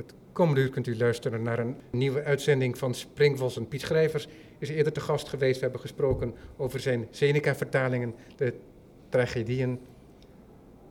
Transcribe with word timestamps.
Het 0.00 0.14
komende 0.32 0.60
uur 0.60 0.70
kunt 0.70 0.86
u 0.86 0.96
luisteren 0.96 1.42
naar 1.42 1.58
een 1.58 1.76
nieuwe 1.90 2.22
uitzending 2.22 2.78
van 2.78 2.94
Springvos. 2.94 3.56
En 3.56 3.68
Piet 3.68 3.80
Schrijvers 3.80 4.28
is 4.58 4.68
eerder 4.68 4.92
te 4.92 5.00
gast 5.00 5.28
geweest. 5.28 5.54
We 5.54 5.62
hebben 5.62 5.80
gesproken 5.80 6.34
over 6.56 6.80
zijn 6.80 7.08
Seneca-vertalingen, 7.10 8.14
de 8.36 8.54
tragedieën. 9.08 9.78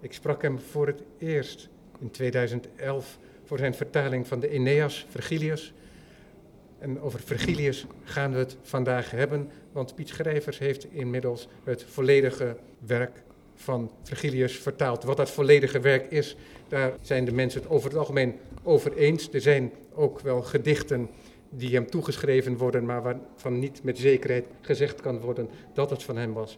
Ik 0.01 0.13
sprak 0.13 0.41
hem 0.41 0.59
voor 0.59 0.87
het 0.87 1.03
eerst 1.17 1.69
in 1.99 2.11
2011 2.11 3.17
voor 3.43 3.57
zijn 3.57 3.73
vertaling 3.73 4.27
van 4.27 4.39
de 4.39 4.49
Aeneas, 4.49 5.05
Virgilius. 5.09 5.73
En 6.79 7.01
over 7.01 7.19
Virgilius 7.19 7.85
gaan 8.03 8.31
we 8.31 8.37
het 8.37 8.57
vandaag 8.61 9.11
hebben, 9.11 9.49
want 9.71 9.95
Piet 9.95 10.09
Schrijvers 10.09 10.57
heeft 10.57 10.93
inmiddels 10.93 11.47
het 11.63 11.83
volledige 11.83 12.57
werk 12.85 13.23
van 13.59 13.91
Virgilius 14.03 14.57
vertaald. 14.57 15.03
Wat 15.03 15.17
dat 15.17 15.31
volledige 15.31 15.79
werk 15.79 16.11
is, 16.11 16.35
daar 16.67 16.93
zijn 17.01 17.25
de 17.25 17.31
mensen 17.31 17.61
het 17.61 17.69
over 17.69 17.89
het 17.89 17.97
algemeen 17.97 18.35
over 18.63 18.97
eens. 18.97 19.29
Er 19.33 19.41
zijn 19.41 19.71
ook 19.93 20.19
wel 20.19 20.41
gedichten 20.41 21.09
die 21.49 21.73
hem 21.73 21.89
toegeschreven 21.89 22.57
worden, 22.57 22.85
maar 22.85 23.01
waarvan 23.01 23.59
niet 23.59 23.83
met 23.83 23.97
zekerheid 23.97 24.45
gezegd 24.61 25.01
kan 25.01 25.19
worden 25.19 25.49
dat 25.73 25.89
het 25.89 26.03
van 26.03 26.17
hem 26.17 26.33
was. 26.33 26.57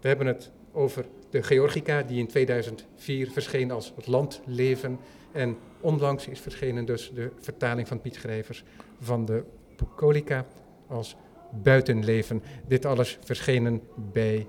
We 0.00 0.08
hebben 0.08 0.26
het 0.26 0.50
over 0.72 1.04
de 1.30 1.42
Georgica, 1.42 2.02
die 2.02 2.18
in 2.18 2.26
2004 2.26 3.30
verscheen 3.30 3.70
als 3.70 3.92
Het 3.96 4.06
Landleven. 4.06 4.98
En 5.32 5.56
onlangs 5.80 6.26
is 6.26 6.40
verschenen 6.40 6.84
dus 6.84 7.12
de 7.14 7.30
vertaling 7.40 7.88
van 7.88 8.00
Piet 8.00 8.14
Schrijvers 8.14 8.64
van 9.00 9.24
de 9.24 9.44
Bucolica 9.76 10.46
als 10.86 11.16
Buitenleven. 11.62 12.42
Dit 12.66 12.84
alles 12.84 13.18
verschenen 13.24 13.82
bij 14.12 14.46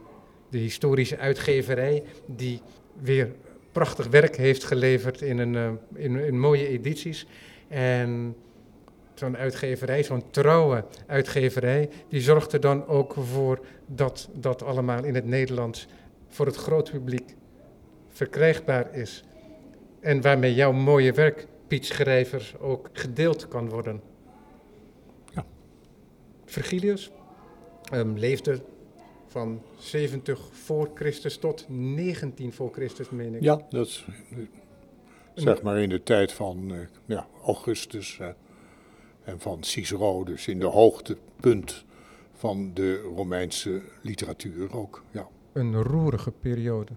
de 0.50 0.58
historische 0.58 1.18
uitgeverij, 1.18 2.04
die 2.26 2.62
weer 3.02 3.32
prachtig 3.72 4.08
werk 4.08 4.36
heeft 4.36 4.64
geleverd 4.64 5.22
in, 5.22 5.38
een, 5.38 5.54
uh, 5.54 5.70
in, 6.04 6.16
in 6.16 6.40
mooie 6.40 6.68
edities. 6.68 7.28
En 7.68 8.36
zo'n 9.14 9.38
uitgeverij, 9.38 10.04
zo'n 10.04 10.30
trouwe 10.32 10.86
uitgeverij, 11.08 11.90
die 12.10 12.22
zorgt 12.22 12.54
er 12.54 12.60
dan 12.60 12.88
ook 12.88 13.14
voor 13.14 13.66
dat 13.86 14.30
dat 14.34 14.64
allemaal 14.64 15.04
in 15.04 15.16
het 15.16 15.26
Nederlands 15.26 15.88
voor 16.28 16.46
het 16.46 16.56
groot 16.56 16.92
publiek 16.92 17.36
verkrijgbaar 18.08 18.96
is. 18.96 19.24
En 20.00 20.22
waarmee 20.22 20.54
jouw 20.54 20.72
mooie 20.72 21.14
werk, 21.14 21.48
Piet 21.68 21.86
Schrijvers, 21.86 22.58
ook 22.60 22.90
gedeeld 22.94 23.48
kan 23.48 23.70
worden. 23.70 24.02
Ja. 25.34 25.46
Vergilius 26.46 27.12
um, 27.94 28.18
leefde 28.18 28.62
van 29.28 29.62
70 29.78 30.50
voor 30.52 30.90
Christus 30.94 31.38
tot 31.38 31.66
19 31.68 32.54
voor 32.54 32.72
Christus, 32.74 33.10
meen 33.10 33.36
ik. 33.36 33.42
Ja, 33.42 33.62
dat 33.70 33.88
is 33.88 34.06
zeg 35.34 35.62
maar 35.62 35.82
in 35.82 35.90
de 35.90 36.04
tijd 36.04 36.32
van 36.32 36.72
uh, 36.72 36.80
ja, 37.06 37.28
Augustus 37.46 38.18
uh, 38.22 38.28
en 39.24 39.40
van 39.40 39.64
Cicero, 39.64 40.24
dus 40.24 40.48
in 40.48 40.60
de 40.60 40.66
hoogtepunt 40.66 41.86
van 42.34 42.72
de 42.74 43.02
Romeinse 43.16 43.82
literatuur 44.02 44.76
ook. 44.76 45.04
Ja. 45.12 45.28
Een 45.54 45.84
roerige 45.84 46.32
periode. 46.32 46.92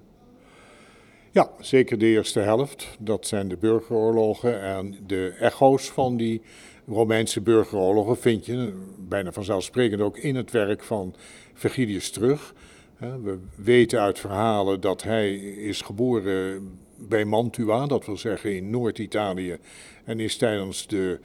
Ja, 1.31 1.51
zeker 1.61 1.99
de 1.99 2.07
eerste 2.07 2.41
helft. 2.41 2.97
Dat 2.99 3.27
zijn 3.27 3.49
de 3.49 3.57
burgeroorlogen 3.57 4.61
en 4.61 4.97
de 5.07 5.35
echo's 5.39 5.91
van 5.91 6.17
die 6.17 6.43
Romeinse 6.87 7.41
burgeroorlogen 7.41 8.19
vind 8.19 8.47
je 8.47 8.73
bijna 8.99 9.33
vanzelfsprekend 9.33 10.01
ook 10.01 10.19
in 10.19 10.37
het 10.37 10.51
werk 10.51 10.83
van 10.83 11.15
Virgilius 11.61 12.11
terug. 12.11 12.55
We 12.99 13.39
weten 13.55 14.01
uit 14.01 14.19
verhalen 14.19 14.81
dat 14.81 15.03
hij 15.03 15.35
is 15.39 15.81
geboren 15.81 16.71
bij 16.97 17.25
Mantua, 17.25 17.87
dat 17.87 18.07
wil 18.07 18.17
zeggen 18.17 18.57
in 18.57 18.71
Noord-Italië, 18.71 19.59
en 20.05 20.21
is 20.21 20.37
tijdens 20.37 20.87
de, 20.87 21.19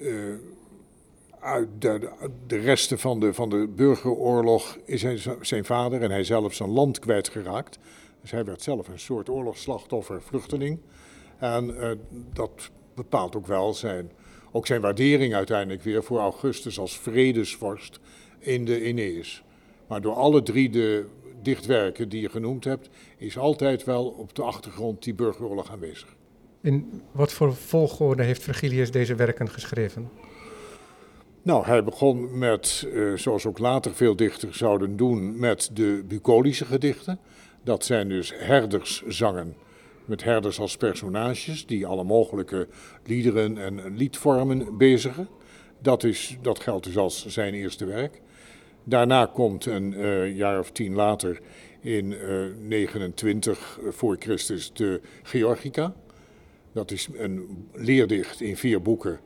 uh, 0.00 0.34
de, 1.78 2.10
de, 2.46 2.58
resten 2.58 2.98
van 2.98 3.20
de, 3.20 3.34
van 3.34 3.48
de 3.48 3.68
burgeroorlog 3.76 4.78
is 4.84 5.28
zijn 5.40 5.64
vader 5.64 6.02
en 6.02 6.10
hij 6.10 6.24
zelf 6.24 6.54
zijn 6.54 6.70
land 6.70 6.98
kwijtgeraakt. 6.98 7.78
Dus 8.20 8.30
hij 8.30 8.44
werd 8.44 8.62
zelf 8.62 8.88
een 8.88 8.98
soort 8.98 9.28
oorlogsslachtoffer, 9.28 10.22
vluchteling. 10.22 10.78
En 11.38 11.68
uh, 11.68 11.90
dat 12.32 12.70
bepaalt 12.94 13.36
ook 13.36 13.46
wel 13.46 13.74
zijn, 13.74 14.12
ook 14.52 14.66
zijn 14.66 14.80
waardering 14.80 15.34
uiteindelijk 15.34 15.82
weer 15.82 16.02
voor 16.02 16.18
Augustus 16.18 16.78
als 16.78 16.98
vredesvorst 16.98 18.00
in 18.38 18.64
de 18.64 18.74
Aeneas. 18.74 19.44
Maar 19.88 20.00
door 20.00 20.14
alle 20.14 20.42
drie 20.42 20.70
de 20.70 21.06
dichtwerken 21.42 22.08
die 22.08 22.20
je 22.20 22.28
genoemd 22.28 22.64
hebt, 22.64 22.88
is 23.16 23.38
altijd 23.38 23.84
wel 23.84 24.06
op 24.06 24.34
de 24.34 24.42
achtergrond 24.42 25.02
die 25.02 25.14
burgeroorlog 25.14 25.70
aanwezig. 25.70 26.16
In 26.60 27.02
wat 27.12 27.32
voor 27.32 27.54
volgorde 27.54 28.22
heeft 28.22 28.42
Virgilius 28.42 28.90
deze 28.90 29.14
werken 29.14 29.48
geschreven? 29.48 30.10
Nou, 31.42 31.64
hij 31.64 31.84
begon 31.84 32.38
met, 32.38 32.86
uh, 32.86 33.16
zoals 33.16 33.46
ook 33.46 33.58
later 33.58 33.94
veel 33.94 34.16
dichters 34.16 34.58
zouden 34.58 34.96
doen, 34.96 35.38
met 35.38 35.70
de 35.72 36.04
bucolische 36.08 36.64
gedichten. 36.64 37.18
Dat 37.64 37.84
zijn 37.84 38.08
dus 38.08 38.32
herderszangen 38.36 39.54
met 40.04 40.24
herders 40.24 40.58
als 40.58 40.76
personages 40.76 41.66
die 41.66 41.86
alle 41.86 42.04
mogelijke 42.04 42.68
liederen 43.04 43.58
en 43.58 43.96
liedvormen 43.96 44.76
bezigen. 44.76 45.28
Dat, 45.82 46.04
is, 46.04 46.36
dat 46.42 46.60
geldt 46.60 46.84
dus 46.84 46.96
als 46.96 47.26
zijn 47.26 47.54
eerste 47.54 47.84
werk. 47.84 48.20
Daarna 48.88 49.26
komt 49.26 49.66
een 49.66 49.92
uh, 49.92 50.36
jaar 50.36 50.58
of 50.58 50.70
tien 50.70 50.94
later 50.94 51.40
in 51.80 52.12
uh, 52.12 52.46
29 52.60 53.78
voor 53.88 54.16
Christus 54.18 54.72
de 54.72 55.00
Georgica. 55.22 55.94
Dat 56.72 56.90
is 56.90 57.08
een 57.16 57.66
leerdicht 57.72 58.40
in 58.40 58.56
vier 58.56 58.82
boeken. 58.82 59.20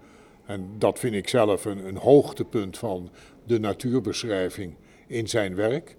En 0.46 0.70
dat 0.78 0.98
vind 0.98 1.14
ik 1.14 1.28
zelf 1.28 1.64
een, 1.64 1.86
een 1.86 1.96
hoogtepunt 1.96 2.78
van 2.78 3.10
de 3.44 3.58
natuurbeschrijving 3.58 4.74
in 5.06 5.28
zijn 5.28 5.54
werk. 5.54 5.96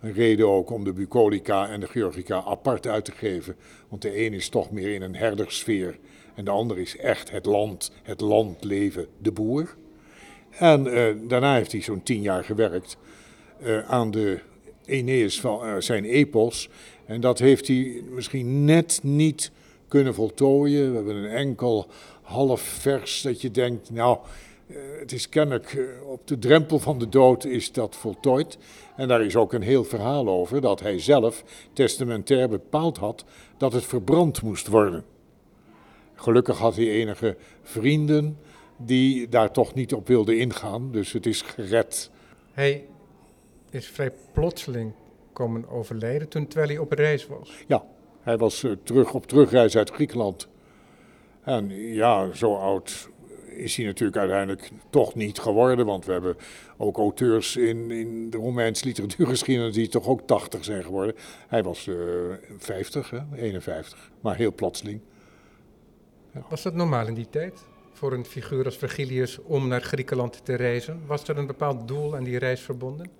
Een 0.00 0.12
reden 0.12 0.48
ook 0.48 0.70
om 0.70 0.84
de 0.84 0.92
bucolica 0.92 1.68
en 1.68 1.80
de 1.80 1.86
georgica 1.86 2.42
apart 2.42 2.86
uit 2.86 3.04
te 3.04 3.12
geven. 3.12 3.56
Want 3.88 4.02
de 4.02 4.24
een 4.26 4.32
is 4.32 4.48
toch 4.48 4.70
meer 4.70 4.94
in 4.94 5.02
een 5.02 5.16
herdersfeer. 5.16 5.98
En 6.34 6.44
de 6.44 6.50
ander 6.50 6.78
is 6.78 6.96
echt 6.96 7.30
het 7.30 7.46
land, 7.46 7.92
het 8.02 8.20
landleven, 8.20 9.06
de 9.18 9.32
boer. 9.32 9.76
En 10.50 10.84
daarna 11.28 11.54
heeft 11.54 11.72
hij 11.72 11.80
zo'n 11.80 12.02
tien 12.02 12.20
jaar 12.20 12.44
gewerkt 12.44 12.96
aan 13.86 14.10
de 14.10 14.40
Aeneas 14.88 15.40
van 15.40 15.66
uh, 15.66 15.74
zijn 15.78 16.04
epos. 16.04 16.68
En 17.06 17.20
dat 17.20 17.38
heeft 17.38 17.66
hij 17.66 18.02
misschien 18.10 18.64
net 18.64 19.00
niet 19.02 19.50
kunnen 19.88 20.14
voltooien. 20.14 20.90
We 20.90 20.96
hebben 20.96 21.16
een 21.16 21.30
enkel 21.30 21.86
half 22.22 22.60
vers 22.60 23.22
dat 23.22 23.40
je 23.40 23.50
denkt, 23.50 23.90
nou, 23.90 24.18
het 24.98 25.12
is 25.12 25.28
kennelijk 25.28 25.78
op 26.06 26.26
de 26.26 26.38
drempel 26.38 26.78
van 26.78 26.98
de 26.98 27.08
dood 27.08 27.44
is 27.44 27.72
dat 27.72 27.96
voltooid. 27.96 28.58
En 28.96 29.08
daar 29.08 29.24
is 29.24 29.36
ook 29.36 29.52
een 29.52 29.62
heel 29.62 29.84
verhaal 29.84 30.28
over 30.28 30.60
dat 30.60 30.80
hij 30.80 30.98
zelf 30.98 31.44
testamentair 31.72 32.48
bepaald 32.48 32.96
had 32.96 33.24
dat 33.56 33.72
het 33.72 33.84
verbrand 33.84 34.42
moest 34.42 34.66
worden. 34.66 35.04
Gelukkig 36.14 36.58
had 36.58 36.76
hij 36.76 36.88
enige 36.88 37.36
vrienden 37.62 38.38
die 38.76 39.28
daar 39.28 39.52
toch 39.52 39.74
niet 39.74 39.94
op 39.94 40.06
wilden 40.08 40.38
ingaan, 40.38 40.92
dus 40.92 41.12
het 41.12 41.26
is 41.26 41.42
gered. 41.42 42.10
Is 43.74 43.86
vrij 43.86 44.12
plotseling 44.32 44.92
komen 45.32 45.68
overlijden 45.68 46.28
toen, 46.28 46.46
terwijl 46.46 46.70
hij 46.70 46.78
op 46.78 46.92
reis 46.92 47.26
was. 47.26 47.64
Ja, 47.66 47.84
hij 48.20 48.36
was 48.36 48.62
uh, 48.62 48.72
terug 48.82 49.14
op 49.14 49.26
terugreis 49.26 49.76
uit 49.76 49.90
Griekenland. 49.90 50.48
En 51.42 51.68
ja, 51.94 52.32
zo 52.32 52.54
oud 52.54 53.08
is 53.56 53.76
hij 53.76 53.86
natuurlijk 53.86 54.18
uiteindelijk 54.18 54.70
toch 54.90 55.14
niet 55.14 55.38
geworden. 55.38 55.86
Want 55.86 56.04
we 56.04 56.12
hebben 56.12 56.36
ook 56.76 56.96
auteurs 56.96 57.56
in, 57.56 57.90
in 57.90 58.30
de 58.30 58.36
Romeinse 58.36 58.84
literatuurgeschiedenis 58.84 59.74
die 59.74 59.88
toch 59.88 60.06
ook 60.06 60.20
80 60.26 60.64
zijn 60.64 60.82
geworden. 60.82 61.14
Hij 61.48 61.62
was 61.62 61.86
uh, 61.86 61.96
50, 62.58 63.10
hè, 63.10 63.20
51, 63.36 64.10
maar 64.20 64.36
heel 64.36 64.54
plotseling. 64.54 65.00
Ja. 66.32 66.44
Was 66.48 66.62
dat 66.62 66.74
normaal 66.74 67.06
in 67.06 67.14
die 67.14 67.28
tijd? 67.30 67.64
Voor 67.92 68.12
een 68.12 68.24
figuur 68.24 68.64
als 68.64 68.76
Virgilius 68.76 69.38
om 69.42 69.68
naar 69.68 69.82
Griekenland 69.82 70.44
te 70.44 70.54
reizen? 70.54 71.00
Was 71.06 71.28
er 71.28 71.38
een 71.38 71.46
bepaald 71.46 71.88
doel 71.88 72.16
aan 72.16 72.24
die 72.24 72.38
reis 72.38 72.60
verbonden? 72.60 73.10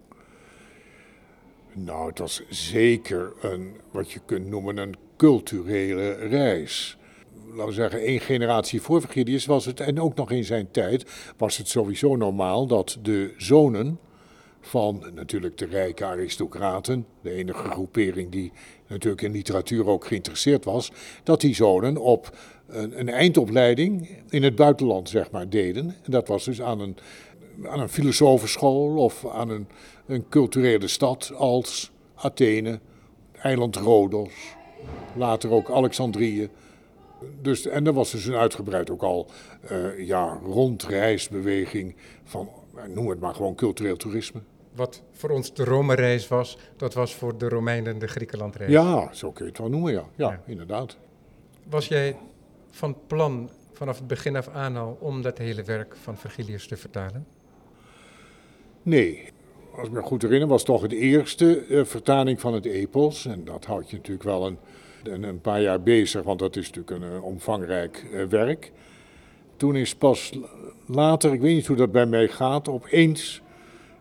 Nou, 1.75 2.09
het 2.09 2.19
was 2.19 2.43
zeker 2.49 3.33
een, 3.41 3.81
wat 3.91 4.11
je 4.11 4.21
kunt 4.27 4.47
noemen, 4.47 4.77
een 4.77 4.95
culturele 5.17 6.13
reis 6.13 6.97
laten 7.55 7.67
we 7.67 7.73
zeggen, 7.73 8.01
één 8.01 8.21
generatie 8.21 8.81
voor 8.81 9.01
Virgilius 9.01 9.47
was 9.47 9.65
het, 9.65 9.81
en 9.81 10.01
ook 10.01 10.15
nog 10.15 10.31
in 10.31 10.45
zijn 10.45 10.71
tijd, 10.71 11.05
was 11.37 11.57
het 11.57 11.69
sowieso 11.69 12.17
normaal 12.17 12.67
dat 12.67 12.99
de 13.03 13.35
zonen 13.37 13.99
van 14.61 15.05
natuurlijk 15.15 15.59
de 15.59 15.67
rijke 15.67 16.05
aristocraten, 16.05 17.07
de 17.23 17.31
enige 17.31 17.71
groepering 17.71 18.31
die 18.31 18.53
natuurlijk 18.87 19.23
in 19.23 19.33
literatuur 19.33 19.87
ook 19.87 20.05
geïnteresseerd 20.07 20.65
was, 20.65 20.93
dat 21.23 21.41
die 21.41 21.55
zonen 21.55 21.97
op 21.97 22.37
een, 22.67 23.01
een 23.01 23.09
eindopleiding 23.09 24.23
in 24.29 24.43
het 24.43 24.55
buitenland, 24.55 25.09
zeg 25.09 25.31
maar, 25.31 25.49
deden. 25.49 25.95
En 26.03 26.11
dat 26.11 26.29
was 26.29 26.45
dus 26.45 26.63
aan 26.63 26.81
een, 26.81 26.97
aan 27.65 27.81
een 27.81 27.89
filosofenschool 27.89 28.97
of 28.97 29.27
aan 29.27 29.49
een, 29.49 29.69
een 30.07 30.29
culturele 30.29 30.89
stad 30.89 31.33
als 31.37 31.93
Athene, 32.15 32.81
eiland 33.33 33.77
Rhodos, 33.77 34.33
later 35.17 35.51
ook 35.51 35.71
Alexandrië, 35.71 36.51
Dus, 37.43 37.67
en 37.67 37.87
er 37.87 37.93
was 37.93 38.11
dus 38.11 38.27
een 38.27 38.35
uitgebreid 38.35 38.91
ook 38.91 39.03
al 39.03 39.31
uh, 39.71 40.07
ja, 40.07 40.39
rondreisbeweging 40.45 41.97
van, 42.25 42.49
noem 42.95 43.09
het 43.09 43.21
maar 43.21 43.35
gewoon 43.35 43.55
cultureel 43.55 43.97
toerisme. 43.97 44.41
Wat 44.75 45.03
voor 45.13 45.31
ons 45.31 45.55
de 45.55 45.65
Rome-reis 45.65 46.29
was, 46.29 46.59
dat 46.77 46.95
was 46.95 47.15
voor 47.15 47.39
de 47.39 47.49
Romeinen 47.49 47.99
de 47.99 48.07
Griekenland-reis. 48.07 48.71
Ja, 48.71 49.13
zo 49.13 49.33
kun 49.33 49.45
je 49.45 49.51
het 49.51 49.61
wel 49.61 49.71
noemen, 49.71 49.93
ja. 49.93 50.05
ja. 50.15 50.31
Ja, 50.31 50.43
inderdaad. 50.47 50.97
Was 51.69 51.89
jij 51.89 52.17
van 52.71 52.97
plan 53.07 53.51
vanaf 53.73 53.99
het 53.99 54.07
begin 54.07 54.37
af 54.37 54.49
aan 54.49 54.77
al 54.77 54.97
om 55.01 55.23
dat 55.23 55.39
hele 55.39 55.63
werk 55.63 55.97
van 55.97 56.17
Virgilius 56.17 56.67
te 56.67 56.77
vertalen? 56.77 57.27
Nee. 58.83 59.33
Als 59.77 59.87
ik 59.87 59.93
me 59.93 60.03
goed 60.03 60.23
herinner 60.23 60.49
was 60.49 60.65
toch 60.65 60.83
het 60.83 60.93
eerste 60.93 61.67
uh, 61.69 61.85
vertaling 61.85 62.41
van 62.41 62.55
het 62.55 62.65
Epos. 62.65 63.27
En 63.27 63.45
dat 63.45 63.65
houdt 63.65 63.91
je 63.91 63.97
natuurlijk 63.97 64.25
wel 64.25 64.47
een, 64.47 64.59
een, 65.03 65.23
een 65.23 65.41
paar 65.41 65.63
jaar 65.63 65.83
bezig, 65.83 66.23
want 66.23 66.39
dat 66.39 66.57
is 66.57 66.71
natuurlijk 66.71 67.03
een 67.03 67.13
uh, 67.13 67.25
omvangrijk 67.25 68.07
uh, 68.13 68.25
werk. 68.25 68.73
Toen 69.57 69.77
is 69.77 69.95
pas 69.95 70.33
later, 70.87 71.33
ik 71.33 71.41
weet 71.41 71.55
niet 71.55 71.67
hoe 71.67 71.77
dat 71.77 71.93
bij 71.93 72.07
mij 72.07 72.29
gaat, 72.29 72.69
opeens 72.69 73.43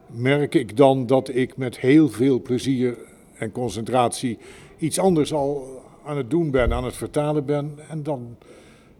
merk 0.07 0.55
ik 0.55 0.77
dan 0.77 1.05
dat 1.05 1.29
ik 1.29 1.57
met 1.57 1.79
heel 1.79 2.09
veel 2.09 2.41
plezier 2.41 2.97
en 3.33 3.51
concentratie 3.51 4.37
iets 4.77 4.99
anders 4.99 5.33
al 5.33 5.81
aan 6.05 6.17
het 6.17 6.29
doen 6.29 6.51
ben, 6.51 6.73
aan 6.73 6.83
het 6.83 6.95
vertalen 6.95 7.45
ben. 7.45 7.79
En 7.89 8.03
dan, 8.03 8.37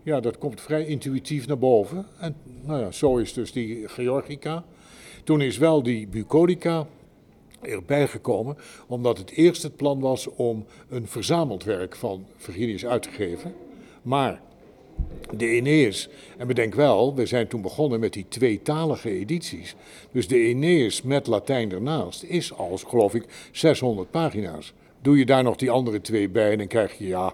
ja, 0.04 0.20
dat 0.20 0.38
komt 0.38 0.62
vrij 0.62 0.86
intuïtief 0.86 1.48
naar 1.48 1.58
boven. 1.58 2.06
En 2.20 2.36
nou 2.62 2.80
ja, 2.80 2.92
zo 2.92 3.18
is 3.18 3.34
dus 3.34 3.52
die 3.52 3.88
Georgica. 3.88 4.64
Toen 5.24 5.42
is 5.42 5.58
wel 5.58 5.84
die 5.84 6.08
bucolica 6.08 6.88
erbij 7.62 8.08
gekomen, 8.08 8.58
omdat 8.88 9.18
het 9.18 9.32
eerst 9.32 9.64
het 9.64 9.76
plan 9.76 10.00
was 10.00 10.28
om 10.28 10.66
een 10.90 11.08
verzameld 11.08 11.64
werk 11.64 11.96
van 11.96 12.26
Virginius 12.38 12.86
uit 12.86 13.02
te 13.02 13.10
geven. 13.10 13.54
Maar 14.02 14.42
de 15.38 15.46
Aeneas, 15.46 16.10
en 16.38 16.48
bedenk 16.48 16.76
wel, 16.76 17.16
we 17.16 17.26
zijn 17.26 17.48
toen 17.48 17.62
begonnen 17.62 18.00
met 18.00 18.14
die 18.14 18.26
tweetalige 18.28 19.10
edities. 19.10 19.76
Dus 20.12 20.28
de 20.28 20.36
Aeneas 20.36 21.02
met 21.02 21.28
Latijn 21.28 21.72
ernaast 21.72 22.24
is 22.24 22.54
als, 22.54 22.84
geloof 22.84 23.14
ik, 23.14 23.26
600 23.52 24.12
pagina's. 24.12 24.74
Doe 25.02 25.18
je 25.18 25.26
daar 25.26 25.44
nog 25.44 25.56
die 25.56 25.72
andere 25.72 26.02
twee 26.02 26.30
bij 26.30 26.56
dan 26.56 26.68
krijg 26.68 26.98
je 26.98 27.08
ja, 27.08 27.34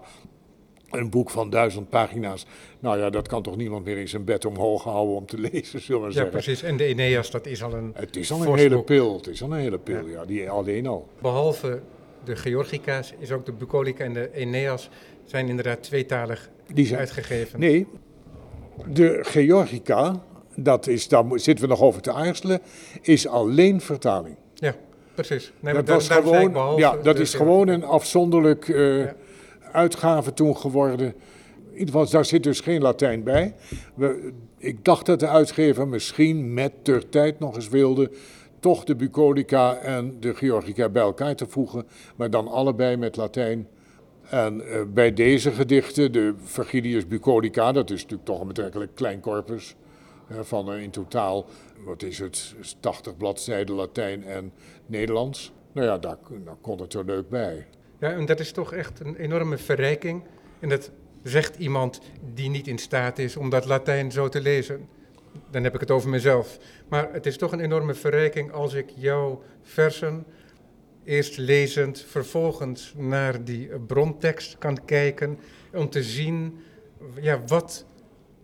een 0.91 1.09
boek 1.09 1.30
van 1.30 1.50
duizend 1.50 1.89
pagina's. 1.89 2.45
Nou 2.80 3.00
ja, 3.00 3.09
dat 3.09 3.27
kan 3.27 3.41
toch 3.44 3.56
niemand 3.56 3.86
meer 3.86 3.97
in 3.97 4.07
zijn 4.07 4.24
bed 4.24 4.45
omhoog 4.45 4.83
houden 4.83 5.15
om 5.15 5.25
te 5.25 5.38
lezen, 5.51 5.81
zullen 5.81 6.01
we 6.01 6.07
ja, 6.07 6.13
zeggen. 6.13 6.31
Ja, 6.31 6.44
precies. 6.44 6.63
En 6.63 6.77
de 6.77 6.83
Aeneas, 6.83 7.31
dat 7.31 7.45
is 7.45 7.63
al 7.63 7.74
een 7.74 7.91
Het 7.95 8.15
is 8.15 8.31
al 8.31 8.41
een 8.41 8.57
hele 8.57 8.83
pil. 8.83 9.15
Het 9.15 9.27
is 9.27 9.44
al 9.44 9.51
een 9.51 9.59
hele 9.59 9.80
pil, 9.80 10.07
ja. 10.07 10.19
ja. 10.19 10.25
die 10.25 10.50
alleen 10.50 10.88
al. 10.88 11.07
Behalve 11.21 11.81
de 12.24 12.36
Georgica's 12.36 13.13
is 13.19 13.31
ook 13.31 13.45
de 13.45 13.51
Bucolica 13.51 14.03
en 14.03 14.13
de 14.13 14.30
Aeneas 14.36 14.89
zijn 15.25 15.47
inderdaad 15.47 15.83
tweetalig 15.83 16.50
die 16.74 16.86
zijn 16.86 17.00
uitgegeven. 17.00 17.59
Nee, 17.59 17.88
de 18.86 19.19
Georgica, 19.21 20.24
dat 20.56 20.88
is, 20.88 21.07
daar 21.07 21.25
zitten 21.33 21.65
we 21.65 21.71
nog 21.71 21.81
over 21.81 22.01
te 22.01 22.12
aarzelen, 22.12 22.62
is 23.01 23.27
alleen 23.27 23.81
vertaling. 23.81 24.36
Ja, 24.53 24.75
precies. 25.15 25.51
Nee, 25.59 25.74
dat 25.74 25.88
was 25.88 26.07
gewoon, 26.07 26.77
ja, 26.77 26.97
dat 26.97 27.19
is 27.19 27.33
gewoon 27.33 27.68
een 27.68 27.83
afzonderlijk 27.83 28.68
uh, 28.68 29.00
ja. 29.00 29.15
Uitgave 29.71 30.33
toen 30.33 30.57
geworden. 30.57 31.07
In 31.07 31.86
ieder 31.86 31.94
geval, 31.94 32.10
daar 32.10 32.25
zit 32.25 32.44
dus 32.44 32.60
geen 32.60 32.81
Latijn 32.81 33.24
bij. 33.24 33.56
We, 33.95 34.33
ik 34.57 34.86
dacht 34.86 35.06
dat 35.06 35.19
de 35.19 35.27
uitgever 35.27 35.88
misschien 35.88 36.54
met 36.54 36.71
ter 36.81 37.10
tijd 37.10 37.39
nog 37.39 37.56
eens 37.56 37.69
wilde 37.69 38.12
toch 38.60 38.83
de 38.83 38.95
Bucolica 38.95 39.75
en 39.75 40.19
de 40.19 40.36
Georgica 40.36 40.89
bij 40.89 41.01
elkaar 41.01 41.36
te 41.36 41.48
voegen, 41.48 41.88
maar 42.16 42.30
dan 42.30 42.48
allebei 42.48 42.98
met 42.98 43.16
Latijn. 43.16 43.68
En 44.30 44.62
uh, 44.62 44.81
bij 44.94 45.13
deze 45.13 45.51
gedichten, 45.51 46.12
de 46.12 46.33
Virgilius 46.44 47.07
Bucolica, 47.07 47.72
dat 47.72 47.89
is 47.89 48.01
natuurlijk 48.01 48.30
toch 48.30 48.42
een 48.42 48.48
betrekkelijk 48.48 48.95
klein 48.95 49.19
corpus, 49.19 49.75
van 50.30 50.74
uh, 50.74 50.81
in 50.81 50.89
totaal, 50.89 51.45
wat 51.86 52.04
is 52.04 52.19
het, 52.19 52.56
80 52.80 53.18
bladzijden 53.18 53.75
Latijn 53.75 54.24
en 54.24 54.51
Nederlands. 54.86 55.51
Nou 55.72 55.88
ja, 55.88 55.98
daar, 55.98 56.18
daar 56.45 56.57
kon 56.62 56.81
het 56.81 56.94
er 56.94 57.06
leuk 57.06 57.30
bij. 57.30 57.68
Ja, 58.00 58.12
en 58.12 58.25
dat 58.25 58.40
is 58.40 58.51
toch 58.51 58.74
echt 58.74 59.00
een 59.00 59.16
enorme 59.16 59.57
verrijking. 59.57 60.24
En 60.60 60.69
dat 60.69 60.92
zegt 61.24 61.57
iemand 61.57 62.01
die 62.34 62.50
niet 62.50 62.68
in 62.68 62.78
staat 62.78 63.19
is 63.19 63.38
om 63.38 63.50
dat 63.50 63.66
Latijn 63.66 64.12
zo 64.12 64.30
te 64.30 64.42
lezen 64.42 64.88
dan 65.50 65.63
heb 65.63 65.74
ik 65.74 65.80
het 65.80 65.92
over 65.92 66.10
mezelf. 66.10 66.60
Maar 66.88 67.13
het 67.13 67.25
is 67.25 67.38
toch 67.38 67.51
een 67.51 67.60
enorme 67.60 67.94
verrijking 67.94 68.51
als 68.51 68.74
ik 68.74 68.90
jouw 68.96 69.42
versen 69.62 70.25
eerst 71.04 71.38
lezend, 71.38 72.06
vervolgens 72.07 72.94
naar 72.98 73.44
die 73.44 73.69
brontekst 73.88 74.57
kan 74.57 74.86
kijken, 74.86 75.40
om 75.74 75.90
te 75.90 76.04
zien 76.04 76.60
ja, 77.22 77.42
wat 77.48 77.86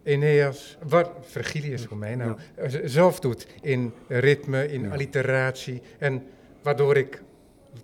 Eneas, 0.03 0.77
wat 0.87 1.11
Virgilius 1.21 1.87
mij 1.87 2.15
nou, 2.15 2.37
zelf 2.83 3.19
doet 3.19 3.47
in 3.61 3.93
ritme, 4.07 4.67
in 4.67 4.91
alliteratie. 4.91 5.81
En 5.97 6.23
waardoor 6.61 6.97
ik 6.97 7.21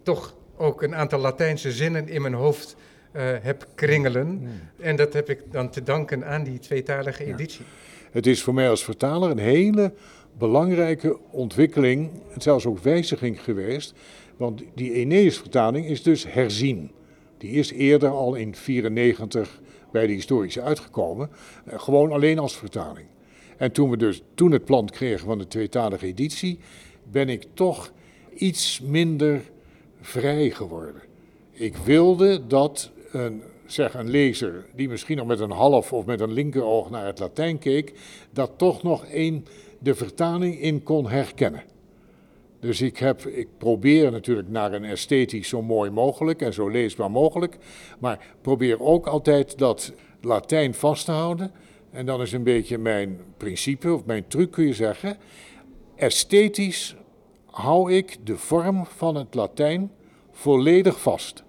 toch 0.03 0.35
ook 0.61 0.81
een 0.81 0.95
aantal 0.95 1.19
Latijnse 1.19 1.71
zinnen 1.71 2.07
in 2.07 2.21
mijn 2.21 2.33
hoofd 2.33 2.75
uh, 3.15 3.21
heb 3.41 3.67
kringelen. 3.75 4.49
En 4.79 4.95
dat 4.95 5.13
heb 5.13 5.29
ik 5.29 5.39
dan 5.51 5.69
te 5.69 5.83
danken 5.83 6.25
aan 6.25 6.43
die 6.43 6.59
tweetalige 6.59 7.25
editie. 7.25 7.65
Het 8.11 8.27
is 8.27 8.43
voor 8.43 8.53
mij 8.53 8.69
als 8.69 8.83
vertaler 8.83 9.31
een 9.31 9.37
hele 9.37 9.93
belangrijke 10.37 11.17
ontwikkeling, 11.31 12.09
en 12.33 12.41
zelfs 12.41 12.65
ook 12.65 12.79
wijziging 12.79 13.43
geweest. 13.43 13.93
Want 14.37 14.63
die 14.75 14.93
Aeneas-vertaling 14.93 15.85
is 15.85 16.03
dus 16.03 16.25
herzien. 16.33 16.91
Die 17.37 17.51
is 17.51 17.71
eerder 17.71 18.09
al 18.09 18.35
in 18.35 18.55
94 18.55 19.61
bij 19.91 20.07
de 20.07 20.13
historische 20.13 20.61
uitgekomen, 20.61 21.29
eh, 21.65 21.79
gewoon 21.79 22.11
alleen 22.11 22.39
als 22.39 22.57
vertaling. 22.57 23.07
En 23.57 23.71
toen 23.71 23.89
we 23.89 23.97
dus 23.97 24.23
toen 24.35 24.51
het 24.51 24.65
plan 24.65 24.89
kregen 24.89 25.25
van 25.25 25.37
de 25.37 25.47
tweetalige 25.47 26.05
editie, 26.05 26.59
ben 27.11 27.29
ik 27.29 27.45
toch 27.53 27.91
iets 28.33 28.79
minder 28.79 29.41
vrij 30.01 30.50
geworden. 30.50 31.01
Ik 31.51 31.77
wilde 31.77 32.48
dat 32.48 32.92
een 33.12 33.44
zeg 33.71 33.94
een 33.94 34.09
lezer 34.09 34.65
die 34.75 34.89
misschien 34.89 35.18
nog 35.18 35.27
met 35.27 35.39
een 35.39 35.51
half 35.51 35.94
of 35.94 36.06
met 36.06 36.19
een 36.19 36.31
linkeroog 36.31 36.89
naar 36.89 37.06
het 37.06 37.19
Latijn 37.19 37.57
keek, 37.57 37.94
dat 38.31 38.51
toch 38.56 38.83
nog 38.83 39.06
één 39.06 39.45
de 39.80 39.95
vertaling 39.95 40.59
in 40.59 40.83
kon 40.83 41.09
herkennen. 41.09 41.63
Dus 42.59 42.81
ik, 42.81 42.98
heb, 42.98 43.21
ik 43.21 43.48
probeer 43.57 44.12
natuurlijk 44.12 44.50
naar 44.50 44.74
een 44.74 44.83
esthetisch 44.83 45.50
zo 45.50 45.62
mooi 45.62 45.89
mogelijk 45.89 46.42
en 46.42 46.54
zo 46.54 46.68
leesbaar 46.68 47.12
mogelijk, 47.12 47.57
maar 48.00 48.36
probeer 48.42 48.81
ook 48.81 49.07
altijd 49.07 49.57
dat 49.57 49.94
Latijn 50.21 50.73
vast 50.73 51.06
te 51.06 51.11
houden. 51.11 51.52
En 51.92 52.06
dan 52.06 52.21
is 52.21 52.31
een 52.31 52.44
beetje 52.44 52.78
mijn 52.78 53.19
principe, 53.37 53.94
of 53.94 54.06
mijn 54.06 54.28
truc 54.28 54.52
kun 54.52 54.66
je 54.66 54.73
zeggen. 54.73 55.18
Esthetisch 55.95 56.95
hou 57.45 57.94
ik 57.94 58.18
de 58.23 58.37
vorm 58.37 58.85
van 58.85 59.16
het 59.16 59.35
Latijn 59.35 59.92
volledig 60.42 61.02
vast. 61.02 61.44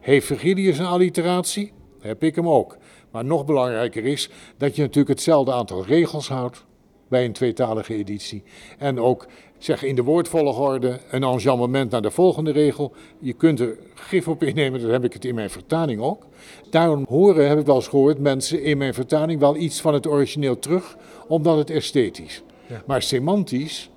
Heeft 0.00 0.26
Virgilius 0.26 0.78
een 0.78 0.86
alliteratie? 0.86 1.72
Heb 2.00 2.22
ik 2.22 2.34
hem 2.34 2.48
ook. 2.48 2.76
Maar 3.10 3.24
nog 3.24 3.44
belangrijker 3.44 4.04
is 4.04 4.30
dat 4.56 4.76
je 4.76 4.82
natuurlijk 4.82 5.08
hetzelfde 5.08 5.52
aantal 5.52 5.84
regels 5.84 6.28
houdt 6.28 6.64
bij 7.08 7.24
een 7.24 7.32
tweetalige 7.32 7.94
editie. 7.94 8.42
En 8.78 9.00
ook 9.00 9.26
zeg 9.58 9.82
in 9.82 9.94
de 9.94 10.02
woordvolgorde 10.02 11.00
een 11.10 11.22
enjambement 11.22 11.90
naar 11.90 12.02
de 12.02 12.10
volgende 12.10 12.52
regel. 12.52 12.92
Je 13.18 13.32
kunt 13.32 13.60
er 13.60 13.78
gif 13.94 14.28
op 14.28 14.42
innemen, 14.42 14.80
dat 14.80 14.90
heb 14.90 15.04
ik 15.04 15.12
het 15.12 15.24
in 15.24 15.34
mijn 15.34 15.50
vertaling 15.50 16.00
ook. 16.00 16.26
Daarom 16.70 17.04
horen, 17.08 17.48
heb 17.48 17.58
ik 17.58 17.66
wel 17.66 17.74
eens 17.74 17.88
gehoord, 17.88 18.18
mensen 18.18 18.62
in 18.62 18.78
mijn 18.78 18.94
vertaling 18.94 19.40
wel 19.40 19.56
iets 19.56 19.80
van 19.80 19.94
het 19.94 20.06
origineel 20.06 20.58
terug, 20.58 20.96
omdat 21.28 21.56
het 21.56 21.70
esthetisch. 21.70 22.42
Ja. 22.66 22.82
Maar 22.86 23.02
semantisch 23.02 23.90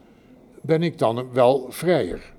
ben 0.62 0.84
ik 0.84 0.98
dan 0.98 1.28
wel 1.34 1.66
vrijer. 1.70 2.34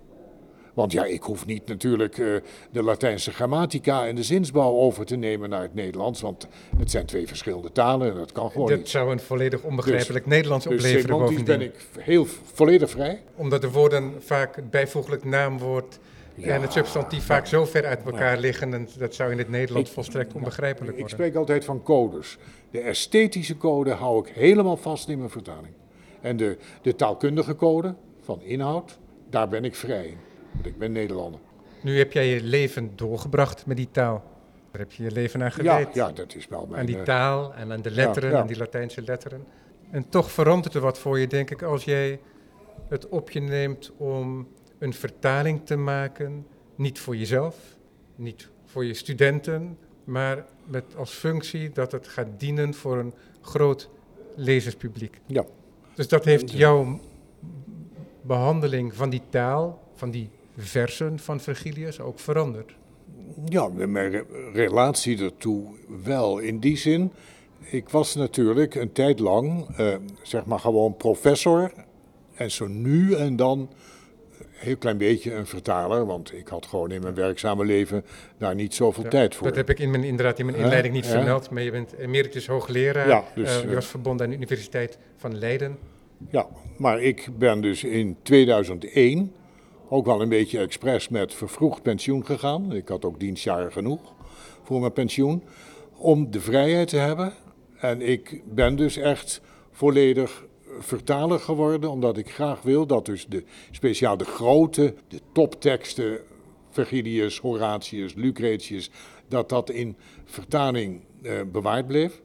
Want 0.76 0.92
ja, 0.92 1.04
ik 1.04 1.22
hoef 1.22 1.46
niet 1.46 1.66
natuurlijk 1.66 2.16
uh, 2.16 2.36
de 2.70 2.82
Latijnse 2.82 3.32
grammatica 3.32 4.06
en 4.06 4.14
de 4.14 4.22
zinsbouw 4.22 4.72
over 4.72 5.06
te 5.06 5.16
nemen 5.16 5.48
naar 5.48 5.62
het 5.62 5.74
Nederlands, 5.74 6.20
want 6.20 6.46
het 6.78 6.90
zijn 6.90 7.06
twee 7.06 7.26
verschillende 7.26 7.72
talen 7.72 8.10
en 8.10 8.16
dat 8.16 8.32
kan 8.32 8.50
gewoon 8.50 8.68
dat 8.68 8.78
niet. 8.78 8.88
zou 8.88 9.12
een 9.12 9.20
volledig 9.20 9.62
onbegrijpelijk 9.62 10.24
dus, 10.24 10.32
Nederlands 10.32 10.64
dus 10.64 10.74
opleveren 10.74 11.18
bovendien. 11.18 11.44
ben 11.44 11.60
ik 11.60 11.74
heel 11.98 12.26
volledig 12.52 12.90
vrij. 12.90 13.22
Omdat 13.34 13.60
de 13.60 13.70
woorden 13.70 14.14
vaak 14.18 14.56
het 14.56 14.70
bijvoeglijk 14.70 15.24
naamwoord 15.24 15.98
ja, 16.34 16.54
en 16.54 16.62
het 16.62 16.72
substantief 16.72 17.24
vaak 17.24 17.46
zo 17.46 17.64
ver 17.64 17.86
uit 17.86 18.02
elkaar 18.04 18.38
liggen 18.38 18.74
en 18.74 18.88
dat 18.98 19.14
zou 19.14 19.30
in 19.32 19.38
het 19.38 19.48
Nederlands 19.48 19.88
ik, 19.88 19.94
volstrekt 19.94 20.32
onbegrijpelijk 20.32 20.90
worden. 20.90 21.06
Ik 21.06 21.08
spreek 21.08 21.34
altijd 21.34 21.64
van 21.64 21.82
codes. 21.82 22.38
De 22.70 22.80
esthetische 22.80 23.56
code 23.56 23.90
hou 23.90 24.26
ik 24.26 24.34
helemaal 24.34 24.76
vast 24.76 25.08
in 25.08 25.18
mijn 25.18 25.30
vertaling. 25.30 25.74
En 26.20 26.36
de, 26.36 26.56
de 26.82 26.94
taalkundige 26.94 27.56
code 27.56 27.94
van 28.20 28.42
inhoud, 28.42 28.98
daar 29.30 29.48
ben 29.48 29.64
ik 29.64 29.74
vrij 29.74 30.06
in. 30.06 30.26
Want 30.56 30.66
ik 30.66 30.78
ben 30.78 30.92
Nederlander. 30.92 31.40
Nu 31.82 31.98
heb 31.98 32.12
jij 32.12 32.28
je 32.28 32.42
leven 32.42 32.92
doorgebracht 32.94 33.66
met 33.66 33.76
die 33.76 33.90
taal. 33.90 34.24
Daar 34.70 34.80
heb 34.80 34.92
je 34.92 35.02
je 35.02 35.10
leven 35.10 35.42
aan 35.42 35.52
gewijd. 35.52 35.94
Ja, 35.94 36.06
ja, 36.06 36.12
dat 36.12 36.34
is 36.34 36.48
wel 36.48 36.66
mijn... 36.66 36.80
Aan 36.80 36.86
die 36.86 37.02
taal 37.02 37.54
en 37.54 37.72
aan 37.72 37.82
de 37.82 37.90
letteren, 37.90 38.28
ja, 38.28 38.34
ja. 38.34 38.40
aan 38.40 38.46
die 38.46 38.56
Latijnse 38.56 39.02
letteren. 39.02 39.44
En 39.90 40.08
toch 40.08 40.30
verandert 40.30 40.74
er 40.74 40.80
wat 40.80 40.98
voor 40.98 41.18
je, 41.18 41.26
denk 41.26 41.50
ik, 41.50 41.62
als 41.62 41.84
jij 41.84 42.20
het 42.88 43.08
op 43.08 43.30
je 43.30 43.40
neemt 43.40 43.92
om 43.96 44.48
een 44.78 44.94
vertaling 44.94 45.66
te 45.66 45.76
maken. 45.76 46.46
Niet 46.74 46.98
voor 46.98 47.16
jezelf, 47.16 47.76
niet 48.16 48.48
voor 48.64 48.84
je 48.84 48.94
studenten, 48.94 49.78
maar 50.04 50.44
met 50.64 50.84
als 50.96 51.10
functie 51.10 51.72
dat 51.72 51.92
het 51.92 52.08
gaat 52.08 52.28
dienen 52.38 52.74
voor 52.74 52.98
een 52.98 53.14
groot 53.40 53.88
lezerspubliek. 54.34 55.20
Ja. 55.26 55.44
Dus 55.94 56.08
dat 56.08 56.24
heeft 56.24 56.50
jouw 56.50 57.00
behandeling 58.22 58.94
van 58.94 59.10
die 59.10 59.22
taal, 59.28 59.82
van 59.94 60.10
die 60.10 60.30
versen 60.56 61.18
van 61.18 61.40
Virgilius 61.40 62.00
ook 62.00 62.18
veranderd. 62.18 62.74
Ja, 63.44 63.68
mijn 63.68 64.24
relatie 64.52 65.22
ertoe 65.22 65.64
wel. 66.04 66.38
In 66.38 66.58
die 66.58 66.76
zin, 66.76 67.12
ik 67.60 67.88
was 67.88 68.14
natuurlijk 68.14 68.74
een 68.74 68.92
tijd 68.92 69.18
lang, 69.18 69.68
eh, 69.76 69.94
zeg 70.22 70.44
maar 70.44 70.58
gewoon 70.58 70.96
professor. 70.96 71.72
En 72.34 72.50
zo 72.50 72.66
nu 72.66 73.14
en 73.14 73.36
dan 73.36 73.58
een 73.58 74.46
heel 74.52 74.76
klein 74.76 74.98
beetje 74.98 75.34
een 75.34 75.46
vertaler, 75.46 76.06
want 76.06 76.32
ik 76.32 76.48
had 76.48 76.66
gewoon 76.66 76.90
in 76.90 77.02
mijn 77.02 77.14
werkzame 77.14 77.64
leven 77.64 78.04
daar 78.38 78.54
niet 78.54 78.74
zoveel 78.74 79.04
Ja, 79.04 79.10
tijd 79.10 79.34
voor. 79.34 79.46
Dat 79.46 79.56
heb 79.56 79.70
ik 79.70 79.78
in 79.78 79.90
mijn, 79.90 80.04
inderdaad 80.04 80.38
in 80.38 80.46
mijn 80.46 80.58
inleiding 80.58 80.94
niet 80.94 81.04
Ja. 81.04 81.10
vermeld, 81.10 81.50
maar 81.50 81.62
je 81.62 81.70
bent 81.70 81.92
emeritus 81.98 82.46
hoogleraar. 82.46 83.08
Ja, 83.08 83.24
dus, 83.34 83.56
Eh, 83.56 83.62
je 83.62 83.68
eh, 83.68 83.74
was 83.74 83.86
verbonden 83.86 84.24
aan 84.26 84.30
de 84.30 84.36
Universiteit 84.36 84.98
van 85.16 85.38
Leiden. 85.38 85.78
Ja, 86.30 86.46
maar 86.76 87.02
ik 87.02 87.28
ben 87.38 87.60
dus 87.60 87.84
in 87.84 88.16
2001 88.22 89.32
ook 89.88 90.06
wel 90.06 90.20
een 90.20 90.28
beetje 90.28 90.58
expres 90.58 91.08
met 91.08 91.34
vervroegd 91.34 91.82
pensioen 91.82 92.26
gegaan. 92.26 92.72
Ik 92.72 92.88
had 92.88 93.04
ook 93.04 93.20
dienstjaren 93.20 93.72
genoeg 93.72 94.00
voor 94.62 94.80
mijn 94.80 94.92
pensioen. 94.92 95.42
Om 95.96 96.30
de 96.30 96.40
vrijheid 96.40 96.88
te 96.88 96.96
hebben. 96.96 97.32
En 97.76 98.02
ik 98.02 98.42
ben 98.44 98.76
dus 98.76 98.96
echt 98.96 99.40
volledig 99.70 100.44
vertaler 100.78 101.40
geworden, 101.40 101.90
omdat 101.90 102.16
ik 102.16 102.30
graag 102.30 102.62
wil 102.62 102.86
dat 102.86 103.06
dus 103.06 103.26
de, 103.26 103.44
speciaal 103.70 104.16
de 104.16 104.24
grote, 104.24 104.94
de 105.08 105.20
topteksten, 105.32 106.18
Virgilius, 106.70 107.38
Horatius, 107.38 108.14
Lucretius, 108.14 108.90
dat 109.28 109.48
dat 109.48 109.70
in 109.70 109.96
vertaling 110.24 111.00
eh, 111.22 111.32
bewaard 111.52 111.86
bleef. 111.86 112.22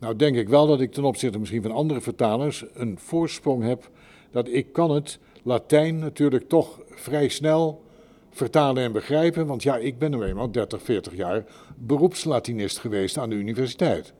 Nou 0.00 0.16
denk 0.16 0.36
ik 0.36 0.48
wel 0.48 0.66
dat 0.66 0.80
ik 0.80 0.92
ten 0.92 1.04
opzichte 1.04 1.38
misschien 1.38 1.62
van 1.62 1.70
andere 1.70 2.00
vertalers 2.00 2.64
een 2.74 2.98
voorsprong 2.98 3.62
heb. 3.62 3.90
Dat 4.30 4.48
ik 4.48 4.72
kan 4.72 4.90
het 4.90 5.18
Latijn 5.48 5.98
natuurlijk 5.98 6.48
toch 6.48 6.80
vrij 6.90 7.28
snel 7.28 7.82
vertalen 8.30 8.82
en 8.82 8.92
begrijpen. 8.92 9.46
Want 9.46 9.62
ja, 9.62 9.76
ik 9.76 9.98
ben 9.98 10.10
nu 10.10 10.22
eenmaal 10.22 10.50
30, 10.50 10.82
40 10.82 11.16
jaar 11.16 11.44
beroepslatinist 11.76 12.78
geweest 12.78 13.18
aan 13.18 13.30
de 13.30 13.36
universiteit. 13.36 14.12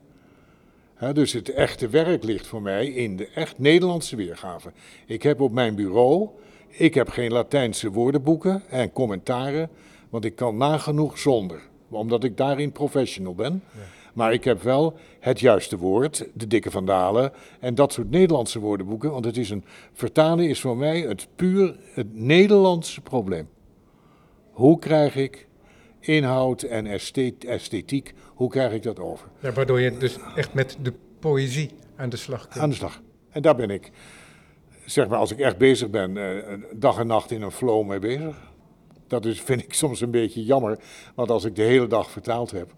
Dus 1.13 1.33
het 1.33 1.49
echte 1.49 1.87
werk 1.87 2.23
ligt 2.23 2.47
voor 2.47 2.61
mij 2.61 2.87
in 2.87 3.15
de 3.15 3.27
echt 3.27 3.59
Nederlandse 3.59 4.15
weergave. 4.15 4.71
Ik 5.05 5.23
heb 5.23 5.41
op 5.41 5.51
mijn 5.51 5.75
bureau, 5.75 6.29
ik 6.67 6.93
heb 6.93 7.09
geen 7.09 7.31
Latijnse 7.31 7.91
woordenboeken 7.91 8.63
en 8.69 8.91
commentaren, 8.91 9.69
want 10.09 10.25
ik 10.25 10.35
kan 10.35 10.57
nagenoeg 10.57 11.17
zonder, 11.17 11.61
omdat 11.89 12.23
ik 12.23 12.37
daarin 12.37 12.71
professional 12.71 13.35
ben. 13.35 13.63
Maar 14.19 14.33
ik 14.33 14.43
heb 14.43 14.61
wel 14.61 14.97
het 15.19 15.39
juiste 15.39 15.77
woord, 15.77 16.27
de 16.33 16.47
dikke 16.47 16.71
vandalen 16.71 17.31
en 17.59 17.75
dat 17.75 17.93
soort 17.93 18.09
Nederlandse 18.09 18.59
woordenboeken, 18.59 19.11
want 19.11 19.25
het 19.25 19.37
is 19.37 19.49
een 19.49 19.63
vertalen 19.93 20.49
is 20.49 20.61
voor 20.61 20.77
mij 20.77 20.99
het 20.99 21.27
puur 21.35 21.75
het 21.93 22.07
Nederlandse 22.13 23.01
probleem. 23.01 23.49
Hoe 24.51 24.79
krijg 24.79 25.15
ik 25.15 25.47
inhoud 25.99 26.61
en 26.61 26.85
esthet- 26.85 27.45
esthetiek, 27.45 28.13
hoe 28.33 28.49
krijg 28.49 28.73
ik 28.73 28.83
dat 28.83 28.99
over? 28.99 29.27
Ja, 29.39 29.51
waardoor 29.51 29.79
je 29.79 29.97
dus 29.97 30.17
echt 30.35 30.53
met 30.53 30.77
de 30.81 30.93
poëzie 31.19 31.69
aan 31.95 32.09
de 32.09 32.17
slag 32.17 32.47
kunt. 32.47 32.63
Aan 32.63 32.69
de 32.69 32.75
slag. 32.75 33.01
En 33.29 33.41
daar 33.41 33.55
ben 33.55 33.69
ik, 33.69 33.91
zeg 34.85 35.07
maar, 35.07 35.17
als 35.19 35.31
ik 35.31 35.39
echt 35.39 35.57
bezig 35.57 35.89
ben, 35.89 36.17
eh, 36.17 36.53
dag 36.75 36.99
en 36.99 37.07
nacht 37.07 37.31
in 37.31 37.41
een 37.41 37.51
flow 37.51 37.87
mee 37.87 37.99
bezig. 37.99 38.51
Dat 39.07 39.25
is, 39.25 39.41
vind 39.41 39.63
ik 39.63 39.73
soms 39.73 40.01
een 40.01 40.11
beetje 40.11 40.43
jammer, 40.43 40.79
want 41.15 41.29
als 41.29 41.43
ik 41.45 41.55
de 41.55 41.63
hele 41.63 41.87
dag 41.87 42.11
vertaald 42.11 42.51
heb, 42.51 42.73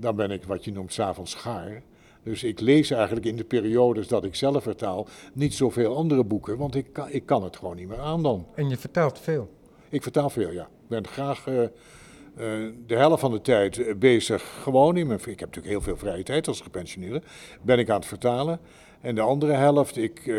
dan 0.00 0.16
ben 0.16 0.30
ik 0.30 0.44
wat 0.44 0.64
je 0.64 0.72
noemt 0.72 0.92
s'avonds 0.92 1.34
gaar. 1.34 1.82
Dus 2.22 2.44
ik 2.44 2.60
lees 2.60 2.90
eigenlijk 2.90 3.26
in 3.26 3.36
de 3.36 3.44
periodes 3.44 4.08
dat 4.08 4.24
ik 4.24 4.34
zelf 4.34 4.62
vertaal 4.62 5.06
niet 5.32 5.54
zoveel 5.54 5.96
andere 5.96 6.24
boeken, 6.24 6.56
want 6.56 6.74
ik 6.74 6.92
kan, 6.92 7.10
ik 7.10 7.26
kan 7.26 7.42
het 7.42 7.56
gewoon 7.56 7.76
niet 7.76 7.88
meer 7.88 8.00
aan 8.00 8.22
dan. 8.22 8.46
En 8.54 8.68
je 8.68 8.76
vertaalt 8.76 9.18
veel. 9.18 9.50
Ik 9.88 10.02
vertaal 10.02 10.30
veel, 10.30 10.50
ja. 10.52 10.62
Ik 10.62 10.88
ben 10.88 11.06
graag 11.06 11.46
eh, 11.46 11.62
eh, 11.62 11.70
de 12.86 12.96
helft 12.96 13.20
van 13.20 13.32
de 13.32 13.40
tijd 13.40 13.78
eh, 13.78 13.94
bezig 13.94 14.62
gewoon 14.62 14.96
in 14.96 15.06
mijn... 15.06 15.18
Ik 15.18 15.26
heb 15.26 15.38
natuurlijk 15.40 15.66
heel 15.66 15.80
veel 15.80 15.96
vrije 15.96 16.22
tijd 16.22 16.48
als 16.48 16.60
gepensioneerde. 16.60 17.22
Ben 17.62 17.78
ik 17.78 17.90
aan 17.90 17.96
het 17.96 18.06
vertalen. 18.06 18.60
En 19.00 19.14
de 19.14 19.20
andere 19.20 19.52
helft, 19.52 19.96
ik 19.96 20.34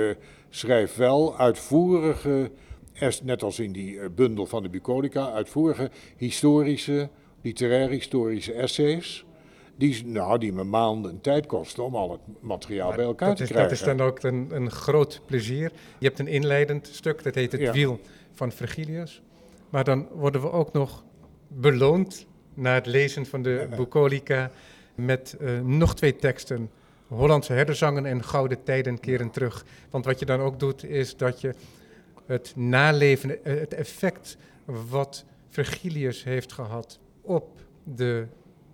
schrijf 0.50 0.96
wel 0.96 1.38
uitvoerige, 1.38 2.51
net 3.24 3.44
als 3.44 3.60
in 3.60 3.72
die 3.72 4.10
bundel 4.10 4.46
van 4.46 4.63
de 4.63 4.70
Bucolica, 4.70 5.32
uitvoerige 5.32 5.89
historische, 6.18 7.10
literair-historische 7.41 8.53
essays. 8.53 9.25
Die, 9.82 10.06
nou, 10.06 10.38
die 10.38 10.54
me 10.54 10.64
maanden 10.64 11.22
tijd 11.22 11.46
kosten 11.46 11.84
om 11.84 11.96
al 11.96 12.12
het 12.12 12.22
materiaal 12.40 12.94
bij 12.96 13.06
elkaar 13.06 13.36
te 13.36 13.44
is, 13.44 13.50
krijgen. 13.50 13.70
dat 13.70 13.80
is 13.80 13.86
dan 13.86 14.08
ook 14.08 14.24
een, 14.24 14.48
een 14.52 14.72
groot 14.72 15.22
plezier. 15.26 15.72
Je 15.98 16.08
hebt 16.08 16.20
een 16.20 16.28
inleidend 16.28 16.90
stuk, 16.92 17.24
dat 17.24 17.36
heet 17.36 17.52
Het 17.52 17.62
Ja. 17.62 17.72
Wiel 17.72 18.00
van 18.32 18.52
Virgilius. 18.52 19.22
Maar 19.70 19.84
dan 19.84 20.08
worden 20.12 20.42
we 20.42 20.52
ook 20.52 20.74
nog 20.74 21.04
beloond 21.48 22.26
na 22.54 22.74
het 22.74 22.86
lezen 22.86 23.26
van 23.26 23.42
de 23.42 23.68
Bucolica 23.76 24.52
met 24.96 25.38
eh, 25.40 25.60
nog 25.60 25.96
twee 25.96 26.16
teksten. 26.16 26.70
Hollandse 27.08 27.54
herderzangen 27.54 28.06
en 28.06 28.24
Gouden 28.24 28.64
Tijden 28.64 29.00
keren 29.00 29.32
terug. 29.32 29.66
Want 29.90 30.06
wat 30.06 30.20
je 30.20 30.26
dan 30.26 30.40
ook 30.40 30.60
doet, 30.60 30.84
is 30.84 31.18
dat 31.18 31.42
je 31.42 31.54
het 32.26 32.54
naleven, 32.56 33.46
eh, 33.46 33.60
het 33.60 33.74
effect 33.74 34.38
wat 34.90 35.26
Virgilius 35.50 36.24
heeft 36.24 36.52
gehad 36.52 37.00
op 37.22 37.50
de 37.84 38.28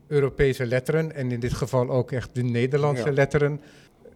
Europese 0.08 0.66
letteren, 0.66 1.16
en 1.16 1.32
in 1.32 1.40
dit 1.40 1.54
geval 1.54 1.90
ook 1.90 2.12
echt 2.12 2.36
de 2.36 2.44
Nederlandse 2.44 3.06
Ja. 3.06 3.12
letteren, 3.12 3.62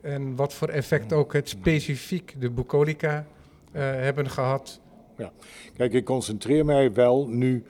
en 0.01 0.35
wat 0.35 0.53
voor 0.53 0.67
effect 0.67 1.13
ook 1.13 1.33
het 1.33 1.49
specifiek 1.49 2.35
de 2.39 2.49
Bucolica 2.49 3.25
eh, 3.71 3.81
hebben 3.81 4.29
gehad. 4.29 4.79
Kijk, 5.77 5.93
ik 5.93 6.05
concentreer 6.05 6.65
mij 6.65 6.93
wel 6.93 7.27
nu 7.27 7.63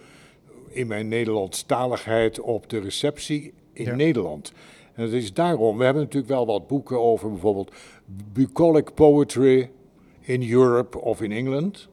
in 0.69 0.87
mijn 0.87 1.07
Nederlandstaligheid 1.07 2.39
op 2.39 2.69
de 2.69 2.79
receptie 2.79 3.53
in 3.73 3.85
Ja. 3.85 3.95
Nederland. 3.95 4.53
En 4.93 5.03
dat 5.03 5.13
is 5.13 5.33
daarom, 5.33 5.77
we 5.77 5.83
hebben 5.83 6.03
natuurlijk 6.03 6.31
wel 6.31 6.45
wat 6.45 6.67
boeken 6.67 6.99
over 6.99 7.29
bijvoorbeeld 7.29 7.73
bucolic 8.33 8.93
poetry 8.93 9.69
in 10.19 10.51
Europe 10.51 11.01
of 11.01 11.21
in 11.21 11.31
England. 11.31 11.87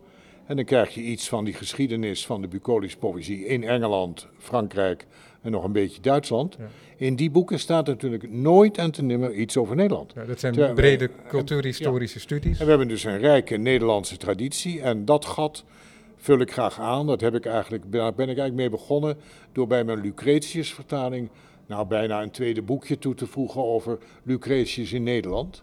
En 0.46 0.56
dan 0.56 0.64
krijg 0.64 0.94
je 0.94 1.00
iets 1.00 1.28
van 1.28 1.44
die 1.44 1.54
geschiedenis 1.54 2.26
van 2.26 2.40
de 2.40 2.48
bucolische 2.48 2.98
poëzie 2.98 3.44
in 3.46 3.64
Engeland, 3.64 4.28
Frankrijk 4.38 5.06
en 5.42 5.50
nog 5.50 5.64
een 5.64 5.72
beetje 5.72 6.00
Duitsland. 6.00 6.56
Ja. 6.58 6.64
In 6.96 7.16
die 7.16 7.30
boeken 7.30 7.58
staat 7.58 7.86
natuurlijk 7.86 8.30
nooit 8.30 8.78
en 8.78 8.90
te 8.90 9.02
nimmer 9.02 9.34
iets 9.34 9.56
over 9.56 9.76
Nederland. 9.76 10.12
Ja, 10.14 10.24
dat 10.24 10.40
zijn 10.40 10.74
brede 10.74 11.10
cultuurhistorische 11.28 12.20
studies. 12.20 12.58
En 12.58 12.64
we 12.64 12.70
hebben 12.70 12.88
dus 12.88 13.04
een 13.04 13.18
rijke 13.18 13.56
Nederlandse 13.56 14.16
traditie. 14.16 14.80
En 14.80 15.04
dat 15.04 15.24
gat 15.24 15.64
vul 16.16 16.38
ik 16.38 16.52
graag 16.52 16.80
aan. 16.80 17.06
Dat 17.06 17.20
heb 17.20 17.34
ik 17.34 17.46
eigenlijk, 17.46 17.92
daar 17.92 18.14
ben 18.14 18.28
ik 18.28 18.38
eigenlijk 18.38 18.54
mee 18.54 18.70
begonnen 18.70 19.16
door 19.52 19.66
bij 19.66 19.84
mijn 19.84 20.00
Lucretius-vertaling 20.00 21.30
nou 21.68 21.86
bijna 21.86 22.22
een 22.22 22.30
tweede 22.30 22.62
boekje 22.62 22.98
toe 22.98 23.14
te 23.14 23.26
voegen 23.26 23.64
over 23.64 23.98
Lucretius 24.22 24.92
in 24.92 25.02
Nederland. 25.02 25.62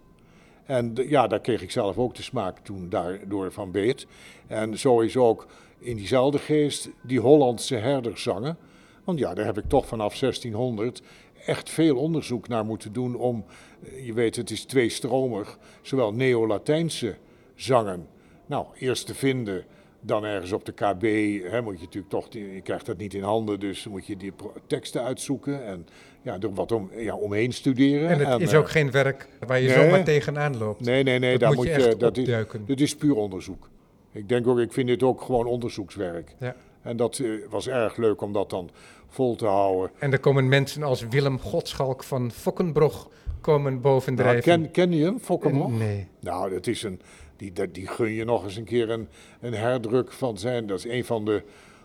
En 0.66 0.94
ja, 1.08 1.28
daar 1.28 1.40
kreeg 1.40 1.62
ik 1.62 1.72
zelf 1.72 1.98
ook 1.98 2.16
de 2.16 2.22
smaak 2.22 2.60
toen 2.60 2.90
daardoor 2.90 3.52
van 3.52 3.72
beet. 3.72 4.08
En 4.48 4.78
zo 4.78 5.00
is 5.00 5.18
ook 5.18 5.48
in 5.80 5.96
diezelfde 5.96 6.40
geest 6.40 6.90
die 7.04 7.20
Hollandse 7.20 7.76
herderszangen. 7.76 8.58
Want 9.06 9.20
ja, 9.20 9.34
daar 9.34 9.46
heb 9.46 9.58
ik 9.58 9.68
toch 9.68 9.88
vanaf 9.88 10.20
1600 10.20 11.02
echt 11.46 11.70
veel 11.70 11.98
onderzoek 11.98 12.48
naar 12.48 12.66
moeten 12.66 12.94
doen 12.94 13.16
om, 13.16 13.46
eh, 13.84 14.06
je 14.06 14.14
weet 14.14 14.36
het 14.36 14.52
is 14.52 14.66
tweestromig, 14.66 15.58
zowel 15.82 16.14
Neo-Latijnse 16.14 17.16
zangen, 17.56 18.08
nou 18.46 18.66
eerst 18.80 19.06
te 19.06 19.16
vinden, 19.16 19.66
dan 20.00 20.24
ergens 20.24 20.52
op 20.52 20.66
de 20.66 20.72
KB, 20.72 21.04
hè, 21.52 21.62
moet 21.62 21.80
je 21.80 21.86
natuurlijk 21.86 22.10
toch, 22.10 22.28
je 22.30 22.62
krijgt 22.64 22.86
dat 22.86 22.98
niet 22.98 23.14
in 23.14 23.24
handen, 23.24 23.60
dus 23.60 23.88
moet 23.88 24.06
je 24.06 24.18
die 24.18 24.34
teksten 24.68 25.04
uitzoeken 25.04 25.66
en 25.66 25.88
ja, 26.22 26.38
er 26.40 26.54
wat 26.54 26.72
om, 26.72 26.90
ja, 26.96 27.16
omheen 27.16 27.54
studeren. 27.54 28.10
En 28.10 28.32
het 28.32 28.42
is 28.42 28.52
eh, 28.52 28.60
ook 28.60 28.70
geen 28.70 28.92
werk 28.92 29.28
waar 29.48 29.60
je 29.60 29.68
nee. 29.68 29.84
zomaar 29.84 30.04
tegenaan 30.04 30.58
loopt. 30.58 30.82
Nee, 30.82 31.04
nee, 31.04 31.20
nee, 31.20 31.32
Dat 31.32 31.40
daar 31.40 31.50
moet 31.50 31.58
moet 31.58 31.76
je 31.76 31.82
je, 31.82 31.88
echt 31.88 32.68
dat 32.68 32.80
is 32.80 32.96
puur 32.96 33.16
onderzoek. 33.16 33.70
Ik 34.12 34.30
denk 34.30 34.48
ook, 34.48 34.60
ik 34.60 34.74
vind 34.74 34.88
dit 34.88 35.04
ook 35.04 35.22
gewoon 35.22 35.46
onderzoekswerk. 35.46 36.36
Ja. 36.40 36.56
En 36.86 36.98
dat 36.98 37.20
eh, 37.20 37.30
was 37.50 37.68
erg 37.68 37.98
leuk 37.98 38.22
om 38.22 38.34
dat 38.34 38.50
dan 38.50 38.70
vol 39.08 39.36
te 39.36 39.46
houden. 39.46 39.92
En 40.00 40.12
er 40.12 40.20
komen 40.20 40.48
mensen 40.48 40.84
als 40.84 41.08
Willem 41.08 41.40
Godschalk 41.40 42.04
van 42.04 42.32
Fokkenbrog 42.32 43.10
komen 43.42 43.72
Nou, 43.72 43.84
bovendrijven. 43.84 44.44
ken, 44.44 44.72
ken 44.72 44.92
je 44.92 45.04
hem, 45.04 45.20
Fokkermog? 45.20 45.72
Nee. 45.72 46.08
Nou, 46.20 46.50
dat 46.50 46.68
is 46.68 46.84
een, 46.84 47.02
die, 47.36 47.72
die 47.72 47.88
gun 47.88 48.12
je 48.12 48.26
nog 48.26 48.44
eens 48.44 48.56
een 48.56 48.64
keer 48.64 48.90
een, 48.90 49.08
een 49.42 49.54
herdruk 49.54 50.12
van 50.12 50.38
zijn. 50.38 50.68
Dat 50.68 50.78
is 50.78 50.86
een 50.88 51.06
van 51.06 51.26
de, 51.26 51.44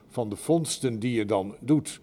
van 0.08 0.28
de 0.28 0.36
vondsten 0.36 0.98
die 0.98 1.12
je 1.12 1.24
dan 1.24 1.56
doet. 1.60 2.00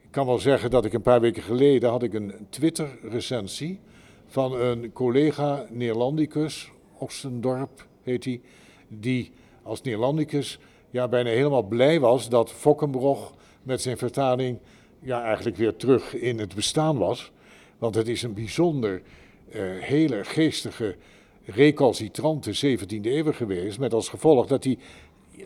Ik 0.00 0.10
kan 0.10 0.26
wel 0.26 0.38
zeggen 0.38 0.70
dat 0.70 0.84
ik 0.84 0.92
een 0.92 1.02
paar 1.02 1.20
weken 1.20 1.42
geleden 1.42 1.90
had 1.90 2.02
ik 2.02 2.14
een 2.14 2.32
Twitter-recensie 2.50 3.80
van 4.26 4.60
een 4.60 4.92
collega 4.92 5.66
Neerlandicus, 5.70 6.70
Ostendorp 6.98 7.86
heet 8.02 8.24
hij, 8.24 8.40
die 8.88 9.32
als 9.62 9.82
Neerlandicus 9.82 10.58
ja, 10.90 11.08
bijna 11.08 11.30
helemaal 11.30 11.62
blij 11.62 12.00
was 12.00 12.28
dat 12.28 12.52
Fokkenbrog 12.52 13.34
met 13.62 13.80
zijn 13.80 13.98
vertaling 13.98 14.58
ja, 15.00 15.24
eigenlijk 15.24 15.56
weer 15.56 15.76
terug 15.76 16.14
in 16.14 16.38
het 16.38 16.54
bestaan 16.54 16.98
was. 16.98 17.32
Want 17.78 17.94
het 17.94 18.08
is 18.08 18.22
een 18.22 18.34
bijzonder 18.34 19.02
uh, 19.48 19.62
hele 19.78 20.24
geestige, 20.24 20.96
recalcitrante 21.44 22.78
17e 22.78 23.00
eeuw 23.02 23.32
geweest. 23.32 23.78
Met 23.78 23.94
als 23.94 24.08
gevolg 24.08 24.46
dat 24.46 24.64
hij 24.64 24.78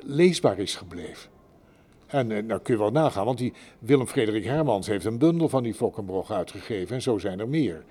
leesbaar 0.00 0.58
is 0.58 0.76
gebleven. 0.76 1.30
En 2.06 2.30
uh, 2.30 2.42
nou 2.42 2.60
kun 2.60 2.74
je 2.74 2.80
wel 2.80 2.90
nagaan, 2.90 3.24
want 3.24 3.38
die 3.38 3.52
Willem 3.78 4.06
Frederik 4.06 4.44
Hermans 4.44 4.86
heeft 4.86 5.04
een 5.04 5.18
bundel 5.18 5.48
van 5.48 5.62
die 5.62 5.74
Fokkenbrog 5.74 6.30
uitgegeven. 6.30 6.94
En 6.94 7.02
zo 7.02 7.18
zijn 7.18 7.40
er 7.40 7.48
meer. 7.48 7.84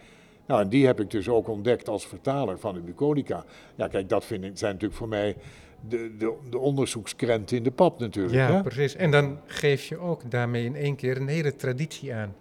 Nou, 0.45 0.61
en 0.61 0.69
die 0.69 0.85
heb 0.85 0.99
ik 0.99 1.11
dus 1.11 1.29
ook 1.29 1.47
ontdekt 1.47 1.89
als 1.89 2.05
vertaler 2.05 2.59
van 2.59 2.73
de 2.73 2.79
Bucolica. 2.79 3.45
Ja, 3.75 3.87
kijk, 3.87 4.09
dat 4.09 4.25
vind 4.25 4.43
ik, 4.43 4.51
zijn 4.57 4.71
natuurlijk 4.71 4.99
voor 4.99 5.07
mij 5.07 5.35
de, 5.89 6.11
de, 6.17 6.33
de 6.49 6.57
onderzoekskrenten 6.57 7.57
in 7.57 7.63
de 7.63 7.71
pap 7.71 7.99
natuurlijk. 7.99 8.33
Ja, 8.33 8.53
hè? 8.53 8.61
precies. 8.61 8.95
En 8.95 9.11
dan 9.11 9.39
geef 9.45 9.83
je 9.83 9.97
ook 9.97 10.31
daarmee 10.31 10.65
in 10.65 10.75
één 10.75 10.95
keer 10.95 11.17
een 11.17 11.27
hele 11.27 11.55
traditie 11.55 12.13
aan. 12.13 12.35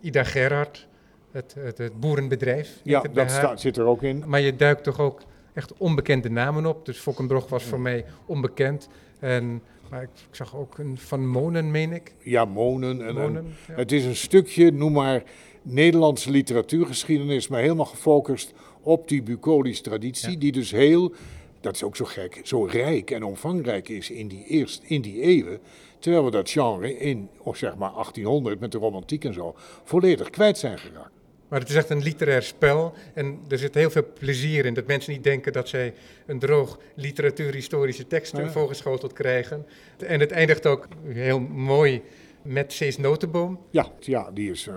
Ida 0.00 0.24
Gerhard, 0.24 0.88
het, 1.30 1.54
het, 1.58 1.78
het 1.78 2.00
boerenbedrijf. 2.00 2.80
Ja, 2.82 3.02
dat 3.12 3.30
staat, 3.30 3.60
zit 3.60 3.76
er 3.76 3.84
ook 3.84 4.02
in. 4.02 4.22
Maar 4.26 4.40
je 4.40 4.56
duikt 4.56 4.84
toch 4.84 5.00
ook 5.00 5.22
echt 5.52 5.72
onbekende 5.76 6.30
namen 6.30 6.66
op. 6.66 6.86
Dus 6.86 6.98
Fokkenbrog 6.98 7.48
was 7.48 7.64
voor 7.64 7.80
mij 7.80 8.04
onbekend. 8.26 8.88
En, 9.18 9.62
maar 9.90 10.02
ik, 10.02 10.08
ik 10.28 10.34
zag 10.34 10.56
ook 10.56 10.78
een 10.78 10.98
Van 10.98 11.28
Monen, 11.28 11.70
meen 11.70 11.92
ik. 11.92 12.14
Ja, 12.18 12.44
Monen. 12.44 13.00
En, 13.00 13.06
en 13.06 13.14
Monen, 13.14 13.54
ja. 13.68 13.74
Het 13.74 13.92
is 13.92 14.04
een 14.04 14.16
stukje, 14.16 14.72
noem 14.72 14.92
maar, 14.92 15.22
Nederlandse 15.62 16.30
literatuurgeschiedenis, 16.30 17.48
maar 17.48 17.60
helemaal 17.60 17.84
gefocust 17.84 18.52
op 18.80 19.08
die 19.08 19.22
bucolische 19.22 19.82
traditie, 19.82 20.30
Ja. 20.30 20.38
die 20.38 20.52
dus 20.52 20.70
heel, 20.70 21.14
dat 21.64 21.74
is 21.74 21.82
ook 21.82 21.96
zo 21.96 22.04
gek, 22.04 22.40
zo 22.42 22.64
rijk 22.64 23.10
en 23.10 23.22
omvangrijk 23.22 23.88
is 23.88 24.10
in 24.10 24.28
die, 24.28 24.44
eerst, 24.46 24.82
in 24.82 25.00
die 25.00 25.20
eeuwen. 25.20 25.60
Terwijl 25.98 26.24
we 26.24 26.30
dat 26.30 26.50
genre 26.50 26.98
in, 26.98 27.28
of 27.38 27.56
zeg 27.56 27.76
maar 27.76 27.92
1800 27.92 28.60
met 28.60 28.72
de 28.72 28.78
romantiek 28.78 29.24
en 29.24 29.34
zo, 29.34 29.54
volledig 29.84 30.30
kwijt 30.30 30.58
zijn 30.58 30.78
geraakt. 30.78 31.10
Maar 31.48 31.60
het 31.60 31.68
is 31.68 31.76
echt 31.76 31.90
een 31.90 32.02
literair 32.02 32.42
spel 32.42 32.92
en 33.14 33.38
er 33.48 33.58
zit 33.58 33.74
heel 33.74 33.90
veel 33.90 34.06
plezier 34.18 34.64
in. 34.64 34.74
Dat 34.74 34.86
mensen 34.86 35.12
niet 35.12 35.24
denken 35.24 35.52
dat 35.52 35.68
zij 35.68 35.94
een 36.26 36.38
droog 36.38 36.78
literatuurhistorische 36.94 38.06
tekst 38.06 38.36
Ja. 38.36 38.50
voorgeschoteld 38.50 39.12
krijgen. 39.12 39.66
En 39.98 40.20
het 40.20 40.30
eindigt 40.30 40.66
ook 40.66 40.88
heel 41.06 41.40
mooi 41.40 42.02
met 42.42 42.72
Cees 42.72 42.96
Notenboom. 42.96 43.58
Ja, 43.70 43.92
ja 44.00 44.30
die 44.30 44.50
is 44.50 44.66
eh, 44.66 44.74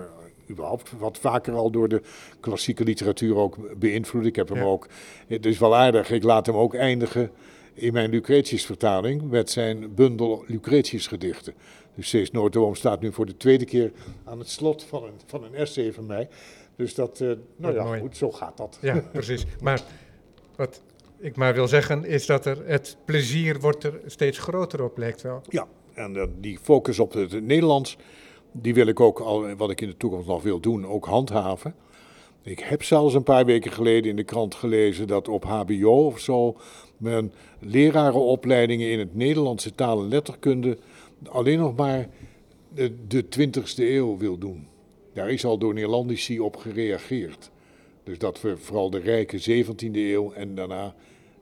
überhaupt 0.50 0.92
wat 0.98 1.18
vaker 1.18 1.54
al 1.54 1.70
door 1.70 1.88
de 1.88 2.02
klassieke 2.40 2.84
literatuur 2.84 3.36
ook 3.36 3.78
beïnvloed. 3.78 4.26
Ik 4.26 4.36
heb 4.36 4.48
hem 4.48 4.58
Ja. 4.58 4.64
ook, 4.64 4.86
het 5.26 5.46
is 5.46 5.58
wel 5.58 5.76
aardig, 5.76 6.10
ik 6.10 6.22
laat 6.22 6.46
hem 6.46 6.54
ook 6.56 6.74
eindigen 6.74 7.30
in 7.74 7.92
mijn 7.92 8.10
Lucretius-vertaling 8.10 9.30
met 9.30 9.50
zijn 9.50 9.94
bundel 9.94 10.44
Lucretius-gedichten. 10.46 11.54
Dus 11.94 12.08
Cees 12.08 12.30
Notenboom 12.30 12.74
staat 12.74 13.00
nu 13.00 13.12
voor 13.12 13.26
de 13.26 13.36
tweede 13.36 13.64
keer 13.64 13.92
aan 14.24 14.38
het 14.38 14.48
slot 14.50 14.84
van 14.84 15.02
een, 15.04 15.12
van 15.26 15.44
een 15.44 15.54
essay 15.54 15.92
van 15.92 16.06
mij. 16.06 16.28
Dus 16.76 16.94
dat, 16.94 17.20
eh, 17.20 17.30
nou 17.56 17.74
ja, 17.74 17.84
mooi. 17.84 18.00
goed, 18.00 18.16
zo 18.16 18.32
gaat 18.32 18.56
dat. 18.56 18.78
Ja, 18.80 19.02
precies. 19.12 19.44
Maar 19.60 19.80
wat 20.56 20.82
ik 21.18 21.36
maar 21.36 21.54
wil 21.54 21.68
zeggen 21.68 22.04
is 22.04 22.26
dat 22.26 22.46
er 22.46 22.58
het 22.66 22.96
plezier 23.04 23.60
wordt 23.60 23.84
er 23.84 24.00
steeds 24.06 24.38
groter 24.38 24.82
op, 24.84 24.98
lijkt 24.98 25.22
wel. 25.22 25.42
Ja, 25.48 25.66
en 25.94 26.16
eh, 26.16 26.26
die 26.38 26.58
focus 26.62 26.98
op 26.98 27.12
het 27.12 27.42
Nederlands, 27.44 27.96
die 28.52 28.74
wil 28.74 28.86
ik 28.86 29.00
ook, 29.00 29.18
al, 29.20 29.54
wat 29.54 29.70
ik 29.70 29.80
in 29.80 29.88
de 29.88 29.96
toekomst 29.96 30.28
nog 30.28 30.42
wil 30.42 30.60
doen, 30.60 30.86
ook 30.86 31.06
handhaven. 31.06 31.74
Ik 32.42 32.58
heb 32.58 32.82
zelfs 32.82 33.14
een 33.14 33.22
paar 33.22 33.44
weken 33.44 33.72
geleden 33.72 34.10
in 34.10 34.16
de 34.16 34.24
krant 34.24 34.54
gelezen 34.54 35.06
dat 35.06 35.28
op 35.28 35.44
HBO 35.44 36.06
of 36.06 36.18
zo 36.18 36.56
men 36.96 37.32
lerarenopleidingen 37.58 38.90
in 38.90 38.98
het 38.98 39.14
Nederlandse 39.14 39.74
taal 39.74 40.00
en 40.00 40.08
letterkunde 40.08 40.78
alleen 41.28 41.58
nog 41.58 41.76
maar 41.76 42.08
de, 42.74 43.06
de 43.06 43.24
20e 43.24 43.74
eeuw 43.76 44.16
wil 44.16 44.38
doen. 44.38 44.66
Daar 45.12 45.30
is 45.30 45.44
al 45.44 45.58
door 45.58 45.74
Neerlandici 45.74 46.40
op 46.40 46.56
gereageerd. 46.56 47.50
Dus 48.02 48.18
dat 48.18 48.40
we 48.40 48.56
vooral 48.56 48.90
de 48.90 48.98
rijke 48.98 49.64
17e 49.64 49.92
eeuw 49.92 50.32
en 50.32 50.54
daarna 50.54 50.94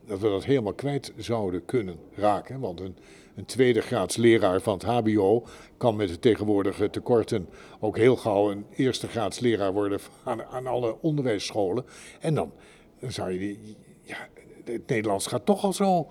dat 0.06 0.20
we 0.20 0.28
dat 0.28 0.44
helemaal 0.44 0.72
kwijt 0.72 1.12
zouden 1.16 1.64
kunnen 1.64 1.96
raken. 2.14 2.60
Want 2.60 2.80
een, 2.80 2.96
een 3.36 3.44
tweede 3.44 3.80
graads 3.80 4.16
leraar 4.16 4.60
van 4.60 4.74
het 4.74 4.82
HBO 4.82 5.46
kan 5.76 5.96
met 5.96 6.08
de 6.08 6.18
tegenwoordige 6.18 6.90
tekorten 6.90 7.48
ook 7.80 7.96
heel 7.96 8.16
gauw 8.16 8.50
een 8.50 8.66
eerste 8.76 9.08
graads 9.08 9.38
leraar 9.38 9.72
worden 9.72 10.00
aan, 10.24 10.44
aan 10.44 10.66
alle 10.66 10.96
onderwijsscholen. 11.00 11.84
En 12.20 12.34
dan, 12.34 12.52
dan 13.00 13.12
zou 13.12 13.32
je 13.32 13.38
die, 13.38 13.76
ja, 14.02 14.28
het 14.64 14.86
Nederlands 14.86 15.26
gaat 15.26 15.46
toch 15.46 15.64
al 15.64 15.72
zo 15.72 16.10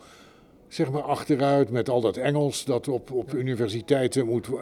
zeg 0.67 0.91
maar 0.91 1.01
achteruit 1.01 1.69
met 1.69 1.89
al 1.89 2.01
dat 2.01 2.17
Engels 2.17 2.65
dat 2.65 2.87
op, 2.87 3.11
op 3.11 3.33
universiteiten 3.33 4.25
moet. 4.25 4.47
eh, 4.47 4.53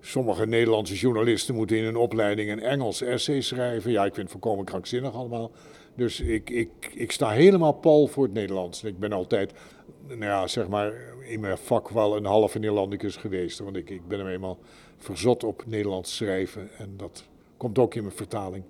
sommige 0.00 0.46
Nederlandse 0.46 0.94
journalisten 0.94 1.54
moeten 1.54 1.76
in 1.76 1.84
hun 1.84 1.96
opleiding 1.96 2.50
een 2.50 2.62
Engels 2.62 3.02
essay 3.02 3.40
schrijven. 3.40 3.90
Ja, 3.90 4.04
ik 4.04 4.14
vind 4.14 4.30
het 4.32 4.40
volkomen 4.40 4.64
krankzinnig 4.64 5.14
allemaal. 5.14 5.50
Dus 5.94 6.20
ik, 6.20 6.50
ik, 6.50 6.70
ik 6.94 7.12
sta 7.12 7.30
helemaal 7.30 7.72
pal 7.72 8.06
voor 8.06 8.24
het 8.24 8.32
Nederlands. 8.32 8.84
Ik 8.84 8.98
ben 8.98 9.12
altijd, 9.12 9.52
nou 10.06 10.24
ja, 10.24 10.46
zeg 10.46 10.68
maar, 10.68 10.92
in 11.28 11.40
mijn 11.40 11.58
vak 11.58 11.88
wel 11.88 12.16
een 12.16 12.24
halve 12.24 12.58
Nederlandicus 12.58 13.16
geweest. 13.16 13.58
Want 13.58 13.76
ik, 13.76 13.90
ik 13.90 14.08
ben 14.08 14.18
hem 14.18 14.28
eenmaal 14.28 14.58
verzot 14.96 15.44
op 15.44 15.66
Nederlands 15.66 16.16
schrijven. 16.16 16.70
En 16.78 16.96
dat 16.96 17.28
komt 17.56 17.78
ook 17.78 17.94
in 17.94 18.02
mijn 18.02 18.14
vertaling 18.14 18.64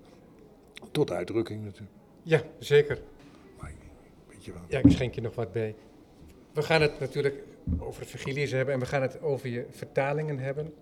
tot 0.91 1.11
uitdrukking 1.11 1.65
natuurlijk. 1.65 1.93
Ja, 2.23 2.43
zeker. 2.59 2.99
Maar, 3.61 3.73
weet 4.29 4.45
je 4.45 4.53
wel. 4.53 4.63
Ja, 4.69 4.79
ik 4.79 4.91
schenk 4.91 5.15
je 5.15 5.21
nog 5.21 5.35
wat 5.35 5.53
bij. 5.53 5.75
We 6.53 6.63
gaan 6.63 6.81
het 6.81 7.01
natuurlijk 7.01 7.43
over 7.79 8.07
Virgilius 8.07 8.51
hebben 8.51 8.75
en 8.75 8.81
we 8.81 8.87
gaan 8.87 9.03
het 9.03 9.21
over 9.21 9.49
je 9.49 9.67
vertalingen 9.71 10.39
hebben. 10.39 10.75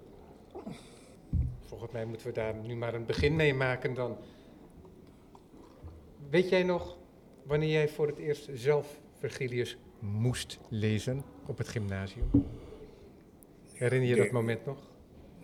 Volgens 1.60 1.92
mij 1.92 2.04
moeten 2.04 2.26
we 2.26 2.32
daar 2.32 2.54
nu 2.54 2.76
maar 2.76 2.94
een 2.94 3.06
begin 3.06 3.36
mee 3.36 3.54
maken 3.54 3.94
dan. 3.94 4.16
Weet 6.30 6.48
jij 6.48 6.62
nog 6.62 6.96
wanneer 7.42 7.68
jij 7.68 7.88
voor 7.88 8.06
het 8.06 8.18
eerst 8.18 8.48
zelf 8.54 9.00
Virgilius 9.18 9.76
moest 9.98 10.58
lezen 10.68 11.22
op 11.46 11.58
het 11.58 11.68
gymnasium? 11.68 12.30
Herinner 13.72 14.08
je 14.08 14.16
dat 14.16 14.30
moment 14.30 14.66
nog? 14.66 14.78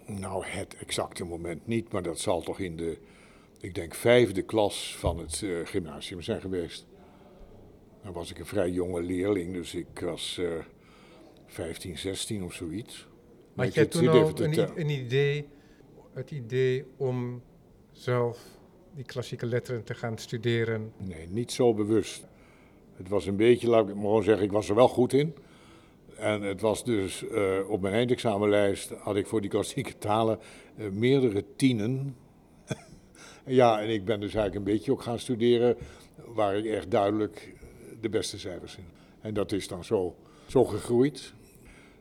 Nou, 0.06 0.44
het 0.46 0.76
exacte 0.76 1.24
moment 1.24 1.66
niet, 1.66 1.92
maar 1.92 2.02
dat 2.02 2.18
zal 2.18 2.42
toch 2.42 2.58
in 2.58 2.76
de, 2.76 2.98
ik 3.60 3.74
denk, 3.74 3.94
vijfde 3.94 4.42
klas 4.42 4.96
van 4.96 5.18
het 5.18 5.42
eh, 5.42 5.50
gymnasium 5.64 6.22
zijn 6.22 6.40
geweest. 6.40 6.86
Dan 8.02 8.12
was 8.12 8.30
ik 8.30 8.38
een 8.38 8.46
vrij 8.46 8.70
jonge 8.70 9.02
leerling, 9.02 9.52
dus 9.52 9.74
ik 9.74 10.00
was 10.00 10.38
eh 10.38 10.64
15, 11.52 11.98
16 11.98 12.44
of 12.44 12.54
zoiets. 12.54 13.08
Maar 13.54 13.64
Had 13.64 13.74
jij 13.74 13.86
toen 13.86 14.08
al 14.08 14.40
een, 14.40 14.80
een 14.80 14.88
idee, 14.88 15.48
het 16.12 16.30
idee 16.30 16.84
om 16.96 17.42
zelf 17.90 18.38
die 18.94 19.04
klassieke 19.04 19.46
letteren 19.46 19.84
te 19.84 19.94
gaan 19.94 20.18
studeren? 20.18 20.92
Nee, 20.96 21.28
niet 21.28 21.52
zo 21.52 21.74
bewust. 21.74 22.26
Het 23.02 23.10
was 23.10 23.26
een 23.26 23.36
beetje, 23.36 23.68
laat 23.68 23.88
ik 23.88 23.94
maar 23.94 24.04
gewoon 24.04 24.22
zeggen, 24.22 24.44
ik 24.44 24.52
was 24.52 24.68
er 24.68 24.74
wel 24.74 24.88
goed 24.88 25.12
in. 25.12 25.34
En 26.16 26.42
het 26.42 26.60
was 26.60 26.84
dus 26.84 27.28
eh, 27.28 27.58
op 27.68 27.80
mijn 27.80 27.94
eindexamenlijst 27.94 28.90
had 28.90 29.16
ik 29.16 29.26
voor 29.26 29.40
die 29.40 29.50
klassieke 29.50 29.98
talen 29.98 30.38
eh, 30.76 30.88
meerdere 30.88 31.44
tienen. 31.56 32.16
ja, 33.44 33.80
en 33.80 33.88
ik 33.88 34.04
ben 34.04 34.20
dus 34.20 34.34
eigenlijk 34.34 34.66
een 34.66 34.72
beetje 34.72 34.92
ook 34.92 35.02
gaan 35.02 35.18
studeren 35.18 35.76
waar 36.26 36.56
ik 36.56 36.64
echt 36.64 36.90
duidelijk 36.90 37.54
de 38.00 38.08
beste 38.08 38.38
cijfers 38.38 38.76
in. 38.76 38.86
En 39.20 39.34
dat 39.34 39.52
is 39.52 39.68
dan 39.68 39.84
zo, 39.84 40.14
zo 40.46 40.64
gegroeid. 40.64 41.32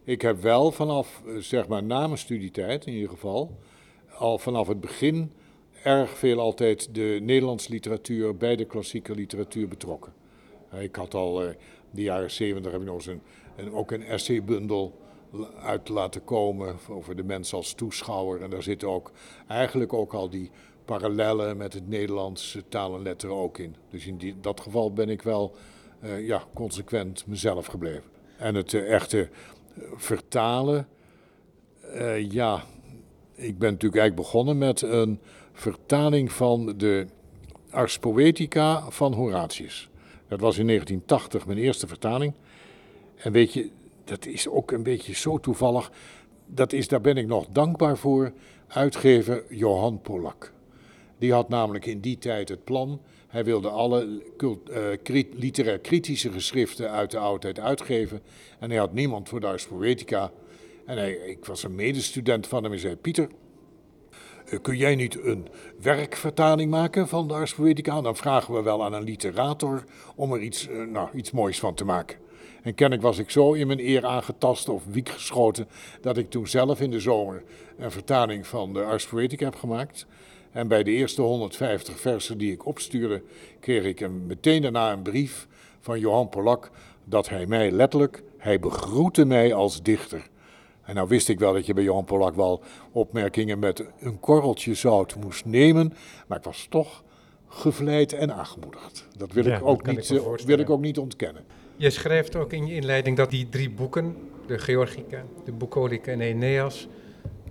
Ik 0.03 0.21
heb 0.21 0.41
wel 0.41 0.71
vanaf, 0.71 1.21
eh, 1.25 1.35
zeg 1.35 1.67
maar 1.67 1.83
na 1.83 2.05
mijn 2.05 2.17
studietijd 2.17 2.85
in 2.85 2.93
ieder 2.93 3.09
geval, 3.09 3.57
al 4.17 4.37
vanaf 4.37 4.67
het 4.67 4.81
begin 4.81 5.31
erg 5.83 6.17
veel 6.17 6.39
altijd 6.39 6.95
de 6.95 7.19
Nederlandse 7.21 7.71
literatuur 7.71 8.37
bij 8.37 8.55
de 8.55 8.65
klassieke 8.65 9.15
literatuur 9.15 9.67
betrokken. 9.67 10.20
Ik 10.79 10.95
had 10.95 11.13
al 11.13 11.43
eh, 11.43 11.47
in 11.47 11.55
de 11.91 12.01
jaren 12.01 12.31
zeventig 12.31 12.71
heb 12.71 12.81
ik 12.81 12.87
nog 12.87 13.05
een, 13.05 13.21
een, 13.55 13.73
ook 13.73 13.91
een 13.91 14.03
essaybundel 14.03 14.99
uit 15.61 15.89
laten 15.89 16.23
komen 16.23 16.75
over 16.89 17.15
de 17.15 17.23
mens 17.23 17.53
als 17.53 17.73
toeschouwer. 17.73 18.41
En 18.41 18.49
daar 18.49 18.63
zitten 18.63 18.89
ook 18.89 19.11
eigenlijk 19.47 19.93
ook 19.93 20.13
al 20.13 20.29
die 20.29 20.51
parallellen 20.85 21.57
met 21.57 21.73
het 21.73 21.87
Nederlandse 21.87 22.67
taal 22.67 22.95
en 22.95 23.01
letteren 23.01 23.35
ook 23.35 23.57
in. 23.57 23.75
Dus 23.89 24.07
in 24.07 24.17
die, 24.17 24.35
dat 24.41 24.59
geval 24.59 24.93
ben 24.93 25.09
ik 25.09 25.21
wel 25.21 25.55
eh, 25.99 26.27
ja, 26.27 26.43
consequent 26.53 27.27
mezelf 27.27 27.65
gebleven. 27.65 28.03
En 28.37 28.55
het 28.55 28.73
eh, 28.73 28.93
echte 28.93 29.29
vertalen, 29.95 30.87
ja, 32.29 32.63
ik 33.35 33.57
ben 33.57 33.71
natuurlijk 33.71 34.01
eigenlijk 34.01 34.15
begonnen 34.15 34.57
met 34.57 34.81
een 34.81 35.19
vertaling 35.51 36.31
van 36.31 36.77
de 36.77 37.07
Ars 37.69 37.99
Poetica 37.99 38.89
van 38.89 39.13
Horatius. 39.13 39.90
Dat 40.31 40.39
was 40.39 40.57
in 40.57 40.67
1980 40.67 41.45
mijn 41.45 41.57
eerste 41.57 41.87
vertaling. 41.87 42.33
En 43.15 43.31
weet 43.31 43.53
je, 43.53 43.69
dat 44.03 44.25
is 44.25 44.47
ook 44.47 44.71
een 44.71 44.83
beetje 44.83 45.13
zo 45.13 45.37
toevallig. 45.37 45.91
Dat 46.45 46.73
is, 46.73 46.87
daar 46.87 47.01
ben 47.01 47.17
ik 47.17 47.27
nog 47.27 47.47
dankbaar 47.47 47.97
voor, 47.97 48.33
uitgever 48.67 49.43
Johan 49.49 50.01
Polak. 50.01 50.53
Die 51.17 51.33
had 51.33 51.49
namelijk 51.49 51.85
in 51.85 51.99
die 51.99 52.17
tijd 52.17 52.49
het 52.49 52.63
plan. 52.63 53.01
Hij 53.27 53.43
wilde 53.43 53.69
alle 53.69 54.23
cult, 54.37 54.69
eh, 54.69 55.23
literair 55.33 55.79
kritische 55.79 56.31
geschriften 56.31 56.91
uit 56.91 57.11
de 57.11 57.17
oudheid 57.17 57.59
uitgeven. 57.59 58.21
En 58.59 58.69
hij 58.69 58.79
had 58.79 58.93
niemand 58.93 59.29
voor 59.29 59.39
de 59.39 59.47
Ars 59.47 59.67
Poetica. 59.67 60.31
En 60.85 60.97
hij, 60.97 61.13
ik 61.13 61.45
was 61.45 61.63
een 61.63 61.75
medestudent 61.75 62.47
van 62.47 62.63
hem 62.63 62.73
en 62.73 62.79
zei: 62.79 62.95
Pieter, 62.95 63.29
kun 64.61 64.77
jij 64.77 64.95
niet 64.95 65.23
een 65.23 65.47
werkvertaling 65.81 66.71
maken 66.71 67.07
van 67.07 67.27
de 67.27 67.33
Ars 67.33 67.53
Poetica? 67.53 68.01
Dan 68.01 68.15
vragen 68.15 68.53
we 68.53 68.61
wel 68.61 68.83
aan 68.83 68.93
een 68.93 69.03
literator 69.03 69.83
om 70.15 70.33
er 70.33 70.41
iets, 70.41 70.67
eh, 70.67 70.83
nou, 70.83 71.09
iets 71.13 71.31
moois 71.31 71.59
van 71.59 71.73
te 71.73 71.85
maken. 71.85 72.17
En 72.61 72.75
kennelijk 72.75 73.07
was 73.07 73.17
ik 73.17 73.29
zo 73.29 73.53
in 73.53 73.67
mijn 73.67 73.79
eer 73.79 74.05
aangetast 74.05 74.69
of 74.69 74.83
wiek 74.85 75.09
geschoten 75.09 75.67
dat 76.01 76.17
ik 76.17 76.29
toen 76.29 76.47
zelf 76.47 76.81
in 76.81 76.91
de 76.91 76.99
zomer 76.99 77.43
een 77.77 77.91
vertaling 77.91 78.47
van 78.47 78.73
de 78.73 78.83
Ars 78.83 79.05
Poetica 79.05 79.45
heb 79.45 79.55
gemaakt. 79.55 80.05
En 80.51 80.67
bij 80.67 80.83
de 80.83 80.91
eerste 80.91 81.21
150 81.21 81.99
versen 81.99 82.37
die 82.37 82.51
ik 82.51 82.65
opstuurde, 82.65 83.23
kreeg 83.59 83.83
ik 83.83 83.99
een, 83.99 84.25
meteen 84.25 84.61
daarna 84.61 84.91
een 84.91 85.01
brief 85.01 85.47
van 85.79 85.99
Johan 85.99 86.29
Polak 86.29 86.71
dat 87.03 87.29
hij 87.29 87.45
mij 87.45 87.71
letterlijk, 87.71 88.23
hij 88.37 88.59
begroette 88.59 89.25
mij 89.25 89.53
als 89.53 89.83
dichter. 89.83 90.29
En 90.91 90.97
nou 90.97 91.09
wist 91.09 91.29
ik 91.29 91.39
wel 91.39 91.53
dat 91.53 91.65
je 91.65 91.73
bij 91.73 91.83
Johan 91.83 92.05
Polak 92.05 92.35
wel 92.35 92.61
opmerkingen 92.91 93.59
met 93.59 93.85
een 93.99 94.19
korreltje 94.19 94.73
zout 94.73 95.15
moest 95.15 95.45
nemen, 95.45 95.93
maar 96.27 96.37
ik 96.37 96.43
was 96.43 96.67
toch 96.69 97.03
gevleid 97.47 98.13
en 98.13 98.33
aangemoedigd. 98.33 99.07
Dat 99.17 99.31
wil, 99.31 99.45
Ja, 99.45 99.57
ik, 99.57 99.65
ook 99.65 99.85
niet, 99.85 100.09
ik 100.09 100.17
eh, 100.17 100.45
wil 100.45 100.59
ik 100.59 100.69
ook 100.69 100.81
niet 100.81 100.97
ontkennen. 100.97 101.43
Je 101.75 101.89
schrijft 101.89 102.35
ook 102.35 102.53
in 102.53 102.65
je 102.65 102.75
inleiding 102.75 103.17
dat 103.17 103.29
die 103.29 103.49
drie 103.49 103.69
boeken, 103.69 104.15
de 104.47 104.59
Georgica, 104.59 105.23
de 105.45 105.51
Bucolica 105.51 106.11
en 106.11 106.21
Aeneas, 106.21 106.87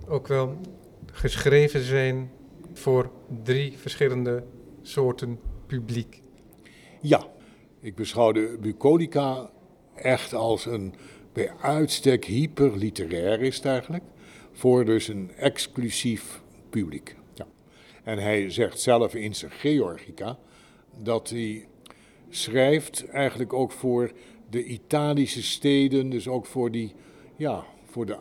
ook 0.07 0.27
wel 0.27 0.57
geschreven 1.11 1.81
zijn 1.81 2.31
voor 2.73 3.11
drie 3.43 3.77
verschillende 3.77 4.43
soorten 4.81 5.39
publiek. 5.67 6.21
Ja, 7.01 7.27
ik 7.79 7.95
beschouw 7.95 8.31
de 8.31 8.57
bucolica 8.59 9.49
echt 9.95 10.33
als 10.33 10.65
een 10.65 10.93
bij 11.33 11.51
uitstek 11.61 12.25
hyperliterair 12.25 13.41
is 13.41 13.55
het 13.55 13.65
eigenlijk, 13.65 14.03
voor 14.51 14.85
dus 14.85 15.07
een 15.07 15.31
exclusief 15.35 16.41
publiek. 16.69 17.15
Ja. 17.33 17.47
En 18.03 18.17
hij 18.17 18.49
zegt 18.49 18.79
zelf 18.79 19.15
in 19.15 19.35
zijn 19.35 19.51
Georgica 19.51 20.39
dat 20.97 21.29
hij 21.29 21.67
schrijft 22.29 23.05
eigenlijk 23.05 23.53
ook 23.53 23.71
voor 23.71 24.11
de 24.49 24.65
Italische 24.65 25.43
steden, 25.43 26.09
dus 26.09 26.27
ook 26.27 26.45
voor 26.45 26.71
die, 26.71 26.93
ja, 27.35 27.63
voor 27.85 28.05
de, 28.05 28.17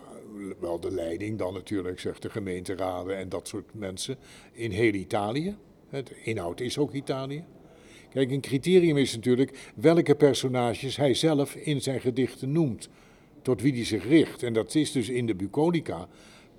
wel 0.60 0.80
de 0.80 0.90
leiding 0.90 1.38
dan 1.38 1.54
natuurlijk, 1.54 2.00
zegt 2.00 2.22
de 2.22 2.30
gemeenteraden 2.30 3.16
en 3.16 3.28
dat 3.28 3.48
soort 3.48 3.74
mensen 3.74 4.18
in 4.52 4.70
heel 4.70 4.92
Italië. 4.92 5.56
Het 5.88 6.10
inhoud 6.22 6.60
is 6.60 6.78
ook 6.78 6.92
Italië. 6.92 7.44
Kijk, 8.10 8.30
een 8.30 8.40
criterium 8.40 8.96
is 8.96 9.14
natuurlijk 9.14 9.72
welke 9.74 10.14
personages 10.14 10.96
hij 10.96 11.14
zelf 11.14 11.54
in 11.54 11.82
zijn 11.82 12.00
gedichten 12.00 12.52
noemt, 12.52 12.88
tot 13.42 13.62
wie 13.62 13.72
hij 13.72 13.84
zich 13.84 14.08
richt. 14.08 14.42
En 14.42 14.52
dat 14.52 14.74
is 14.74 14.92
dus 14.92 15.08
in 15.08 15.26
de 15.26 15.34
Bucolica 15.34 16.08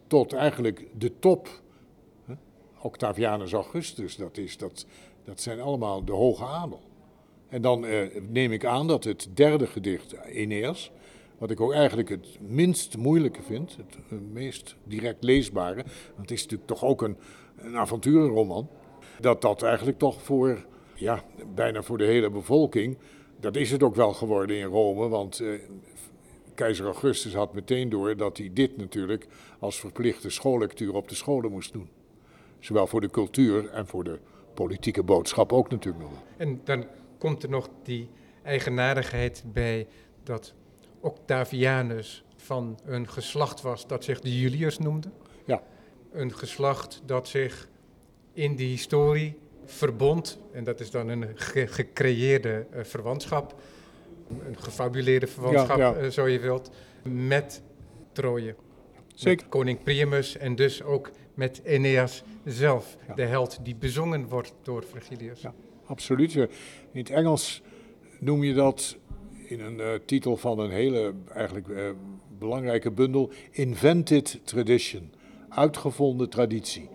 tot 0.08 0.34
eigenlijk 0.34 0.88
de 0.98 1.20
top. 1.20 1.62
Octavianus 2.82 3.54
Augustus, 3.54 4.16
dat, 4.16 4.38
is, 4.38 4.58
dat, 4.58 4.86
dat 5.24 5.42
zijn 5.42 5.60
allemaal 5.60 6.06
de 6.06 6.12
hoge 6.12 6.44
adel. 6.44 6.82
En 7.50 7.62
dan 7.62 7.86
eh, 7.86 8.08
neem 8.30 8.52
ik 8.52 8.66
aan 8.66 8.88
dat 8.88 9.04
het 9.04 9.28
derde 9.34 9.68
gedicht, 9.68 10.18
Aeneas, 10.18 10.92
wat 11.38 11.52
ik 11.52 11.62
ook 11.62 11.74
eigenlijk 11.74 12.10
het 12.10 12.38
minst 12.40 12.98
moeilijke 12.98 13.42
vind, 13.42 13.78
het 13.78 14.32
meest 14.34 14.76
direct 14.84 15.24
leesbare, 15.24 15.84
want 16.16 16.30
het 16.30 16.32
is 16.32 16.42
natuurlijk 16.42 16.70
toch 16.70 16.84
ook 16.84 17.02
een 17.02 17.18
avonturenroman, 17.78 18.70
dat 19.20 19.42
dat 19.42 19.64
eigenlijk 19.64 19.98
toch 19.98 20.22
voor, 20.22 20.66
ja, 21.02 21.24
bijna 21.56 21.82
voor 21.82 21.98
de 21.98 22.06
hele 22.06 22.30
bevolking, 22.30 22.98
dat 23.40 23.56
is 23.56 23.72
het 23.72 23.84
ook 23.84 23.96
wel 23.96 24.14
geworden 24.14 24.58
in 24.58 24.66
Rome, 24.66 25.08
want 25.08 25.40
eh, 25.40 25.48
keizer 26.56 26.86
Augustus 26.86 27.34
had 27.34 27.54
meteen 27.54 27.90
door 27.90 28.18
dat 28.18 28.38
hij 28.38 28.50
dit 28.54 28.78
natuurlijk 28.78 29.28
als 29.60 29.80
verplichte 29.80 30.30
schoollectuur 30.30 30.94
op 30.94 31.10
de 31.10 31.16
scholen 31.16 31.52
moest 31.52 31.74
doen. 31.74 31.90
Zowel 32.60 32.88
voor 32.88 33.02
de 33.02 33.10
cultuur 33.10 33.70
en 33.70 33.88
voor 33.88 34.04
de 34.04 34.20
politieke 34.54 35.04
boodschap 35.04 35.54
ook 35.54 35.70
natuurlijk 35.70 36.04
nog. 36.04 36.24
En 36.38 36.62
dan 36.64 36.86
komt 37.18 37.44
er 37.44 37.50
nog 37.50 37.70
die 37.84 38.10
eigenaardigheid 38.44 39.44
bij 39.54 39.88
dat 40.24 40.54
Octavianus 41.00 42.24
van 42.36 42.80
een 42.86 43.10
geslacht 43.10 43.62
was 43.62 43.88
dat 43.88 44.04
zich 44.04 44.20
de 44.20 44.40
Juliërs 44.40 44.78
noemde. 44.78 45.10
Ja. 45.46 45.64
Een 46.12 46.34
geslacht 46.34 47.02
dat 47.06 47.28
zich 47.28 47.70
in 48.34 48.56
die 48.56 48.70
historie 48.70 49.38
verbond, 49.72 50.40
en 50.52 50.64
dat 50.64 50.80
is 50.80 50.92
dan 50.92 51.08
een 51.08 51.26
ge- 51.36 51.68
gecreëerde 51.68 52.66
eh, 52.72 52.84
verwantschap, 52.84 53.56
een 54.48 54.58
gefabuleerde 54.60 55.28
verwantschap, 55.28 55.78
Ja, 55.78 55.90
ja. 55.90 55.96
eh, 55.96 56.10
zo 56.10 56.28
je 56.28 56.40
wilt, 56.40 56.72
met 57.04 57.62
Troje. 58.12 58.56
Zeker. 59.16 59.42
Met 59.44 59.50
koning 59.52 59.84
Priamus 59.84 60.38
en 60.38 60.56
dus 60.56 60.84
ook 60.84 61.12
met 61.34 61.62
Aeneas 61.68 62.24
zelf, 62.46 62.98
Ja. 63.08 63.14
de 63.14 63.24
held 63.26 63.60
die 63.64 63.76
bezongen 63.76 64.28
wordt 64.28 64.54
door 64.64 64.84
Virgilius. 64.92 65.42
Ja. 65.42 65.54
Absoluut. 65.86 66.36
In 66.36 66.48
het 66.92 67.10
Engels 67.10 67.62
noem 68.20 68.44
je 68.44 68.54
dat 68.54 68.98
in 69.48 69.60
een 69.60 69.80
eh, 69.80 69.88
titel 70.06 70.38
van 70.38 70.60
een 70.60 70.72
hele 70.72 71.14
eigenlijk 71.34 71.68
belangrijke 72.40 72.92
bundel 72.92 73.32
Invented 73.52 74.40
Tradition, 74.44 75.12
uitgevonden 75.50 76.30
traditie. 76.30 76.90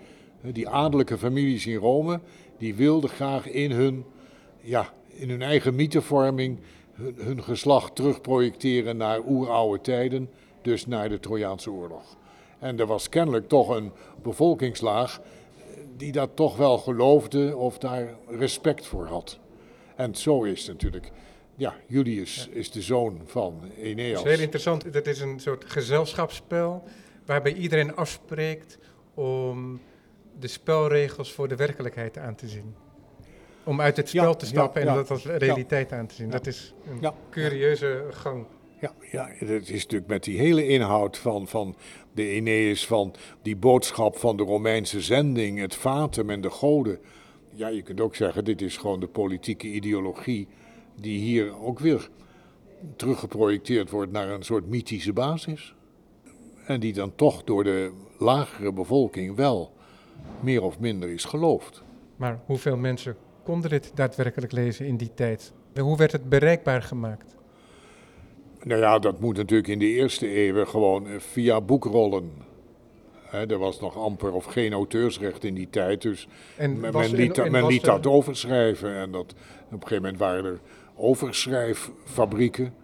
Die 0.52 0.68
adellijke 0.68 1.18
families 1.18 1.66
in 1.66 1.76
Rome, 1.76 2.20
die 2.58 2.74
wilden 2.74 3.10
graag 3.10 3.48
in 3.48 3.70
hun, 3.70 4.04
ja, 4.60 4.92
in 5.08 5.30
hun 5.30 5.42
eigen 5.42 5.74
mythevorming 5.74 6.58
hun, 6.92 7.14
hun 7.18 7.42
geslacht 7.42 7.94
terugprojecteren 7.94 8.96
naar 8.96 9.20
oeroude 9.26 9.80
tijden, 9.80 10.30
dus 10.62 10.86
naar 10.86 11.08
de 11.08 11.20
Trojaanse 11.20 11.70
oorlog. 11.70 12.16
En 12.58 12.80
er 12.80 12.86
was 12.86 13.08
kennelijk 13.08 13.48
toch 13.48 13.68
een 13.68 13.92
bevolkingslaag 14.22 15.20
die 15.96 16.12
dat 16.12 16.30
toch 16.34 16.56
wel 16.56 16.78
geloofde 16.78 17.56
of 17.56 17.78
daar 17.78 18.14
respect 18.28 18.86
voor 18.86 19.06
had. 19.06 19.38
En 19.96 20.14
zo 20.14 20.42
is 20.42 20.60
het 20.60 20.72
natuurlijk. 20.72 21.10
Ja, 21.56 21.74
Julius 21.86 22.48
is 22.52 22.70
de 22.70 22.82
zoon 22.82 23.20
van 23.24 23.60
Aeneas. 23.78 24.16
Dat 24.16 24.26
is 24.26 24.32
heel 24.32 24.42
interessant. 24.42 24.92
Dat 24.92 25.06
is 25.06 25.20
een 25.20 25.40
soort 25.40 25.64
gezelschapsspel 25.64 26.82
waarbij 27.26 27.54
iedereen 27.54 27.96
afspreekt 27.96 28.78
om 29.14 29.80
de 30.38 30.48
spelregels 30.48 31.32
voor 31.32 31.48
de 31.48 31.56
werkelijkheid 31.56 32.18
aan 32.18 32.34
te 32.34 32.48
zien. 32.48 32.74
Om 33.64 33.80
uit 33.80 33.96
het 33.96 34.10
Ja, 34.10 34.22
spel 34.22 34.36
te 34.36 34.46
stappen 34.46 34.82
ja. 34.82 34.88
en 34.88 34.94
dat 34.94 35.10
als 35.10 35.26
realiteit 35.26 35.92
aan 35.92 36.06
te 36.06 36.14
zien. 36.14 36.30
Dat 36.30 36.46
is 36.46 36.74
een 37.00 37.12
curieuze 37.30 38.04
gang. 38.10 38.46
Ja, 38.80 38.92
ja, 39.10 39.28
het 39.28 39.70
is 39.70 39.82
natuurlijk 39.82 40.10
met 40.10 40.24
die 40.24 40.38
hele 40.38 40.66
inhoud 40.66 41.18
van, 41.18 41.48
van 41.48 41.76
de 42.12 42.22
Aeneas, 42.22 42.86
van 42.86 43.14
die 43.42 43.56
boodschap 43.56 44.16
van 44.16 44.36
de 44.36 44.42
Romeinse 44.42 45.00
zending, 45.00 45.58
het 45.58 45.74
fatum 45.74 46.30
en 46.30 46.40
de 46.40 46.50
goden. 46.50 46.98
Ja, 47.52 47.68
je 47.68 47.82
kunt 47.82 48.00
ook 48.00 48.16
zeggen, 48.16 48.44
dit 48.44 48.62
is 48.62 48.76
gewoon 48.76 49.00
de 49.00 49.08
politieke 49.08 49.66
ideologie 49.66 50.48
die 51.00 51.18
hier 51.18 51.62
ook 51.62 51.78
weer 51.78 52.08
teruggeprojecteerd 52.96 53.90
wordt 53.90 54.12
naar 54.12 54.28
een 54.28 54.42
soort 54.42 54.68
mythische 54.68 55.12
basis. 55.12 55.74
En 56.66 56.80
die 56.80 56.92
dan 56.92 57.14
toch 57.14 57.44
door 57.44 57.64
de 57.64 57.92
lagere 58.18 58.72
bevolking 58.72 59.36
wel 59.36 59.75
meer 60.40 60.62
of 60.62 60.78
minder 60.78 61.08
is 61.08 61.24
geloofd. 61.24 61.82
Maar 62.16 62.40
hoeveel 62.46 62.76
mensen 62.76 63.16
konden 63.44 63.70
dit 63.70 63.90
daadwerkelijk 63.94 64.52
lezen 64.52 64.86
in 64.86 64.96
die 64.96 65.14
tijd? 65.14 65.52
Hoe 65.80 65.96
werd 65.96 66.12
het 66.12 66.28
bereikbaar 66.28 66.82
gemaakt? 66.82 67.34
Nou 68.62 68.80
ja, 68.80 68.98
dat 68.98 69.20
moet 69.20 69.36
natuurlijk 69.36 69.68
in 69.68 69.78
de 69.78 69.86
eerste 69.86 70.28
eeuwen 70.28 70.68
gewoon 70.68 71.06
eh, 71.06 71.18
via 71.18 71.60
boekrollen. 71.60 72.30
Er 73.30 73.58
was 73.58 73.80
nog 73.80 73.96
amper 73.96 74.32
of 74.32 74.44
geen 74.44 74.72
auteursrecht 74.72 75.44
in 75.44 75.54
die 75.54 75.70
tijd, 75.70 76.02
dus 76.02 76.28
En 76.56 76.80
men, 76.80 76.92
was- 76.92 77.10
liet, 77.10 77.20
en- 77.20 77.26
dat- 77.34 77.46
en 77.46 77.52
men 77.52 77.66
liet 77.66 77.84
dat 77.84 78.06
overschrijven. 78.06 78.94
En 78.94 79.10
dat, 79.12 79.34
op 79.66 79.72
een 79.72 79.78
gegeven 79.82 79.96
moment 80.02 80.18
waren 80.18 80.44
er 80.44 80.60
overschrijffabrieken. 80.94 82.74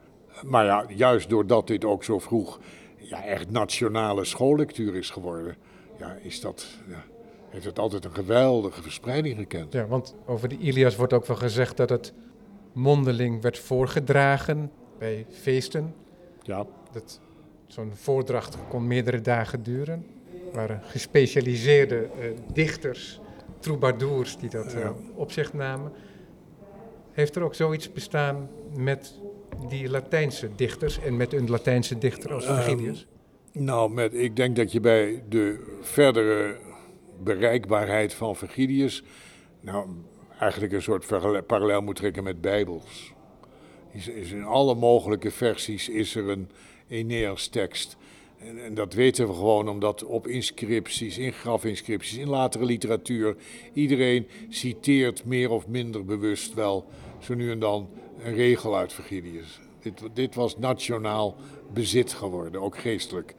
Maar 0.42 0.64
ja, 0.64 0.84
juist 0.88 1.28
doordat 1.28 1.66
dit 1.66 1.84
ook 1.84 2.04
zo 2.04 2.18
vroeg 2.18 2.60
ja, 2.96 3.24
echt 3.24 3.50
nationale 3.50 4.24
schoollectuur 4.24 4.94
is 4.96 5.10
geworden, 5.10 5.56
ja, 5.98 6.16
is 6.22 6.40
dat, 6.40 6.66
ja, 6.88 7.04
heeft 7.52 7.64
het 7.64 7.78
altijd 7.78 8.04
een 8.04 8.14
geweldige 8.14 8.82
verspreiding 8.82 9.36
gekend. 9.36 9.72
Ja, 9.72 9.86
want 9.86 10.14
over 10.26 10.48
de 10.48 10.58
Ilias 10.58 10.96
wordt 10.96 11.12
ook 11.12 11.26
wel 11.26 11.36
gezegd 11.36 11.76
dat 11.76 11.88
het 11.88 12.12
mondeling 12.72 13.42
werd 13.42 13.58
voorgedragen 13.58 14.70
bij 14.98 15.26
feesten. 15.30 15.94
Ja, 16.42 16.66
Dat 16.92 17.20
zo'n 17.66 17.90
voordracht 17.94 18.56
kon 18.68 18.86
meerdere 18.86 19.20
dagen 19.20 19.62
duren. 19.62 20.06
Er 20.50 20.56
waren 20.56 20.80
gespecialiseerde 20.84 21.96
eh, 22.20 22.26
dichters, 22.52 23.20
troubadours 23.58 24.36
die 24.38 24.50
dat 24.50 24.72
eh, 24.74 24.90
op 25.14 25.32
zich 25.32 25.52
namen. 25.52 25.92
Heeft 27.12 27.36
er 27.36 27.42
ook 27.42 27.54
zoiets 27.54 27.92
bestaan 27.92 28.48
met 28.76 29.14
die 29.68 29.88
Latijnse 29.90 30.48
dichters 30.56 30.98
en 31.00 31.16
met 31.16 31.32
een 31.32 31.50
Latijnse 31.50 31.98
dichter 31.98 32.32
als 32.32 32.46
Ehm, 32.46 32.54
Virgilius? 32.62 33.06
Nou, 33.52 33.92
met, 33.92 34.14
ik 34.14 34.36
denk 34.36 34.56
dat 34.56 34.72
je 34.72 34.80
bij 34.80 35.22
de 35.28 35.76
verdere 35.80 36.56
bereikbaarheid 37.24 38.14
van 38.14 38.36
Virgilius, 38.36 39.02
nou, 39.60 39.86
eigenlijk 40.38 40.72
een 40.72 40.82
soort 40.82 41.06
parallel 41.46 41.82
moet 41.82 41.96
trekken 41.96 42.24
met 42.24 42.40
Bijbels. 42.40 43.12
Is, 43.92 44.08
is 44.08 44.30
in 44.30 44.44
alle 44.44 44.74
mogelijke 44.74 45.30
versies 45.30 45.88
is 45.88 46.14
er 46.14 46.28
een 46.28 46.50
Aeneas-tekst. 46.90 47.96
En, 48.38 48.64
en, 48.64 48.74
dat 48.74 48.94
weten 48.94 49.26
we 49.26 49.34
gewoon 49.34 49.68
omdat 49.68 50.04
op 50.04 50.26
inscripties, 50.26 51.18
in 51.18 51.32
grafinscripties, 51.32 52.18
in 52.18 52.28
latere 52.28 52.64
literatuur, 52.64 53.36
iedereen 53.72 54.26
citeert 54.48 55.24
meer 55.24 55.50
of 55.50 55.66
minder 55.66 56.04
bewust 56.04 56.54
wel 56.54 56.86
zo 57.18 57.34
nu 57.34 57.50
en 57.50 57.58
dan 57.58 57.88
een 58.22 58.34
regel 58.34 58.76
uit 58.76 58.92
Virgilius. 58.92 59.60
Dit, 59.80 60.02
dit 60.14 60.34
was 60.34 60.58
nationaal 60.58 61.36
bezit 61.72 62.12
geworden, 62.12 62.60
ook 62.60 62.78
geestelijk. 62.78 63.34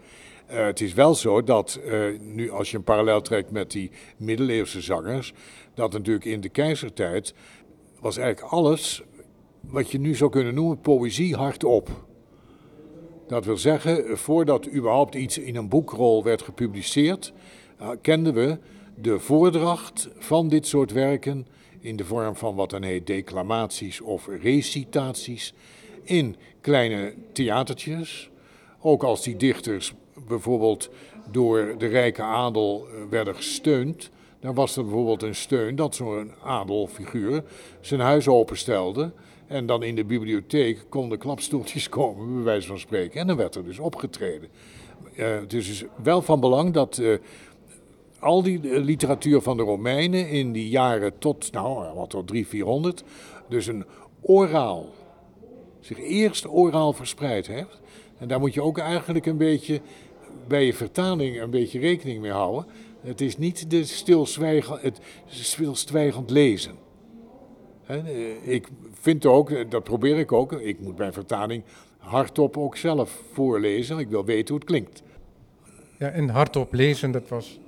Uh, 0.51 0.65
het 0.65 0.82
is 0.82 0.93
wel 0.93 1.15
zo 1.15 1.43
dat 1.43 1.79
uh, 1.86 2.19
nu 2.19 2.51
als 2.51 2.71
je 2.71 2.77
een 2.77 2.84
parallel 2.84 3.21
trekt 3.21 3.51
met 3.51 3.71
die 3.71 3.91
middeleeuwse 4.17 4.82
zangers, 4.82 5.34
dat 5.73 5.91
natuurlijk 5.91 6.25
in 6.25 6.41
de 6.41 6.49
keizertijd 6.49 7.34
was 7.99 8.17
eigenlijk 8.17 8.53
alles 8.53 9.03
wat 9.60 9.91
je 9.91 9.99
nu 9.99 10.15
zou 10.15 10.32
kunnen 10.32 10.53
noemen 10.53 10.79
poëzie 10.79 11.36
hardop. 11.36 11.89
Dat 13.27 13.45
wil 13.45 13.58
zeggen, 13.58 14.17
voordat 14.17 14.67
überhaupt 14.73 15.15
iets 15.15 15.38
in 15.38 15.56
een 15.56 15.69
boekrol 15.69 16.23
werd 16.23 16.41
gepubliceerd, 16.41 17.34
uh, 17.82 17.89
kenden 18.01 18.34
we 18.34 18.58
de 18.95 19.19
voordracht 19.19 20.10
van 20.17 20.49
dit 20.49 20.67
soort 20.67 20.91
werken 20.91 21.47
in 21.79 21.95
de 21.95 22.06
vorm 22.06 22.36
van 22.36 22.56
wat 22.56 22.69
dan 22.69 22.84
heet 22.84 23.08
declamaties 23.08 24.01
of 24.01 24.27
recitaties 24.41 25.53
in 26.03 26.36
kleine 26.62 27.13
theatertjes. 27.32 28.29
Ook 28.79 29.03
als 29.03 29.23
die 29.23 29.36
dichters 29.36 29.93
bijvoorbeeld 30.27 30.89
door 31.31 31.75
de 31.77 31.88
rijke 31.88 32.21
adel 32.21 32.88
eh, 32.88 32.93
werden 33.09 33.36
gesteund, 33.36 34.12
dan 34.39 34.53
was 34.55 34.75
er 34.75 34.83
bijvoorbeeld 34.83 35.23
een 35.23 35.36
steun 35.36 35.75
dat 35.75 35.95
zo'n 35.95 36.31
adelfiguur 36.43 37.43
zijn 37.81 37.99
huis 37.99 38.27
openstelde. 38.27 39.12
En 39.47 39.65
dan 39.65 39.83
in 39.83 39.95
de 39.95 40.05
bibliotheek 40.05 40.86
konden 40.89 41.17
klapstoeltjes 41.17 41.89
komen, 41.99 42.33
bij 42.33 42.43
wijze 42.43 42.67
van 42.67 42.79
spreken. 42.79 43.19
En 43.19 43.27
dan 43.27 43.38
werd 43.38 43.55
er 43.55 43.63
dus 43.63 43.79
opgetreden. 43.79 44.49
Uh, 45.15 45.39
het 45.39 45.53
is 45.53 45.83
wel 46.03 46.21
van 46.21 46.39
belang 46.39 46.73
dat 46.73 46.97
uh, 46.97 47.17
al 48.19 48.43
die 48.43 48.79
literatuur 48.79 49.41
van 49.41 49.57
de 49.57 49.63
Romeinen 49.63 50.29
in 50.29 50.51
die 50.51 50.69
jaren 50.69 51.17
tot, 51.17 51.51
nou, 51.51 51.95
wat 51.95 52.09
tot 52.09 52.27
300, 52.27 52.49
400, 52.49 53.03
dus 53.49 53.67
een 53.67 53.86
oraal, 54.21 54.89
zich 55.79 55.99
eerst 55.99 56.47
oraal 56.47 56.93
verspreid 56.93 57.47
heeft. 57.47 57.81
En 58.17 58.27
daar 58.27 58.39
moet 58.39 58.53
je 58.53 58.62
ook 58.62 58.77
eigenlijk 58.77 59.25
een 59.25 59.38
beetje 59.38 59.81
bij 60.47 60.65
je 60.65 60.73
vertaling 60.73 61.41
een 61.41 61.49
beetje 61.49 61.79
rekening 61.79 62.21
mee 62.21 62.32
houden. 62.32 62.65
Het 63.01 63.21
is 63.21 63.38
niet 63.38 63.69
de 63.69 63.86
stilzwijgen, 63.86 64.77
het 64.82 64.99
stilzwijgend 65.25 66.29
lezen. 66.29 66.75
Ik 68.41 68.67
vind 68.93 69.25
ook, 69.25 69.71
dat 69.71 69.84
probeer 69.84 70.17
ik 70.17 70.32
ook, 70.32 70.53
ik 70.53 70.79
moet 70.79 70.95
bij 70.95 71.12
vertaling 71.12 71.63
hardop 71.97 72.58
ook 72.58 72.77
zelf 72.77 73.21
voorlezen. 73.32 73.97
Ik 73.97 74.10
wil 74.10 74.25
weten 74.25 74.47
hoe 74.47 74.58
het 74.58 74.65
klinkt. 74.65 75.03
Ja, 75.99 76.10
en 76.10 76.29
hardop 76.29 76.73
lezen, 76.73 77.12
dat 77.12 77.29
was 77.29 77.60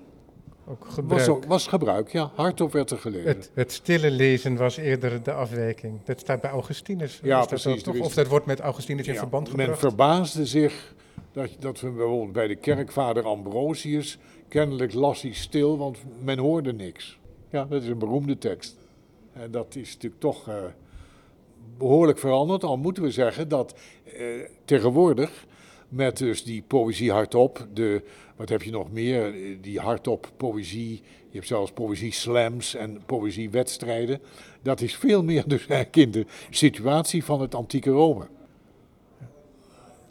ook 0.68 0.86
gebruik. 0.90 1.26
Was, 1.26 1.40
was 1.48 1.68
gebruik, 1.68 2.12
ja. 2.12 2.32
Hardop 2.36 2.72
werd 2.72 2.92
er 2.92 2.98
gelezen. 2.98 3.28
Het, 3.28 3.52
het, 3.54 3.72
stille 3.72 4.12
lezen 4.12 4.56
was 4.56 4.78
eerder 4.78 5.24
de 5.24 5.32
afwijking. 5.32 6.00
Dat 6.04 6.20
staat 6.20 6.42
bij 6.42 6.52
Augustinus. 6.52 7.20
Ja, 7.24 7.40
dat 7.40 7.48
precies. 7.48 7.84
toch? 7.84 8.00
Of 8.00 8.14
dat 8.14 8.28
wordt 8.28 8.46
met 8.46 8.60
Augustinus 8.60 9.08
in 9.08 9.14
ja, 9.14 9.20
verband 9.20 9.50
gebracht? 9.50 9.70
Men 9.70 9.78
verbaasde 9.78 10.46
zich 10.46 10.94
dat, 11.32 11.50
dat 11.60 11.80
we 11.80 11.90
bijvoorbeeld 11.90 12.32
bij 12.32 12.48
de 12.48 12.56
kerkvader 12.56 13.24
Ambrosius... 13.24 14.18
kennelijk 14.48 14.94
las 14.94 15.22
hij 15.22 15.34
stil, 15.34 15.78
want 15.78 15.98
men 16.24 16.38
hoorde 16.38 16.74
niks. 16.74 17.20
Ja, 17.50 17.66
dat 17.66 17.82
is 17.82 17.88
een 17.88 17.98
beroemde 17.98 18.38
tekst. 18.38 18.78
En 19.34 19.52
dat 19.52 19.76
is 19.76 19.94
natuurlijk 19.94 20.22
toch 20.22 20.50
uh, 20.50 20.56
behoorlijk 21.78 22.20
veranderd. 22.20 22.64
Al 22.64 22.78
moeten 22.78 23.04
we 23.04 23.12
zeggen 23.12 23.50
dat 23.50 23.76
uh, 24.18 24.46
tegenwoordig 24.66 25.46
met 25.90 26.18
dus 26.18 26.44
die 26.44 26.64
poëzie 26.68 27.12
hardop, 27.12 27.68
de, 27.74 28.04
wat 28.36 28.50
heb 28.50 28.62
je 28.62 28.72
nog 28.72 28.92
meer, 28.92 29.34
die 29.62 29.80
hardop 29.80 30.32
poëzie, 30.38 31.02
je 31.30 31.42
hebt 31.42 31.48
zelfs 31.48 31.72
poëzie 31.72 32.12
slams 32.12 32.76
en 32.76 33.02
poëzie 33.06 33.50
wedstrijden. 33.50 34.22
Dat 34.62 34.82
is 34.82 34.96
veel 34.96 35.24
meer 35.24 35.44
dus 35.48 35.68
eigenlijk 35.68 35.96
in 35.96 36.12
de 36.12 36.26
situatie 36.50 37.24
van 37.24 37.42
het 37.42 37.56
antieke 37.56 37.90
Rome. 37.90 38.28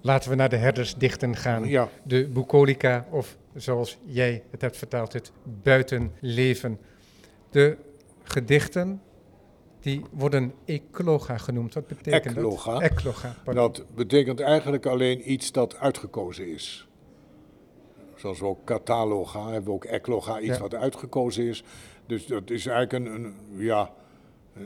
Laten 0.06 0.30
we 0.30 0.36
naar 0.36 0.48
de 0.48 0.56
herdersdichten 0.56 1.36
gaan. 1.36 1.68
Ja. 1.68 1.88
De 2.02 2.28
bucolica, 2.28 3.06
of 3.10 3.36
zoals 3.54 3.98
jij 4.04 4.42
het 4.50 4.60
hebt 4.60 4.76
vertaald, 4.76 5.12
het 5.12 5.32
buitenleven. 5.62 6.78
De 7.50 7.76
gedichten, 8.22 9.02
die 9.80 10.04
worden 10.10 10.52
ecloga 10.64 11.38
genoemd. 11.38 11.74
Wat 11.74 11.86
betekent 11.86 12.36
Ecloga. 12.36 12.72
dat? 12.72 12.82
Ecloga. 12.82 13.36
pardon. 13.44 13.62
Dat 13.72 13.84
betekent 13.94 14.40
eigenlijk 14.40 14.86
alleen 14.86 15.32
iets 15.32 15.52
dat 15.52 15.76
uitgekozen 15.78 16.48
is. 16.48 16.88
Zoals 18.16 18.38
we 18.40 18.46
ook 18.46 18.64
cataloga 18.64 19.44
hebben 19.44 19.64
we 19.64 19.70
ook 19.70 19.84
ecloga, 19.84 20.40
iets 20.40 20.56
Ja. 20.56 20.60
wat 20.62 20.74
uitgekozen 20.74 21.44
is. 21.48 21.64
Dus 22.06 22.26
dat 22.26 22.50
is 22.50 22.66
eigenlijk 22.66 23.06
een, 23.06 23.14
een 23.14 23.34
ja, 23.56 23.80
een 23.80 23.88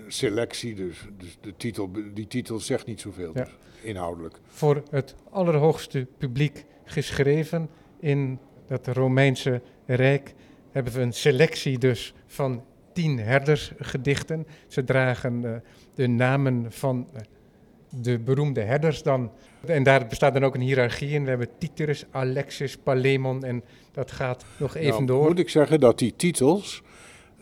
selectie. 0.09 0.75
Dus, 0.75 1.07
dus 1.17 1.39
de 1.41 1.57
titel, 1.57 1.91
die 2.15 2.27
titel 2.27 2.61
zegt 2.61 2.87
niet 2.87 3.01
zoveel, 3.01 3.31
Ja. 3.35 3.45
dus, 3.45 3.53
inhoudelijk. 3.83 4.37
Voor 4.47 4.83
het 4.91 5.15
allerhoogste 5.31 6.07
publiek 6.19 6.65
geschreven 6.85 7.69
in 8.01 8.39
dat 8.67 8.87
Romeinse 8.87 9.63
Rijk 9.87 10.35
hebben 10.71 10.93
we 10.93 11.01
een 11.01 11.13
selectie 11.13 11.79
dus 11.79 12.15
van 12.27 12.65
tien 12.93 13.19
herdersgedichten. 13.19 14.47
Ze 14.69 14.85
dragen 14.85 15.45
eh, 15.45 15.61
de 15.95 16.07
namen 16.07 16.67
van 16.73 17.09
eh, 17.13 17.21
de 18.03 18.19
beroemde 18.19 18.61
herders 18.61 19.03
dan. 19.03 19.31
En 19.67 19.83
daar 19.83 20.07
bestaat 20.07 20.33
dan 20.35 20.45
ook 20.45 20.55
een 20.55 20.61
hiërarchie 20.61 21.09
in. 21.11 21.23
We 21.23 21.29
hebben 21.29 21.49
Titus, 21.59 22.05
Alexis, 22.11 22.77
Palemon 22.77 23.45
en 23.45 23.65
dat 23.93 24.11
gaat 24.13 24.45
nog 24.59 24.77
even 24.77 24.91
Nou, 24.91 25.07
door. 25.07 25.29
Moet 25.29 25.39
ik 25.39 25.49
zeggen 25.49 25.81
dat 25.81 25.99
die 25.99 26.17
titels, 26.17 26.83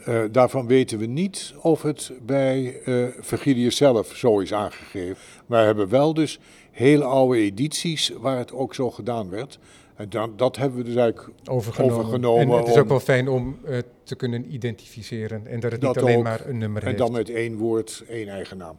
eh, 0.06 0.22
daarvan 0.30 0.66
weten 0.66 0.98
we 0.98 1.06
niet 1.06 1.54
of 1.60 1.82
het 1.82 2.12
bij 2.22 2.80
eh 2.84 3.06
Virgilius 3.20 3.76
zelf 3.76 4.16
zo 4.16 4.40
is 4.40 4.52
aangegeven. 4.52 5.16
Maar 5.46 5.60
we 5.60 5.66
hebben 5.66 5.88
wel 5.88 6.14
dus 6.14 6.38
hele 6.70 7.04
oude 7.04 7.38
edities 7.38 8.12
waar 8.20 8.38
het 8.38 8.52
ook 8.52 8.74
zo 8.74 8.90
gedaan 8.90 9.28
werd. 9.30 9.58
En 9.94 10.08
dan, 10.08 10.32
dat 10.36 10.56
hebben 10.56 10.78
we 10.78 10.84
dus 10.84 10.94
eigenlijk 10.94 11.28
overgenomen. 11.50 11.96
overgenomen 11.96 12.42
en 12.52 12.58
het 12.58 12.68
is 12.68 12.74
om- 12.74 12.80
ook 12.80 12.88
wel 12.88 13.00
fijn 13.00 13.28
om 13.28 13.58
eh, 13.64 13.78
te 14.02 14.16
kunnen 14.16 14.54
identificeren 14.54 15.46
en 15.46 15.60
dat 15.60 15.72
het 15.72 15.80
Dat 15.80 15.94
niet 15.94 16.04
alleen 16.04 16.16
ook. 16.18 16.22
maar 16.22 16.46
een 16.46 16.58
nummer 16.58 16.82
En 16.82 16.86
heeft. 16.88 16.98
dan 17.00 17.12
met 17.12 17.30
één 17.30 17.56
woord, 17.56 18.04
één 18.08 18.28
eigen 18.28 18.56
naam. 18.56 18.78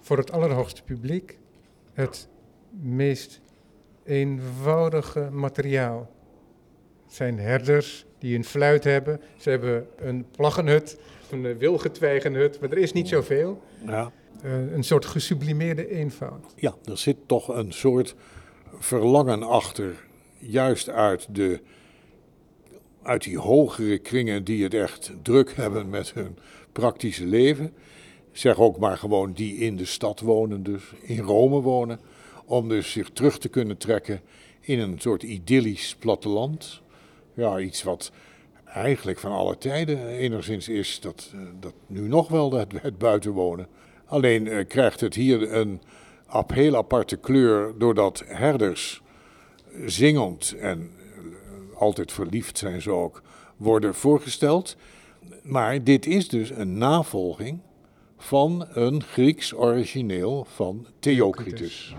voor 0.00 0.16
het 0.18 0.32
allerhoogste 0.32 0.82
publiek 0.82 1.38
het 1.92 2.28
meest 2.82 3.40
eenvoudige 4.04 5.28
materiaal. 5.32 6.10
Het 7.04 7.14
zijn 7.14 7.38
herders 7.38 8.06
die 8.20 8.36
een 8.36 8.44
fluit 8.44 8.84
hebben. 8.84 9.20
Ze 9.36 9.50
hebben 9.50 9.86
een 9.96 10.26
plaggenhut, 10.30 10.98
een 11.30 11.46
eh, 11.46 11.56
wilgetwijgenhut, 11.56 12.60
maar 12.60 12.70
er 12.70 12.78
is 12.78 12.92
niet 12.92 13.08
zoveel. 13.08 13.62
Ja. 13.86 14.12
Eh, 14.42 14.72
een 14.72 14.84
soort 14.84 15.04
gesublimeerde 15.04 15.88
eenvoud. 15.90 16.46
ja, 16.56 16.74
er 16.84 16.98
zit 16.98 17.16
toch 17.26 17.48
een 17.48 17.72
soort 17.72 18.14
verlangen 18.78 19.42
achter, 19.42 19.94
juist 20.38 20.88
uit, 20.88 21.34
de, 21.34 21.60
uit 23.02 23.22
die 23.22 23.38
hogere 23.38 23.98
kringen 23.98 24.44
die 24.44 24.62
het 24.62 24.74
echt 24.74 25.12
druk 25.22 25.52
hebben 25.56 25.88
met 25.88 26.12
hun 26.14 26.38
praktische 26.72 27.26
leven. 27.26 27.72
Zeg 28.32 28.58
ook 28.58 28.78
maar 28.78 28.98
gewoon 28.98 29.32
die 29.32 29.56
in 29.56 29.76
de 29.76 29.84
stad 29.84 30.20
wonen, 30.20 30.62
dus 30.62 30.82
in 31.00 31.18
Rome 31.18 31.60
wonen, 31.60 32.00
om 32.44 32.68
dus 32.68 32.92
zich 32.92 33.10
terug 33.10 33.38
te 33.38 33.48
kunnen 33.48 33.76
trekken 33.76 34.20
in 34.60 34.78
een 34.78 34.98
soort 34.98 35.22
idyllisch 35.22 35.96
platteland. 35.98 36.82
Ja, 37.40 37.58
iets 37.58 37.82
wat 37.82 38.12
eigenlijk 38.64 39.18
van 39.18 39.32
alle 39.32 39.58
tijden 39.58 40.06
enigszins 40.06 40.68
is, 40.68 41.00
dat, 41.00 41.30
eh, 41.34 41.40
dat 41.60 41.74
nu 41.86 42.08
nog 42.08 42.28
wel 42.28 42.52
het, 42.52 42.72
het 42.82 42.98
buitenwonen. 42.98 43.66
Alleen 44.06 44.48
eh, 44.48 44.66
krijgt 44.66 45.00
het 45.00 45.14
hier 45.14 45.52
een 45.52 45.80
ap, 46.26 46.50
heel 46.50 46.76
aparte 46.76 47.16
kleur 47.16 47.74
doordat 47.78 48.22
herders 48.26 49.02
zingend 49.86 50.54
en 50.58 50.90
eh, 50.90 51.80
altijd 51.80 52.12
verliefd 52.12 52.58
zijn 52.58 52.82
ze 52.82 52.90
ook, 52.90 53.22
worden 53.56 53.94
voorgesteld. 53.94 54.76
Maar 55.42 55.84
dit 55.84 56.06
is 56.06 56.28
dus 56.28 56.50
een 56.50 56.78
navolging 56.78 57.60
van 58.18 58.66
een 58.72 59.02
Grieks 59.02 59.54
origineel 59.54 60.46
van 60.54 60.86
Theocritus. 60.98 61.94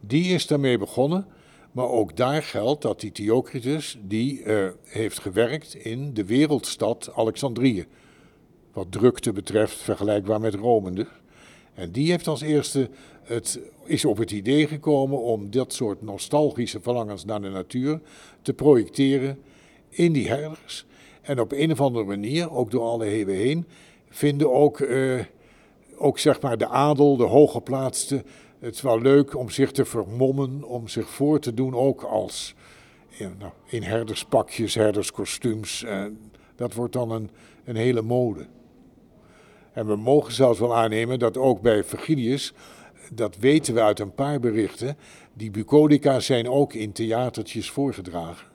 Die 0.00 0.34
is 0.34 0.46
daarmee 0.46 0.78
begonnen, 0.78 1.26
maar 1.74 1.88
ook 1.88 2.16
daar 2.16 2.42
geldt 2.42 2.82
dat 2.82 3.00
die 3.00 3.12
Theocritus 3.12 3.98
die 4.02 4.42
eh, 4.42 4.68
heeft 4.84 5.18
gewerkt 5.18 5.74
in 5.74 6.14
de 6.14 6.24
wereldstad 6.24 7.10
Alexandrië. 7.14 7.86
Wat 8.72 8.92
drukte 8.92 9.32
betreft 9.32 9.76
vergelijkbaar 9.76 10.40
met 10.40 10.54
Rome 10.54 10.92
dus. 10.92 11.06
En 11.74 11.90
die 11.90 12.10
heeft 12.10 12.26
als 12.26 12.40
eerste 12.40 12.90
het, 13.22 13.60
is 13.84 14.04
op 14.04 14.16
het 14.16 14.30
idee 14.30 14.66
gekomen 14.66 15.22
om 15.22 15.50
dat 15.50 15.72
soort 15.72 16.02
nostalgische 16.02 16.80
verlangens 16.80 17.24
naar 17.24 17.42
de 17.42 17.48
natuur 17.48 18.00
te 18.42 18.52
projecteren 18.52 19.38
in 19.88 20.12
die 20.12 20.28
herders. 20.28 20.86
En 21.22 21.40
op 21.40 21.52
een 21.52 21.72
of 21.72 21.80
andere 21.80 22.04
manier, 22.04 22.50
ook 22.50 22.70
door 22.70 22.82
alle 22.82 23.06
eeuwen 23.06 23.36
heen, 23.36 23.66
vinden 24.08 24.52
ook, 24.52 24.80
eh, 24.80 25.20
ook 25.96 26.18
zeg 26.18 26.40
maar 26.40 26.58
de 26.58 26.68
adel, 26.68 27.16
de 27.16 27.24
hooggeplaatsten, 27.24 28.24
het 28.64 28.74
is 28.74 28.80
wel 28.80 29.00
leuk 29.00 29.36
om 29.36 29.50
zich 29.50 29.72
te 29.72 29.84
vermommen, 29.84 30.62
om 30.62 30.88
zich 30.88 31.08
voor 31.08 31.40
te 31.40 31.54
doen 31.54 31.74
ook 31.74 32.02
als 32.02 32.54
in, 33.08 33.34
nou, 33.38 33.52
in 33.66 33.82
herderspakjes, 33.82 34.74
herderskostuums. 34.74 35.86
Dat 36.56 36.74
wordt 36.74 36.92
dan 36.92 37.10
een, 37.10 37.30
een 37.64 37.76
hele 37.76 38.02
mode. 38.02 38.46
En 39.72 39.86
we 39.86 39.96
mogen 39.96 40.32
zelfs 40.32 40.58
wel 40.58 40.76
aannemen 40.76 41.18
dat 41.18 41.36
ook 41.36 41.60
bij 41.60 41.84
Virgilius, 41.84 42.52
dat 43.12 43.36
weten 43.36 43.74
we 43.74 43.82
uit 43.82 44.00
een 44.00 44.14
paar 44.14 44.40
berichten, 44.40 44.96
die 45.32 45.50
bucolica 45.50 46.20
zijn 46.20 46.48
ook 46.48 46.72
in 46.72 46.92
theatertjes 46.92 47.70
voorgedragen. 47.70 48.46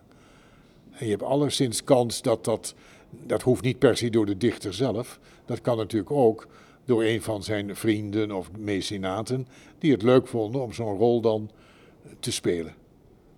En 0.91 1.05
je 1.05 1.11
hebt 1.11 1.23
alleszins 1.23 1.83
kans 1.83 2.21
dat 2.21 2.45
dat, 2.45 2.73
dat 3.09 3.41
hoeft 3.41 3.63
niet 3.63 3.79
per 3.79 3.97
se 3.97 4.09
door 4.09 4.25
de 4.25 4.37
dichter 4.37 4.73
zelf, 4.73 5.19
dat 5.45 5.61
kan 5.61 5.77
natuurlijk 5.77 6.11
ook 6.11 6.47
door 6.89 7.03
een 7.03 7.21
van 7.21 7.43
zijn 7.43 7.75
vrienden 7.75 8.31
of 8.31 8.51
mecenaten, 8.57 9.47
die 9.77 9.91
het 9.91 10.01
leuk 10.01 10.27
vonden 10.27 10.61
om 10.61 10.73
zo'n 10.73 10.97
rol 10.97 11.21
dan 11.21 11.51
te 12.19 12.31
spelen. 12.31 12.73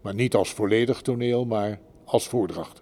Maar 0.02 0.14
niet 0.14 0.36
als 0.36 0.54
volledig 0.54 1.02
toneel, 1.02 1.46
maar 1.46 1.80
als 2.06 2.28
voordracht. 2.28 2.82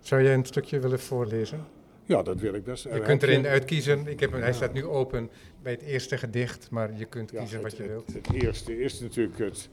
Zou 0.00 0.22
jij 0.22 0.34
een 0.34 0.44
stukje 0.44 0.80
willen 0.80 1.00
voorlezen? 1.00 1.66
Ja, 2.04 2.22
dat 2.22 2.40
wil 2.40 2.54
ik 2.54 2.64
best. 2.64 2.84
Je 2.84 3.00
kunt 3.00 3.22
erin 3.22 3.46
uitkiezen. 3.46 4.06
Ik 4.06 4.20
heb, 4.20 4.32
Hij 4.32 4.52
staat 4.52 4.72
nu 4.72 4.84
open 4.84 5.30
bij 5.62 5.72
het 5.72 5.82
eerste 5.82 6.18
gedicht, 6.18 6.70
maar 6.70 6.98
je 6.98 7.04
kunt 7.04 7.30
kiezen 7.30 7.62
wat 7.62 7.76
je 7.76 7.86
wilt. 7.86 8.06
Het, 8.06 8.26
het, 8.26 8.42
eerste 8.42 8.80
is 8.80 9.00
natuurlijk 9.00 9.38
het, 9.38 9.68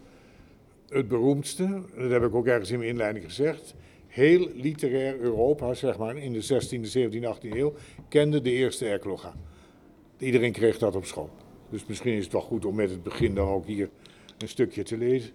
het 0.89 1.07
beroemdste. 1.07 1.81
Dat 1.97 2.11
heb 2.11 2.23
ik 2.23 2.35
ook 2.35 2.47
ergens 2.47 2.71
in 2.71 2.77
mijn 2.77 2.89
inleiding 2.89 3.25
gezegd. 3.25 3.75
Heel 4.07 4.49
literair 4.53 5.19
Europa, 5.19 5.73
zeg 5.73 5.97
maar, 5.97 6.17
in 6.17 6.33
de 6.33 6.43
16e, 6.43 6.97
17e, 6.97 7.37
18e 7.37 7.57
eeuw, 7.57 7.73
kende 8.09 8.41
de 8.41 8.51
eerste 8.51 8.87
ecloga. 8.87 9.33
Iedereen 10.23 10.51
kreeg 10.51 10.77
dat 10.77 10.95
op 10.95 11.05
school. 11.05 11.29
Dus 11.69 11.85
misschien 11.85 12.13
is 12.13 12.23
het 12.23 12.33
wel 12.33 12.41
goed 12.41 12.65
om 12.65 12.75
met 12.75 12.89
het 12.89 13.03
begin 13.03 13.35
dan 13.35 13.47
ook 13.47 13.65
hier 13.65 13.89
een 14.37 14.47
stukje 14.47 14.83
te 14.83 14.97
lezen. 14.97 15.31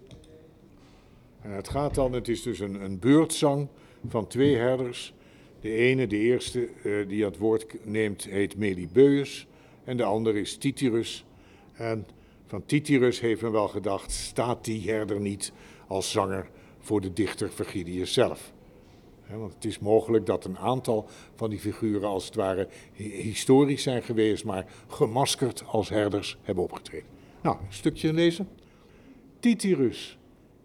En 1.41 1.51
het 1.51 1.69
gaat 1.69 1.95
dan, 1.95 2.13
het 2.13 2.27
is 2.27 2.41
dus 2.41 2.59
een, 2.59 2.83
een 2.83 2.99
beurtzang 2.99 3.67
van 4.07 4.27
twee 4.27 4.55
herders. 4.55 5.13
De 5.61 5.71
ene, 5.71 6.07
de 6.07 6.17
eerste 6.17 6.69
uh, 6.83 7.07
die 7.07 7.23
het 7.23 7.37
woord 7.37 7.85
neemt, 7.85 8.23
heet 8.23 8.57
Melibeus. 8.57 9.47
En 9.83 9.97
de 9.97 10.03
andere 10.03 10.39
is 10.39 10.57
Titirus. 10.57 11.25
En 11.73 12.07
van 12.45 12.65
Titirus 12.65 13.19
heeft 13.19 13.41
men 13.41 13.51
wel 13.51 13.67
gedacht, 13.67 14.11
staat 14.11 14.65
die 14.65 14.89
herder 14.89 15.19
niet 15.19 15.51
als 15.87 16.11
zanger 16.11 16.49
voor 16.79 17.01
de 17.01 17.13
dichter 17.13 17.49
Virgilius 17.49 18.13
zelf? 18.13 18.53
Want 19.37 19.53
het 19.53 19.65
is 19.65 19.79
mogelijk 19.79 20.25
dat 20.25 20.45
een 20.45 20.57
aantal 20.57 21.07
van 21.35 21.49
die 21.49 21.59
figuren 21.59 22.09
als 22.09 22.25
het 22.25 22.35
ware 22.35 22.67
historisch 22.93 23.83
zijn 23.83 24.03
geweest, 24.03 24.43
maar 24.45 24.65
gemaskerd 24.87 25.63
als 25.67 25.89
herders 25.89 26.37
hebben 26.41 26.63
opgetreden. 26.63 27.07
Nou, 27.41 27.57
een 27.57 27.73
stukje 27.73 28.13
lezen. 28.13 28.47
Titirus, 29.39 30.17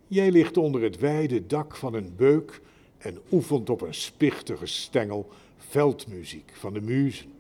jij 0.07 0.31
ligt 0.31 0.57
onder 0.57 0.83
het 0.83 0.98
wijde 0.98 1.46
dak 1.46 1.77
van 1.77 1.94
een 1.94 2.12
beuk 2.16 2.61
en 2.98 3.18
oefent 3.33 3.70
op 3.70 3.81
een 3.81 3.94
spichtige 3.94 4.66
stengel 4.66 5.29
veldmuziek 5.57 6.53
van 6.55 6.72
de 6.72 6.81
muzen. 6.81 7.33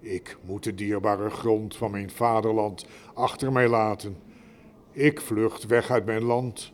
Ik 0.00 0.36
moet 0.44 0.64
de 0.64 0.74
dierbare 0.74 1.30
grond 1.30 1.76
van 1.76 1.90
mijn 1.90 2.10
vaderland 2.10 2.86
achter 3.14 3.52
mij 3.52 3.68
laten. 3.68 4.16
Ik 4.92 5.20
vlucht 5.20 5.66
weg 5.66 5.90
uit 5.90 6.04
mijn 6.04 6.22
land. 6.22 6.72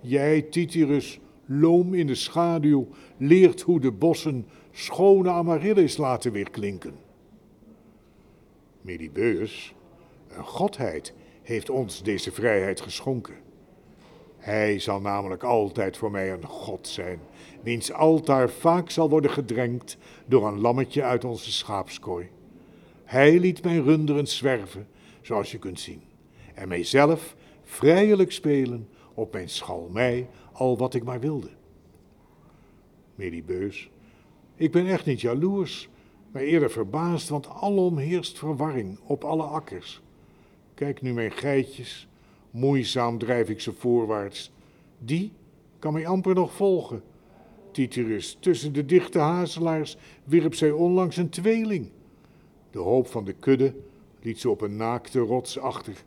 Jij, 0.00 0.42
Titirus, 0.42 1.20
loom 1.52 1.94
in 1.94 2.06
de 2.06 2.14
schaduw, 2.14 2.88
leert 3.16 3.60
hoe 3.60 3.80
de 3.80 3.92
bossen 3.92 4.46
schone 4.70 5.30
amaryllis 5.30 5.96
laten 5.96 6.32
weerklinken. 6.32 6.94
Medibeus, 8.80 9.74
een 10.28 10.44
godheid, 10.44 11.14
heeft 11.42 11.70
ons 11.70 12.02
deze 12.02 12.32
vrijheid 12.32 12.80
geschonken. 12.80 13.34
Hij 14.38 14.78
zal 14.78 15.00
namelijk 15.00 15.42
altijd 15.42 15.96
voor 15.96 16.10
mij 16.10 16.32
een 16.32 16.44
god 16.44 16.88
zijn, 16.88 17.20
wiens 17.62 17.92
altaar 17.92 18.50
vaak 18.50 18.90
zal 18.90 19.10
worden 19.10 19.30
gedrenkt 19.30 19.96
door 20.26 20.46
een 20.46 20.60
lammetje 20.60 21.02
uit 21.02 21.24
onze 21.24 21.52
schaapskooi. 21.52 22.28
Hij 23.04 23.38
liet 23.38 23.64
mijn 23.64 23.82
runderen 23.82 24.26
zwerven, 24.26 24.88
zoals 25.20 25.50
je 25.50 25.58
kunt 25.58 25.80
zien, 25.80 26.02
en 26.54 26.68
mijzelf 26.68 27.36
vrijelijk 27.62 28.32
spelen 28.32 28.88
op 29.14 29.32
mijn 29.32 29.48
schalmei 29.48 30.26
al 30.52 30.76
wat 30.76 30.94
ik 30.94 31.04
maar 31.04 31.20
wilde. 31.20 31.50
Medibeus, 33.14 33.90
ik 34.54 34.72
ben 34.72 34.86
echt 34.86 35.06
niet 35.06 35.20
jaloers, 35.20 35.88
maar 36.32 36.42
eerder 36.42 36.70
verbaasd, 36.70 37.28
want 37.28 37.48
alom 37.48 37.98
heerst 37.98 38.38
verwarring 38.38 38.98
op 39.06 39.24
alle 39.24 39.42
akkers. 39.42 40.02
Kijk 40.74 41.02
nu 41.02 41.12
mijn 41.12 41.32
geitjes, 41.32 42.08
moeizaam 42.50 43.18
drijf 43.18 43.48
ik 43.48 43.60
ze 43.60 43.72
voorwaarts. 43.72 44.52
Die 44.98 45.32
kan 45.78 45.92
mij 45.92 46.06
amper 46.06 46.34
nog 46.34 46.52
volgen. 46.52 47.02
Titirus, 47.72 48.36
tussen 48.40 48.72
de 48.72 48.84
dichte 48.84 49.18
hazelaars 49.18 49.96
wierp 50.24 50.54
zij 50.54 50.70
onlangs 50.70 51.16
een 51.16 51.28
tweeling. 51.28 51.90
De 52.70 52.78
hoop 52.78 53.06
van 53.06 53.24
de 53.24 53.32
kudde 53.32 53.74
liet 54.20 54.40
ze 54.40 54.50
op 54.50 54.60
een 54.60 54.76
naakte 54.76 55.18
rots 55.18 55.58
achter. 55.58 56.04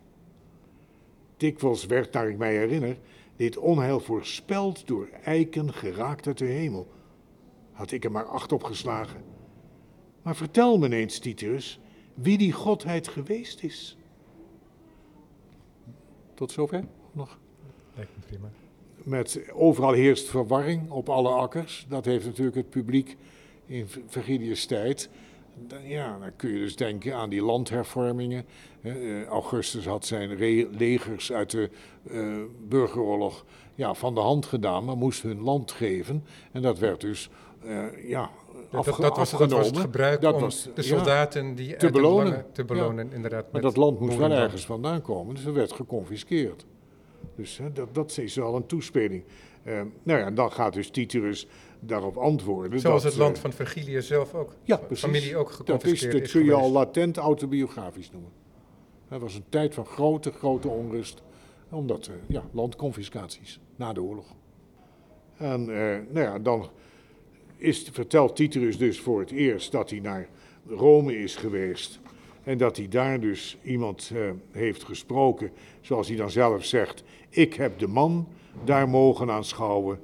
Dikwijls 1.44 1.86
werd, 1.86 2.14
naar 2.14 2.30
ik 2.30 2.38
mij 2.38 2.56
herinner, 2.58 2.98
dit 3.36 3.58
onheil 3.58 4.00
voorspeld 4.00 4.88
door 4.88 5.10
eiken 5.24 5.74
geraakt 5.74 6.28
uit 6.28 6.38
de 6.38 6.46
hemel. 6.46 6.88
Had 7.72 7.92
ik 7.92 8.04
er 8.04 8.12
maar 8.12 8.26
acht 8.26 8.52
op 8.52 8.64
geslagen. 8.64 9.24
Maar 10.22 10.36
vertel 10.36 10.78
me 10.78 10.96
eens, 10.96 11.20
Titus, 11.20 11.80
wie 12.14 12.38
die 12.38 12.52
godheid 12.52 13.08
geweest 13.08 13.64
is. 13.64 13.98
Tot 16.34 16.52
zover 16.52 16.88
nog? 17.12 17.40
Lijkt 17.96 18.12
me 18.16 18.26
prima. 18.26 18.50
Met 19.04 19.52
overal 19.54 19.94
heerst 19.94 20.30
verwarring 20.30 20.90
op 20.90 21.10
alle 21.10 21.30
akkers. 21.30 21.86
Dat 21.90 22.06
heeft 22.06 22.26
natuurlijk 22.26 22.58
het 22.58 22.70
publiek 22.70 23.18
in 23.66 23.88
Virgilius 24.08 24.66
tijd 24.66 25.10
ja, 25.84 26.18
dan 26.20 26.36
kun 26.36 26.50
je 26.50 26.60
dus 26.60 26.76
denken 26.76 27.16
aan 27.16 27.30
die 27.30 27.44
landhervormingen. 27.44 28.46
Eh, 28.82 29.26
Augustus 29.26 29.86
had 29.86 30.06
zijn 30.06 30.38
legers 30.78 31.32
uit 31.32 31.52
de 31.52 31.70
uh, 32.12 32.38
burgeroorlog 32.68 33.46
ja, 33.76 33.94
van 33.94 34.16
de 34.16 34.22
hand 34.22 34.46
gedaan, 34.46 34.86
maar 34.86 34.98
moest 34.98 35.22
hun 35.22 35.42
land 35.42 35.72
geven. 35.72 36.24
En 36.52 36.62
dat 36.62 36.80
werd 36.80 37.02
dus 37.02 37.30
uh, 37.66 38.10
ja, 38.10 38.30
dat, 38.70 38.86
dat, 38.86 39.18
was, 39.18 39.32
dat, 39.32 39.52
was, 39.52 39.68
het 39.68 39.78
gebruik 39.78 40.22
dat 40.22 40.34
om 40.34 40.42
was, 40.42 40.70
de 40.76 40.82
soldaten 40.82 41.56
die 41.56 41.76
te 41.76 41.92
belonen. 41.92 42.46
te 42.52 42.66
belonen. 42.66 43.10
Ja. 43.10 43.16
Inderdaad, 43.16 43.52
maar 43.52 43.62
dat 43.62 43.78
land 43.78 44.00
moest 44.00 44.18
wel 44.18 44.32
ergens 44.32 44.66
vandaan 44.66 45.02
komen, 45.02 45.36
dus 45.36 45.44
dat 45.44 45.54
werd 45.54 45.72
geconfiskeerd. 45.72 46.66
Dus 47.36 47.60
dat, 47.74 47.96
dat 47.96 48.18
is 48.18 48.36
wel 48.36 48.56
een 48.56 48.66
toespeling. 48.66 49.24
nou 50.04 50.20
ja, 50.20 50.32
dan 50.32 50.52
gaat 50.52 50.74
dus 50.74 50.90
Titus 50.90 51.48
daarop 51.86 52.18
antwoorden. 52.18 52.80
Zoals 52.80 53.04
het 53.04 53.16
land 53.16 53.40
van 53.40 53.54
Virgilius 53.54 54.08
zelf 54.08 54.34
ook. 54.34 54.56
Ja, 54.64 54.78
precies. 54.78 55.04
Familie 55.04 55.38
ook 55.38 55.52
geconfiskeerd 55.52 56.12
dat 56.12 56.22
is. 56.22 56.32
Dat 56.32 56.42
kun 56.42 56.46
je 56.46 56.54
al 56.54 56.72
latent 56.72 57.18
autobiografisch 57.18 58.12
noemen. 58.12 58.32
Het 59.08 59.22
was 59.22 59.36
een 59.36 59.46
tijd 59.50 59.74
van 59.74 59.86
grote, 59.86 60.32
grote 60.32 60.68
onrust. 60.68 61.22
Omdat, 61.70 62.08
uh, 62.08 62.16
ja, 62.28 62.44
landconfiscaties 62.52 63.60
na 63.76 63.94
de 63.94 64.02
oorlog. 64.02 64.26
En 65.38 65.62
uh, 65.62 65.76
nou 66.10 66.26
ja, 66.26 66.40
dan 66.40 66.70
is, 67.58 67.90
vertelt 67.92 68.36
Titus 68.36 68.78
dus 68.78 69.00
voor 69.00 69.20
het 69.20 69.32
eerst 69.32 69.72
dat 69.72 69.90
hij 69.90 70.00
naar 70.00 70.30
Rome 70.68 71.18
is 71.18 71.36
geweest. 71.36 72.00
En 72.44 72.58
dat 72.58 72.78
hij 72.78 72.88
daar 72.88 73.20
dus 73.20 73.58
iemand 73.64 74.12
uh, 74.14 74.30
heeft 74.52 74.84
gesproken, 74.84 75.52
zoals 75.82 76.08
hij 76.08 76.18
dan 76.18 76.30
zelf 76.30 76.66
zegt. 76.66 77.04
Ik 77.30 77.54
heb 77.54 77.80
de 77.80 77.88
man 77.88 78.28
daar 78.64 78.90
mogen 78.90 79.32
aanschouwen 79.32 80.00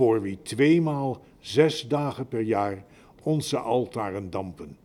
voor 0.00 0.22
wie 0.22 0.38
tweemaal 0.42 1.20
zes 1.38 1.88
dagen 1.88 2.28
per 2.28 2.40
jaar 2.40 2.84
onze 3.22 3.58
altaren 3.58 4.30
dampen. 4.30 4.76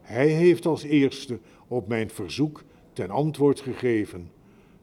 Hij 0.00 0.26
heeft 0.26 0.66
als 0.66 0.82
eerste 0.82 1.38
op 1.68 1.88
mijn 1.88 2.10
verzoek 2.10 2.62
ten 2.92 3.10
antwoord 3.10 3.60
gegeven: 3.60 4.30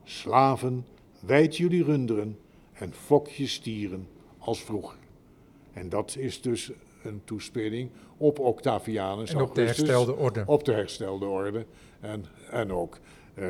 Slaven, 0.04 0.86
wijd 1.20 1.58
jullie 1.58 1.84
runderen 1.84 2.38
en 2.74 2.94
fok 2.94 3.28
je 3.28 3.48
stieren 3.48 4.08
als 4.38 4.64
vroeger. 4.64 4.98
En 5.74 5.90
dat 5.90 6.16
is 6.20 6.42
dus 6.42 6.72
een 7.04 7.22
toespeling 7.24 7.90
op 8.18 8.40
Octavianus. 8.40 9.34
En 9.34 9.42
op 9.42 9.56
de 9.56 9.62
herstelde 9.62 10.16
orde. 10.16 10.44
Op 10.46 10.64
de 10.64 10.74
herstelde 10.74 11.26
orde. 11.26 11.66
En, 12.00 12.26
en 12.50 12.72
ook, 12.72 13.00
uh, 13.36 13.48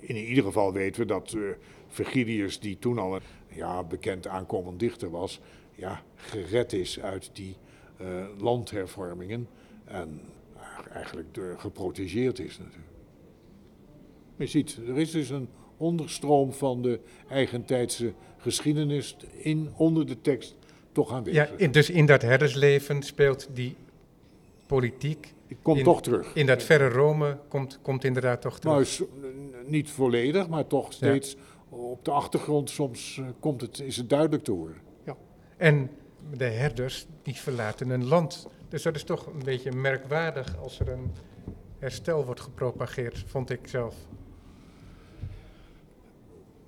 in 0.00 0.16
ieder 0.16 0.44
geval 0.44 0.72
weten 0.72 1.00
we 1.00 1.06
dat 1.06 1.32
uh, 1.32 1.50
Virgilius, 1.88 2.60
die 2.60 2.78
toen 2.78 2.98
al 2.98 3.14
een 3.14 3.22
ja, 3.54 3.82
bekend 3.82 4.26
aankomend 4.26 4.80
dichter 4.80 5.10
was, 5.10 5.40
ja, 5.74 6.02
gered 6.14 6.72
is 6.72 7.00
uit 7.00 7.30
die 7.32 7.56
uh, 8.00 8.24
landhervormingen 8.38 9.48
en 9.84 10.20
eigenlijk 10.92 11.38
geprotegeerd 11.56 12.38
is 12.38 12.58
natuurlijk. 12.58 12.86
Je 14.36 14.46
ziet, 14.46 14.78
er 14.86 14.98
is 14.98 15.10
dus 15.10 15.30
een 15.30 15.48
onderstroom 15.76 16.52
van 16.52 16.82
de 16.82 17.00
eigentijdse 17.28 18.12
geschiedenis 18.38 19.16
in, 19.32 19.72
onder 19.76 20.06
de 20.06 20.20
tekst 20.20 20.56
toch 20.92 21.12
aanwezig. 21.12 21.48
Ja, 21.50 21.56
in, 21.56 21.70
dus 21.72 21.90
in 21.90 22.06
dat 22.06 22.22
herdersleven 22.22 23.02
speelt 23.02 23.48
die 23.52 23.76
politiek 24.66 25.34
Komt 25.62 25.78
in- 25.78 25.84
toch 25.84 26.02
terug. 26.02 26.34
in 26.34 26.46
dat 26.46 26.62
verre 26.62 26.88
Rome 26.88 27.38
komt, 27.48 27.78
komt 27.82 28.04
inderdaad 28.04 28.40
toch 28.40 28.58
terug. 28.60 28.74
Nou, 28.74 28.84
is, 28.86 29.00
eh, 29.00 29.68
niet 29.70 29.90
volledig, 29.90 30.48
maar 30.48 30.66
toch 30.66 30.92
steeds 30.92 31.36
op 31.72 32.04
de 32.04 32.10
achtergrond. 32.10 32.70
Soms 32.70 33.18
eh, 33.18 33.26
komt 33.40 33.60
het, 33.60 33.80
is 33.80 33.96
het 33.96 34.08
duidelijk 34.08 34.44
te 34.44 34.52
horen. 34.52 34.76
Ja. 35.04 35.16
En 35.56 35.90
de 36.36 36.44
herders 36.44 37.06
die 37.22 37.34
verlaten 37.34 37.90
een 37.90 38.04
land. 38.04 38.46
Dus 38.68 38.82
dat 38.82 38.94
is 38.94 39.04
toch 39.04 39.26
een 39.26 39.44
beetje 39.44 39.72
merkwaardig 39.72 40.56
als 40.58 40.80
er 40.80 40.88
een 40.88 41.10
herstel 41.78 42.24
wordt 42.24 42.40
gepropageerd, 42.40 43.24
vond 43.26 43.50
ik 43.50 43.60
zelf. 43.64 43.94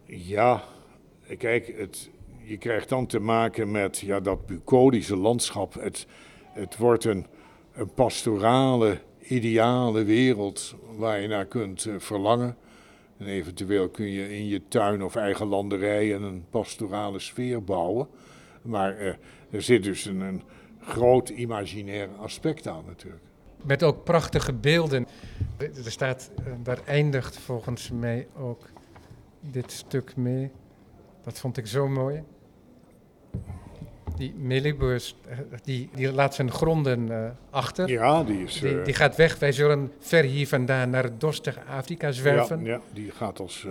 Ja, 0.05 0.65
kijk, 1.39 1.75
het, 1.79 2.11
je 2.43 2.59
krijgt 2.59 2.89
dan 2.89 3.07
te 3.07 3.19
maken 3.19 3.71
met 3.71 3.99
ja, 3.99 4.21
dat 4.21 4.47
bucolische 4.47 5.17
landschap. 5.17 5.75
Het, 5.75 6.07
het 6.53 6.77
wordt 6.77 7.05
een, 7.05 7.27
een 7.73 7.95
pastorale, 7.95 9.01
ideale 9.21 10.05
wereld 10.05 10.75
waar 10.97 11.21
je 11.21 11.29
naar 11.29 11.47
kunt 11.47 11.85
eh, 11.85 11.95
verlangen. 11.99 12.57
En 13.19 13.27
eventueel 13.27 13.89
kun 13.89 14.11
je 14.11 14.37
in 14.37 14.47
je 14.47 14.63
tuin 14.69 15.03
of 15.03 15.17
eigen 15.17 15.47
landerijen 15.47 16.23
een 16.23 16.45
pastorale 16.51 17.19
sfeer 17.19 17.65
bouwen. 17.65 18.09
Maar 18.63 18.97
eh, 18.97 19.15
er 19.51 19.63
zit 19.63 19.83
dus 19.83 20.05
een, 20.05 20.21
een 20.21 20.43
groot 20.81 21.29
imaginair 21.29 22.09
aspect 22.19 22.67
aan 22.69 22.85
natuurlijk. 22.87 23.23
Met 23.63 23.83
ook 23.83 24.05
prachtige 24.05 24.53
beelden. 24.53 25.07
Er 25.59 25.91
staat, 25.91 26.31
eh, 26.37 26.53
daar 26.63 26.81
eindigt 26.87 27.39
volgens 27.39 27.91
mij 27.91 28.29
ook 28.37 28.63
dit 29.41 29.73
stuk 29.73 30.17
mee. 30.17 30.51
Dat 31.23 31.39
vond 31.39 31.57
ik 31.57 31.67
zo 31.67 31.89
mooi. 31.89 32.23
Die 34.17 34.35
Melibus, 34.39 35.17
eh, 35.29 35.39
die, 35.65 35.89
die 35.95 36.13
laat 36.13 36.35
zijn 36.35 36.51
gronden 36.51 37.11
eh, 37.25 37.31
achter. 37.51 37.89
Ja, 37.89 38.25
die 38.25 38.43
is... 38.43 38.61
Die, 38.61 38.79
eh, 38.79 38.85
die 38.85 38.95
gaat 38.95 39.17
weg. 39.17 39.39
Wij 39.39 39.53
zullen 39.53 39.93
ver 39.99 40.25
hier 40.25 40.49
vandaan 40.49 40.91
naar 40.91 41.03
het 41.03 41.21
dorstige 41.21 41.61
Afrika 41.65 42.13
zwerven. 42.13 42.65
Ja, 42.65 42.73
ja, 42.73 42.81
die 42.93 43.11
gaat 43.11 43.41
als, 43.41 43.67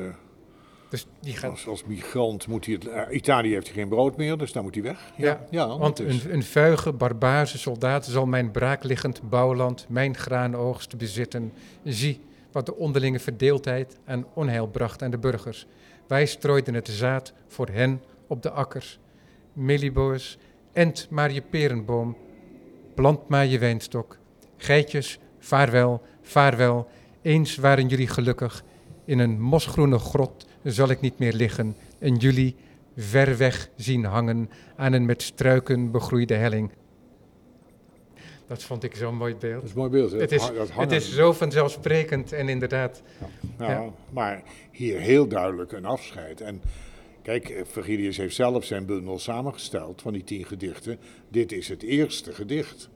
Dus 0.89 1.07
die 1.19 1.35
gaat, 1.35 1.51
als, 1.51 1.67
als 1.67 1.83
migrant. 1.85 2.47
Moet 2.47 2.65
hij 2.65 2.73
het, 2.79 3.11
Italië 3.11 3.53
heeft 3.53 3.69
geen 3.69 3.87
brood 3.87 4.17
meer, 4.17 4.37
dus 4.37 4.51
daar 4.51 4.63
moet 4.63 4.73
hij 4.73 4.83
weg. 4.83 5.11
Ja, 5.15 5.45
ja 5.49 5.77
want 5.77 5.99
is- 5.99 6.23
een, 6.23 6.33
een 6.33 6.43
vuige, 6.43 6.91
barbaarse 6.93 7.57
soldaat 7.57 8.05
zal 8.05 8.25
mijn 8.25 8.51
braakliggend 8.51 9.29
bouwland, 9.29 9.85
mijn 9.89 10.15
graanoogst 10.15 10.97
bezitten. 10.97 11.53
Zie 11.83 12.21
wat 12.51 12.65
de 12.65 12.75
onderlinge 12.75 13.19
verdeeldheid 13.19 13.97
en 14.05 14.25
onheil 14.33 14.67
bracht 14.67 15.01
aan 15.01 15.11
de 15.11 15.17
burgers. 15.17 15.65
Wij 16.07 16.25
strooiden 16.25 16.73
het 16.73 16.87
zaad 16.87 17.33
voor 17.47 17.67
hen 17.71 18.01
op 18.27 18.41
de 18.41 18.51
akkers. 18.51 18.99
Meliboos, 19.53 20.37
ent 20.73 21.07
maar 21.09 21.31
je 21.31 21.41
perenboom, 21.41 22.17
plant 22.95 23.27
maar 23.27 23.45
je 23.45 23.59
wijnstok. 23.59 24.17
Geitjes, 24.57 25.19
vaarwel, 25.39 26.01
vaarwel, 26.21 26.87
eens 27.21 27.55
waren 27.55 27.87
jullie 27.87 28.07
gelukkig. 28.07 28.63
In 29.05 29.19
een 29.19 29.41
mosgroene 29.41 29.99
grot 29.99 30.47
zal 30.63 30.89
ik 30.89 31.01
niet 31.01 31.19
meer 31.19 31.33
liggen 31.33 31.75
en 31.99 32.15
jullie 32.15 32.55
ver 32.97 33.37
weg 33.37 33.69
zien 33.75 34.03
hangen 34.05 34.49
aan 34.75 34.93
een 34.93 35.05
met 35.05 35.21
struiken 35.21 35.91
begroeide 35.91 36.33
helling. 36.33 36.71
Dat 38.47 38.63
vond 38.63 38.83
ik 38.83 38.95
zo'n 38.95 39.15
mooi 39.15 39.35
beeld. 39.35 39.53
Dat 39.53 39.63
is 39.63 39.69
een 39.69 39.77
mooi 39.77 39.89
beeld. 39.89 40.11
hè? 40.11 40.17
Het 40.17 40.31
is, 40.31 40.51
het 40.75 41.03
zo 41.03 41.33
vanzelfsprekend 41.33 42.31
en 42.31 42.49
inderdaad, 42.49 43.01
Ja, 43.59 43.69
ja. 43.71 43.89
Maar 44.09 44.43
hier 44.71 44.99
heel 44.99 45.27
duidelijk 45.27 45.71
een 45.71 45.85
afscheid. 45.85 46.41
En 46.41 46.61
kijk, 47.23 47.49
eh, 47.49 47.61
Virgilius 47.65 48.17
heeft 48.17 48.35
zelf 48.35 48.65
zijn 48.65 48.85
bundel 48.85 49.19
samengesteld 49.19 50.01
van 50.01 50.13
die 50.13 50.23
tien 50.23 50.45
gedichten. 50.45 50.99
Dit 51.29 51.51
is 51.51 51.67
het 51.67 51.83
eerste 51.83 52.33
gedicht. 52.33 52.89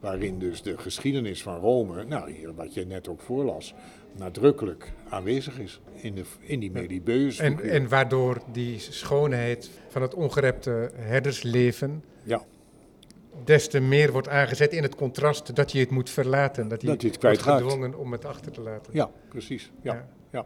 Waarin 0.00 0.38
dus 0.38 0.62
de 0.62 0.78
geschiedenis 0.78 1.42
van 1.42 1.58
Rome, 1.58 2.04
nou 2.04 2.30
hier 2.32 2.54
wat 2.54 2.74
je 2.74 2.86
net 2.86 3.08
ook 3.08 3.20
voorlas, 3.20 3.74
nadrukkelijk 4.16 4.92
aanwezig 5.08 5.58
is 5.58 5.80
in, 5.94 6.14
de, 6.14 6.22
in 6.40 6.60
die 6.60 6.70
Melibeus. 6.70 7.38
en, 7.38 7.60
en 7.60 7.88
waardoor 7.88 8.42
die 8.52 8.78
schoonheid 8.78 9.70
van 9.88 10.02
het 10.02 10.14
ongerepte 10.14 10.90
herdersleven 10.94 12.04
ja, 12.22 12.44
des 13.44 13.68
te 13.68 13.80
meer 13.80 14.12
wordt 14.12 14.28
aangezet 14.28 14.72
in 14.72 14.82
het 14.82 14.94
contrast 14.94 15.56
dat 15.56 15.72
je 15.72 15.78
het 15.78 15.90
moet 15.90 16.10
verlaten. 16.10 16.68
Dat 16.68 16.80
je, 16.80 16.86
Dat 16.86 17.02
je 17.02 17.08
het 17.08 17.22
wordt 17.22 17.42
gedwongen 17.42 17.98
om 17.98 18.12
het 18.12 18.24
achter 18.24 18.52
te 18.52 18.60
laten. 18.60 18.92
ja 18.92 19.10
precies. 19.28 19.70
Ja. 19.82 19.94
Ja. 19.94 20.08
Ja. 20.30 20.44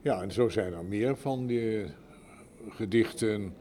Ja, 0.00 0.22
en 0.22 0.32
zo 0.32 0.48
zijn 0.48 0.72
er 0.72 0.84
meer 0.84 1.16
van 1.16 1.46
die 1.46 1.84
gedichten. 2.68 3.54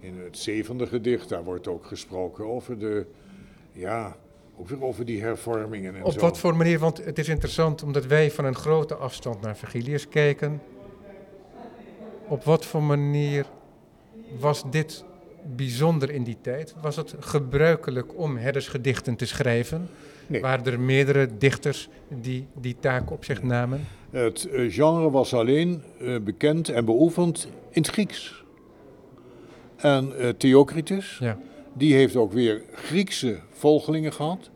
In 0.00 0.18
het 0.18 0.38
zevende 0.38 0.86
gedicht, 0.86 1.28
daar 1.28 1.44
wordt 1.44 1.68
ook 1.68 1.86
gesproken 1.86 2.44
over 2.44 2.78
de, 2.78 3.06
ja, 3.72 4.16
ook 4.56 4.68
weer 4.68 4.82
over 4.82 5.04
die 5.04 5.20
hervormingen 5.22 5.94
en 5.94 6.04
Op 6.04 6.12
zo. 6.12 6.20
wat 6.20 6.38
voor 6.38 6.56
manier, 6.56 6.78
want 6.78 7.04
het 7.04 7.18
is 7.18 7.28
interessant 7.28 7.82
omdat 7.82 8.06
wij 8.06 8.30
van 8.30 8.44
een 8.44 8.54
grote 8.54 8.94
afstand 8.94 9.40
naar 9.40 9.56
Virgilius 9.56 10.08
kijken. 10.08 10.62
Op 12.28 12.44
wat 12.44 12.66
voor 12.66 12.82
manier 12.82 13.46
was 14.38 14.70
dit 14.70 15.04
bijzonder 15.56 16.10
in 16.10 16.22
die 16.22 16.36
tijd? 16.40 16.74
Was 16.80 16.96
het 16.96 17.14
gebruikelijk 17.20 18.18
om 18.18 18.36
herdersgedichten 18.36 19.16
te 19.16 19.26
schrijven? 19.26 19.88
Nee. 20.26 20.40
Waren 20.40 20.64
er 20.64 20.80
meerdere 20.80 21.28
dichters 21.38 21.88
die 22.08 22.46
die 22.60 22.76
taak 22.80 23.10
op 23.10 23.24
zich 23.24 23.42
namen? 23.42 23.80
Het 24.10 24.48
eh, 24.48 24.72
genre 24.72 25.10
was 25.10 25.34
alleen 25.34 25.82
eh, 26.00 26.16
bekend 26.20 26.68
en 26.68 26.84
beoefend 26.84 27.48
in 27.70 27.82
het 27.82 27.90
Grieks. 27.90 28.42
En 29.76 30.18
eh, 30.18 30.28
Theocritus, 30.28 31.16
Ja. 31.20 31.38
die 31.72 31.94
heeft 31.94 32.16
ook 32.16 32.32
weer 32.32 32.62
Griekse 32.72 33.38
volgelingen 33.50 34.12
gehad. 34.12 34.50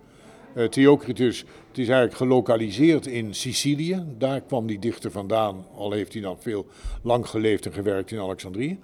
Eh, 0.54 0.64
Theocritus, 0.64 1.38
het 1.68 1.78
is 1.78 1.88
eigenlijk 1.88 2.14
gelokaliseerd 2.16 3.06
in 3.06 3.34
Sicilië. 3.34 4.04
Daar 4.18 4.40
kwam 4.40 4.66
die 4.66 4.78
dichter 4.78 5.10
vandaan, 5.10 5.66
al 5.76 5.92
heeft 5.92 6.12
hij 6.12 6.22
dan 6.22 6.36
veel 6.40 6.66
lang 7.02 7.26
geleefd 7.26 7.66
en 7.66 7.72
gewerkt 7.72 8.10
in 8.10 8.18
Alexandrië. 8.18 8.78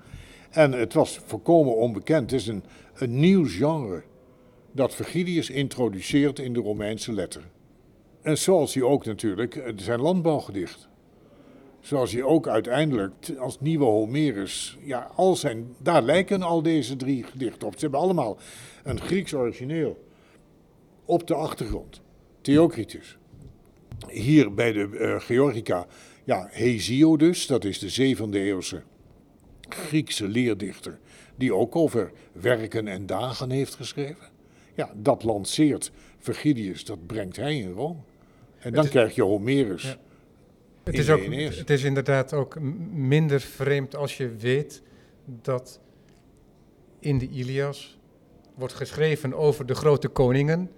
En 0.54 0.72
het 0.72 0.92
was 0.92 1.20
volkomen 1.24 1.76
onbekend. 1.76 2.30
Het 2.30 2.40
is 2.40 2.46
een, 2.46 2.64
een 2.94 3.20
nieuw 3.20 3.46
genre 3.48 4.02
dat 4.72 4.94
Virgilius 4.94 5.50
introduceert 5.50 6.38
in 6.38 6.52
de 6.52 6.60
Romeinse 6.60 7.12
letter. 7.12 7.42
En 8.22 8.38
zoals 8.38 8.74
hij 8.74 8.82
ook 8.82 9.04
natuurlijk 9.04 9.72
zijn 9.76 10.00
landbouwgedicht. 10.00 10.88
Zoals 11.80 12.12
hij 12.12 12.22
ook 12.22 12.48
uiteindelijk 12.48 13.12
als 13.38 13.60
nieuwe 13.60 13.84
Homerus, 13.84 14.78
ja, 14.82 15.10
al 15.14 15.36
zijn, 15.36 15.74
daar 15.78 16.02
lijken 16.02 16.42
al 16.42 16.62
deze 16.62 16.96
drie 16.96 17.22
gedichten 17.22 17.66
op. 17.66 17.72
Ze 17.74 17.80
hebben 17.80 18.00
allemaal 18.00 18.38
een 18.82 19.00
Grieks 19.00 19.34
origineel 19.34 20.04
op 21.04 21.26
de 21.26 21.34
achtergrond. 21.34 22.00
Theocritus. 22.40 23.16
Hier 24.08 24.54
bij 24.54 24.72
de 24.72 24.96
eh, 24.98 25.20
Georgica, 25.20 25.86
ja, 26.24 26.48
Hesiodus, 26.50 27.46
dat 27.46 27.64
is 27.64 27.78
de 27.78 27.88
zevende 27.88 28.38
eeuwse 28.38 28.82
Griekse 29.68 30.28
leerdichter, 30.28 30.98
die 31.36 31.54
ook 31.54 31.76
over 31.76 32.12
werken 32.32 32.88
en 32.88 33.06
dagen 33.06 33.50
heeft 33.50 33.74
geschreven. 33.74 34.28
Ja, 34.74 34.90
dat 34.96 35.22
lanceert 35.22 35.90
Virgilius, 36.18 36.84
dat 36.84 37.06
brengt 37.06 37.36
hij 37.36 37.56
in 37.56 37.72
Rome. 37.72 37.98
En 38.58 38.72
dan 38.72 38.84
is- 38.84 38.90
krijg 38.90 39.14
je 39.14 39.22
Homerus. 39.22 39.82
Ja. 39.82 39.96
Het 40.84 40.98
is, 40.98 41.10
ook, 41.10 41.24
het 41.34 41.70
is 41.70 41.82
inderdaad 41.82 42.32
ook 42.32 42.60
minder 42.92 43.40
vreemd 43.40 43.96
als 43.96 44.16
je 44.16 44.34
weet 44.36 44.82
dat 45.24 45.80
in 47.00 47.18
de 47.18 47.28
Ilias 47.28 47.98
wordt 48.54 48.74
geschreven 48.74 49.34
over 49.34 49.66
de 49.66 49.74
grote 49.74 50.08
koningen. 50.08 50.70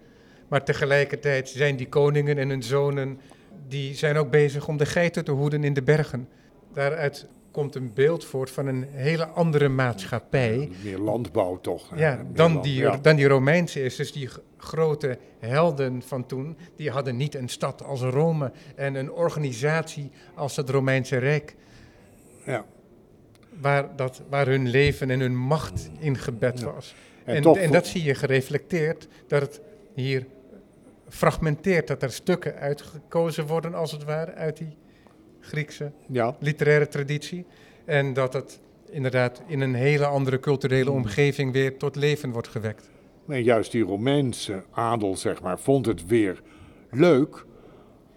Maar 0.49 0.65
tegelijkertijd 0.65 1.49
zijn 1.49 1.77
die 1.77 1.89
koningen 1.89 2.39
en 2.39 2.49
hun 2.49 2.63
zonen, 2.63 3.21
die 3.69 3.95
zijn 3.95 4.17
ook 4.17 4.31
bezig 4.31 4.69
om 4.69 4.77
de 4.77 4.87
geiten 4.87 5.25
te 5.25 5.31
hoeden 5.33 5.65
in 5.65 5.75
de 5.75 5.83
bergen. 5.83 6.29
Daaruit 6.73 7.27
komt 7.57 7.75
een 7.75 7.91
beeld 7.95 8.25
voort 8.25 8.51
van 8.51 8.67
een 8.67 8.87
hele 8.91 9.27
andere 9.27 9.69
maatschappij. 9.69 10.71
Meer 10.83 10.99
landbouw 10.99 11.61
toch. 11.61 11.91
hè? 11.91 11.97
Ja, 12.01 12.25
dan 12.33 12.53
land- 12.53 12.65
die, 12.65 12.75
ja. 12.81 12.97
dan 12.97 13.17
die 13.17 13.27
Romeinse 13.29 13.83
is. 13.83 13.97
Dus 13.97 14.13
die 14.13 14.29
grote 14.57 15.19
helden 15.39 16.03
van 16.03 16.27
toen, 16.27 16.57
die 16.77 16.91
hadden 16.91 17.17
niet 17.17 17.35
een 17.35 17.49
stad 17.49 17.83
als 17.85 18.01
Rome 18.01 18.53
en 18.75 18.95
een 18.95 19.11
organisatie 19.13 20.11
als 20.35 20.57
het 20.57 20.71
Romeinse 20.71 21.17
Rijk, 21.19 21.57
Ja. 22.45 22.65
waar, 23.61 23.97
dat, 23.97 24.23
waar 24.29 24.47
hun 24.47 24.69
leven 24.69 25.11
en 25.11 25.21
hun 25.21 25.37
macht 25.37 25.91
in 25.99 26.17
gebed 26.19 26.61
Ja. 26.61 26.73
was. 26.73 26.95
En 27.25 27.35
En, 27.37 27.43
toch 27.43 27.57
en 27.59 27.73
dat 27.73 27.87
zie 27.87 28.03
je 28.03 28.15
gereflecteerd, 28.15 29.09
dat 29.29 29.41
het 29.41 29.61
hier 29.95 30.27
fragmenteert, 31.09 31.87
dat 31.87 32.03
er 32.03 32.13
stukken 32.13 32.55
uitgekozen 32.55 33.47
worden, 33.47 33.75
als 33.75 33.93
het 33.93 34.05
ware, 34.05 34.33
uit 34.33 34.57
die 34.57 34.77
Griekse 35.47 35.93
Ja, 36.09 36.37
literaire 36.41 36.89
traditie. 36.89 37.45
En 37.85 38.13
dat 38.13 38.33
het 38.33 38.61
inderdaad 38.91 39.43
in 39.47 39.61
een 39.61 39.75
hele 39.75 40.07
andere 40.07 40.41
culturele 40.41 40.91
Hmm. 40.91 40.99
omgeving 40.99 41.53
weer 41.53 41.77
tot 41.77 41.97
leven 41.97 42.31
wordt 42.31 42.49
gewekt. 42.49 42.91
en 43.29 43.43
juist 43.43 43.73
die 43.73 43.83
Romeinse 43.85 44.63
adel, 44.71 45.17
zeg 45.17 45.43
maar, 45.43 45.59
vond 45.59 45.87
het 45.87 46.07
weer 46.07 46.43
leuk 46.91 47.45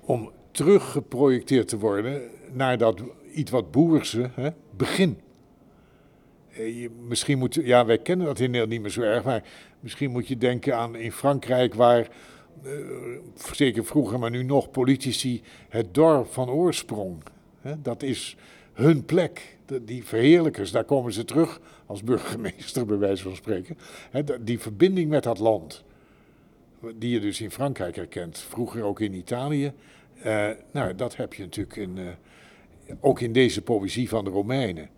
om 0.02 0.32
teruggeprojecteerd 0.52 1.68
te 1.68 1.78
worden 1.78 2.22
naar 2.52 2.78
dat 2.78 3.02
iets 3.34 3.52
wat 3.52 3.72
boerse 3.72 4.30
hè, 4.34 4.50
begin. 4.78 5.18
eh, 6.54 6.82
je, 6.82 6.90
misschien 7.08 7.38
moet, 7.38 7.54
ja, 7.54 7.86
wij 7.86 7.98
kennen 7.98 8.26
dat 8.26 8.40
in 8.40 8.44
Nederland 8.46 8.72
niet 8.72 8.82
meer 8.82 8.92
zo 8.92 9.02
erg, 9.02 9.24
maar 9.24 9.44
misschien 9.80 10.12
moet 10.12 10.28
je 10.28 10.38
denken 10.38 10.76
aan 10.78 10.96
in 10.96 11.12
Frankrijk 11.12 11.74
waar, 11.74 12.08
zeker 13.36 13.86
vroeger, 13.86 14.20
maar 14.20 14.30
nu 14.30 14.44
nog, 14.44 14.72
politici 14.72 15.42
het 15.70 15.94
dorp 15.94 16.32
van 16.32 16.50
oorsprong. 16.50 17.24
Dat 17.82 18.04
is 18.04 18.38
hun 18.74 19.06
plek. 19.06 19.58
Die 19.82 20.04
verheerlijkers, 20.04 20.72
daar 20.72 20.84
komen 20.84 21.14
ze 21.14 21.26
terug 21.26 21.62
als 21.86 22.04
burgemeester, 22.04 22.86
bij 22.86 22.98
wijze 22.98 23.24
van 23.24 23.36
spreken. 23.36 23.78
Die 24.42 24.60
verbinding 24.60 25.10
met 25.10 25.24
dat 25.24 25.40
land, 25.40 25.84
die 26.96 27.10
je 27.10 27.20
dus 27.20 27.42
in 27.42 27.52
Frankrijk 27.52 27.96
herkent, 27.96 28.38
vroeger 28.38 28.84
ook 28.84 29.00
in 29.00 29.14
Italië. 29.14 29.74
Uh, 30.26 30.50
nou, 30.72 30.96
dat 30.96 31.16
heb 31.16 31.34
je 31.34 31.44
natuurlijk 31.44 31.76
in, 31.76 31.98
uh, 31.98 32.08
ook 33.00 33.20
in 33.20 33.34
deze 33.34 33.62
poëzie 33.62 34.10
van 34.10 34.24
de 34.24 34.30
Romeinen. 34.30 34.90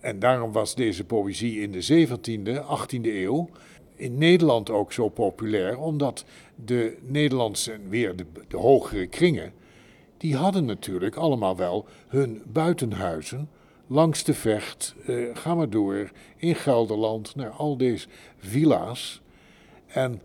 En 0.00 0.18
daarom 0.18 0.52
was 0.52 0.74
deze 0.74 1.04
poëzie 1.04 1.60
in 1.60 1.72
de 1.72 2.06
17e, 2.06 2.62
18e 2.62 3.02
eeuw 3.02 3.50
in 3.98 4.18
Nederland 4.18 4.70
ook 4.70 4.92
zo 4.92 5.08
populair, 5.08 5.78
omdat 5.78 6.24
de 6.54 6.96
Nederlandse, 7.00 7.78
weer 7.88 8.16
de, 8.16 8.26
de 8.48 8.56
hogere 8.56 9.06
kringen, 9.06 9.52
die 10.16 10.36
hadden 10.36 10.64
natuurlijk 10.64 11.16
allemaal 11.16 11.56
wel 11.56 11.86
hun 12.08 12.42
buitenhuizen 12.46 13.48
langs 13.86 14.24
de 14.24 14.34
vecht, 14.34 14.94
eh, 15.06 15.16
ga 15.34 15.54
maar 15.54 15.70
door, 15.70 16.10
in 16.36 16.54
Gelderland, 16.54 17.36
naar 17.36 17.50
al 17.50 17.76
deze 17.76 18.06
villa's. 18.36 19.20
En 19.86 20.20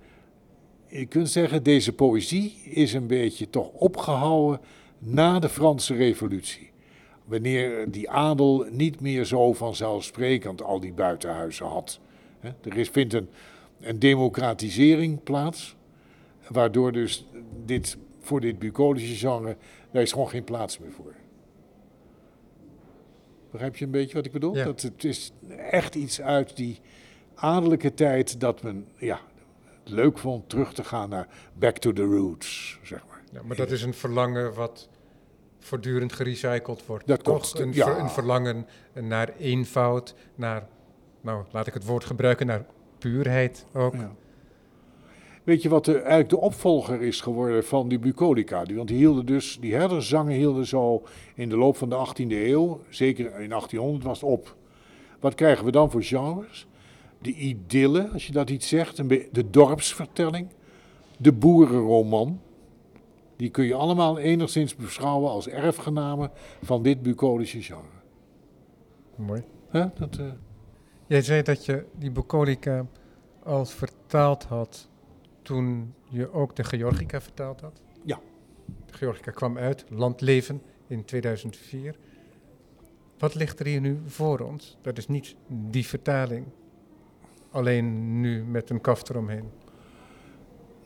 je 0.88 1.05
kunt 1.05 1.30
zeggen, 1.30 1.63
deze 1.63 1.93
poëzie 1.93 2.61
is 2.63 2.93
een 2.93 3.07
beetje 3.07 3.49
toch 3.49 3.69
opgehouden 3.71 4.59
na 4.99 5.39
de 5.39 5.49
Franse 5.49 5.95
Revolutie. 5.95 6.71
Wanneer 7.26 7.91
die 7.91 8.09
adel 8.09 8.65
niet 8.71 8.99
meer 8.99 9.26
zo 9.26 9.53
vanzelfsprekend 9.53 10.61
al 10.61 10.80
die 10.80 10.93
buitenhuizen 10.93 11.65
had. 11.65 11.99
Er 12.61 12.78
is, 12.78 12.89
vindt 12.89 13.13
een, 13.13 13.30
een 13.84 13.99
democratisering 13.99 15.23
plaats, 15.23 15.75
waardoor 16.47 16.91
dus 16.91 17.25
dit, 17.65 17.97
voor 18.19 18.41
dit 18.41 18.59
bucolische 18.59 19.15
genre, 19.27 19.57
daar 19.91 20.01
is 20.01 20.11
gewoon 20.11 20.29
geen 20.29 20.43
plaats 20.43 20.79
meer 20.79 20.91
voor. 20.91 21.13
Begrijp 23.51 23.75
je 23.77 23.86
een 23.86 23.91
beetje 23.91 24.13
wat 24.13 24.25
ik 24.25 24.31
bedoel? 24.31 24.55
Ja. 24.55 24.63
Dat 24.63 24.81
het 24.81 25.03
is 25.03 25.31
echt 25.57 25.95
iets 25.95 26.21
uit 26.21 26.55
die 26.55 26.79
adellijke 27.36 27.93
tijd 27.93 28.39
dat 28.39 28.63
men 28.63 28.88
ja, 28.97 29.19
het 29.84 29.93
leuk 29.93 30.17
vond 30.17 30.49
terug 30.49 30.73
te 30.73 30.84
gaan 30.84 31.09
naar 31.09 31.27
back 31.53 31.77
to 31.77 31.93
the 31.93 32.03
roots, 32.03 32.79
zeg 32.84 33.05
maar. 33.09 33.21
Ja, 33.31 33.41
maar 33.43 33.55
dat 33.57 33.71
is 33.71 33.84
een 33.84 33.93
verlangen 33.93 34.53
wat 34.53 34.89
voortdurend 35.59 36.13
gerecycled 36.13 36.86
wordt. 36.86 37.07
Dat 37.07 37.23
Toch 37.23 37.41
klopt, 37.41 37.59
een, 37.59 37.73
ja. 37.73 37.86
ver- 37.86 37.99
een 37.99 38.09
verlangen 38.09 38.67
naar 38.93 39.34
eenvoud, 39.38 40.15
naar, 40.36 40.67
nou 41.21 41.43
laat 41.51 41.67
ik 41.67 41.73
het 41.73 41.86
woord 41.86 42.05
gebruiken, 42.05 42.45
naar 42.47 42.65
puurheid 43.04 43.66
ook. 43.74 43.93
Ja. 43.93 44.16
Weet 45.43 45.62
je 45.62 45.70
wat 45.70 45.86
de, 45.86 45.93
eigenlijk 45.93 46.30
de 46.30 46.39
opvolger 46.39 47.01
is 47.01 47.22
geworden 47.22 47.66
van 47.66 47.88
die 47.88 47.99
bucolica? 47.99 48.64
Die, 48.64 48.76
want 48.76 48.88
die 48.88 48.97
hielden 48.97 49.26
dus, 49.26 49.58
die 49.60 49.74
herderszangen 49.74 50.36
hielden 50.36 50.66
zo 50.66 51.04
in 51.36 51.49
de 51.49 51.58
loop 51.58 51.78
van 51.78 51.89
de 51.89 52.08
18e 52.08 52.28
eeuw, 52.28 52.80
zeker 52.89 53.26
in 53.26 53.49
1800 53.49 54.04
was 54.04 54.22
het 54.22 54.30
op. 54.30 54.56
Wat 55.20 55.36
krijgen 55.36 55.66
we 55.66 55.72
dan 55.72 55.91
voor 55.91 56.04
genres? 56.04 56.68
De 57.22 57.34
idylle, 57.34 58.10
als 58.14 58.28
je 58.28 58.34
dat 58.34 58.49
iets 58.49 58.68
zegt, 58.68 59.10
de 59.32 59.49
dorpsvertelling, 59.49 60.47
de 61.18 61.32
boerenroman. 61.32 62.39
Die 63.36 63.49
kun 63.49 63.66
je 63.66 63.74
allemaal 63.74 64.18
enigszins 64.18 64.76
beschouwen 64.76 65.30
als 65.30 65.47
erfgenamen 65.47 66.32
van 66.62 66.84
dit 66.84 67.01
bucolische 67.01 67.62
genre. 67.62 68.01
Mooi. 69.16 69.43
Hè? 69.70 69.86
Dat, 69.95 70.18
eh, 70.18 70.26
Jij 71.14 71.22
zei 71.22 71.41
dat 71.41 71.66
je 71.66 71.86
die 71.97 72.11
Bucolica 72.11 72.86
al 73.43 73.66
vertaald 73.66 74.43
had 74.43 74.89
toen 75.41 75.93
je 76.09 76.32
ook 76.32 76.55
de 76.55 76.64
Georgica 76.64 77.22
vertaald 77.22 77.61
had. 77.61 77.82
Ja. 78.03 78.20
De 78.86 78.93
Georgica 78.93 79.32
kwam 79.32 79.57
uit, 79.57 79.86
Landleven, 79.89 80.61
in 80.88 81.05
2004. 81.05 81.95
Wat 83.18 83.36
ligt 83.36 83.59
er 83.59 83.66
hier 83.66 83.82
nu 83.82 83.99
voor 84.05 84.39
ons? 84.39 84.78
Dat 84.82 84.97
is 84.97 85.07
niet 85.07 85.36
die 85.47 85.86
vertaling. 85.86 86.45
Alleen 87.51 88.20
nu 88.22 88.43
met 88.43 88.70
een 88.70 88.82
kaft 88.82 89.09
eromheen. 89.09 89.49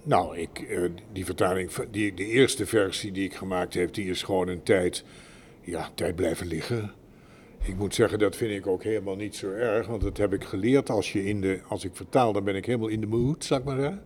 Nou, 0.04 0.38
ik, 0.38 0.60
eh, 0.60 0.90
die 1.12 1.26
vertaling, 1.26 1.72
die, 1.72 2.14
de 2.14 2.26
eerste 2.26 2.66
versie 2.66 3.12
die 3.12 3.26
ik 3.26 3.36
gemaakt 3.36 3.74
heb, 3.74 3.94
die 3.94 4.10
is 4.10 4.24
gewoon 4.24 4.48
een 4.48 4.64
tijd, 4.64 5.04
ja, 5.62 5.90
tijd 5.96 6.16
blijven 6.16 6.48
liggen. 6.48 6.94
Ik 7.68 7.78
moet 7.78 7.96
zeggen, 7.96 8.20
dat 8.20 8.36
vind 8.36 8.52
ik 8.52 8.68
ook 8.68 8.84
helemaal 8.84 9.16
niet 9.16 9.36
zo 9.36 9.52
erg, 9.52 9.88
want 9.88 10.02
dat 10.02 10.18
heb 10.18 10.34
ik 10.34 10.44
geleerd. 10.44 10.90
Als, 10.90 11.12
je 11.12 11.26
in 11.26 11.42
de, 11.42 11.60
als 11.68 11.84
ik 11.84 11.96
vertaal, 11.96 12.34
dan 12.34 12.44
ben 12.44 12.56
ik 12.56 12.66
helemaal 12.66 12.88
in 12.88 13.02
de 13.02 13.08
mood, 13.08 13.46
zeg 13.46 13.64
maar. 13.64 14.00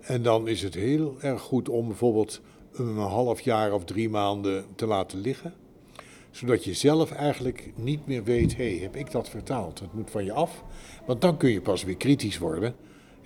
En 0.00 0.22
dan 0.22 0.48
is 0.48 0.62
het 0.62 0.74
heel 0.74 1.16
erg 1.20 1.40
goed 1.40 1.68
om 1.68 1.86
bijvoorbeeld 1.86 2.40
een 2.72 2.96
half 2.96 3.40
jaar 3.40 3.72
of 3.72 3.84
drie 3.84 4.08
maanden 4.08 4.64
te 4.74 4.86
laten 4.86 5.18
liggen. 5.18 5.54
Zodat 6.30 6.64
je 6.64 6.74
zelf 6.74 7.10
eigenlijk 7.10 7.72
niet 7.74 8.06
meer 8.06 8.24
weet, 8.24 8.56
hé, 8.56 8.78
heb 8.78 8.96
ik 8.96 9.10
dat 9.10 9.28
vertaald? 9.28 9.80
Het 9.80 9.92
moet 9.92 10.10
van 10.10 10.24
je 10.24 10.32
af, 10.32 10.64
want 11.06 11.20
dan 11.20 11.36
kun 11.36 11.50
je 11.50 11.60
pas 11.60 11.84
weer 11.84 11.96
kritisch 11.96 12.38
worden. 12.38 12.74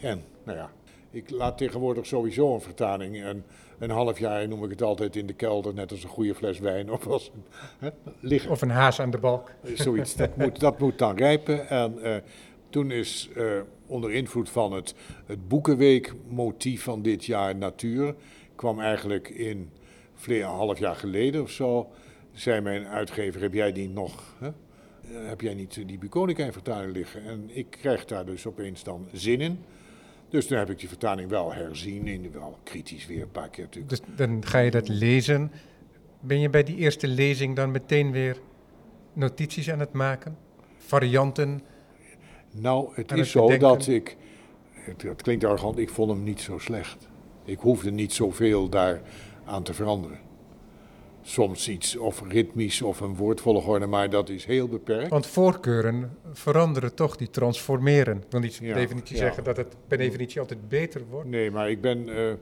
En, 0.01 0.25
nou 0.45 0.59
ja, 0.59 0.71
ik 1.11 1.31
laat 1.31 1.59
tegenwoordig 1.59 2.07
sowieso 2.07 2.55
een 2.55 2.61
vertaling. 2.61 3.23
En 3.23 3.45
een 3.79 3.91
half 3.91 4.19
jaar 4.19 4.49
noem 4.49 4.65
ik 4.65 4.71
het 4.71 4.83
altijd 4.83 5.17
in 5.17 5.27
de 5.27 5.33
kelder, 5.33 5.75
net 5.75 5.91
als 5.91 6.03
een 6.03 6.09
goede 6.09 6.35
fles 6.35 6.59
wijn 6.59 6.91
of 6.91 7.07
als 7.07 7.31
een, 7.35 7.43
hè, 7.79 7.89
liggen. 8.21 8.51
Of 8.51 8.63
een 8.63 8.71
haas 8.71 9.01
aan 9.01 9.11
de 9.11 9.19
balk. 9.19 9.51
Zoiets, 9.75 10.17
dat 10.17 10.37
moet, 10.37 10.61
dat 10.61 10.79
moet 10.79 10.99
dan 10.99 11.17
rijpen. 11.17 11.69
En 11.69 12.03
eh, 12.03 12.17
toen 12.71 12.91
is 12.91 13.29
eh, 13.37 13.45
onder 13.87 14.13
invloed 14.13 14.51
van 14.51 14.73
het, 14.73 14.95
het 15.27 15.49
boekenweekmotief 15.49 16.83
van 16.83 17.03
dit 17.03 17.25
jaar 17.25 17.57
Natuur, 17.57 18.15
kwam 18.55 18.81
eigenlijk 18.81 19.29
in 19.29 19.71
een 20.27 20.43
half 20.43 20.79
jaar 20.79 20.97
geleden 20.97 21.43
of 21.43 21.51
zo, 21.51 21.91
zei 22.33 22.61
mijn 22.61 22.87
uitgever, 22.87 23.41
heb 23.41 23.55
jij 23.55 23.73
die 23.73 23.89
nog, 23.89 24.35
hè? 24.39 24.47
Eh, 25.13 25.29
heb 25.29 25.41
jij 25.41 25.55
niet 25.55 25.83
die 25.87 25.99
buconica 25.99 26.45
in 26.45 26.53
vertaling 26.53 26.93
liggen? 26.93 27.25
En 27.25 27.51
ik 27.53 27.67
krijg 27.71 28.05
daar 28.05 28.27
dus 28.27 28.47
opeens 28.47 28.85
dan 28.85 29.09
zin 29.13 29.41
in. 29.41 29.59
Dus 30.29 30.47
toen 30.47 30.59
heb 30.59 30.71
ik 30.71 30.79
die 30.79 30.89
vertaling 30.89 31.31
wel 31.31 31.53
herzien, 31.53 32.07
in, 32.07 32.33
wel 32.33 32.59
kritisch 32.63 33.07
weer 33.07 33.23
een 33.23 33.31
paar 33.31 33.49
keer 33.49 33.65
natuurlijk. 33.65 33.91
Dus 33.91 34.01
dan 34.17 34.45
ga 34.47 34.59
je 34.59 34.71
dat 34.71 34.89
lezen. 34.89 35.53
Ben 36.21 36.41
je 36.41 36.51
bij 36.51 36.63
die 36.63 36.77
eerste 36.77 37.09
lezing 37.09 37.57
dan 37.57 37.71
meteen 37.71 38.13
weer 38.13 38.37
notities 39.13 39.71
aan 39.71 39.81
het 39.81 39.93
maken? 39.93 40.37
Varianten? 40.79 41.61
Nou, 42.51 42.91
het 42.95 43.13
is 43.13 43.19
het 43.19 43.29
zo 43.29 43.45
bedenken. 43.45 43.69
dat 43.69 43.87
ik, 43.87 44.17
het, 44.73 45.03
het 45.03 45.23
klinkt 45.23 45.45
arrogant, 45.45 45.79
ik 45.79 45.91
vond 45.91 46.11
hem 46.11 46.23
niet 46.23 46.41
zo 46.41 46.59
slecht. 46.59 47.09
Ik 47.45 47.59
hoefde 47.59 47.91
niet 47.91 48.13
zoveel 48.13 48.69
daar 48.69 49.01
aan 49.45 49.63
te 49.63 49.75
veranderen. 49.75 50.19
Soms 51.29 51.69
iets 51.69 51.97
of 51.97 52.23
ritmisch 52.29 52.83
of 52.83 53.01
een 53.01 53.17
woordvolgorde, 53.17 53.87
maar 53.87 54.11
dat 54.11 54.29
is 54.29 54.45
heel 54.45 54.69
beperkt. 54.69 55.09
Want 55.09 55.27
voorkeuren 55.27 56.17
veranderen 56.33 56.95
toch, 56.95 57.17
die 57.17 57.31
transformeren. 57.31 58.17
Ik 58.17 58.31
wil 58.31 58.41
niet 58.41 58.55
Ja, 58.55 58.73
per 58.73 58.81
definitie 58.81 59.17
ja. 59.17 59.23
zeggen 59.23 59.45
dat 59.45 59.57
het 59.57 59.77
per 59.87 59.99
definitie 59.99 60.41
altijd 60.41 60.69
beter 60.69 61.03
wordt. 61.11 61.29
Nee, 61.29 61.51
maar 61.51 61.71
ik 61.71 61.81
ben 61.81 62.09
eh, 62.17 62.33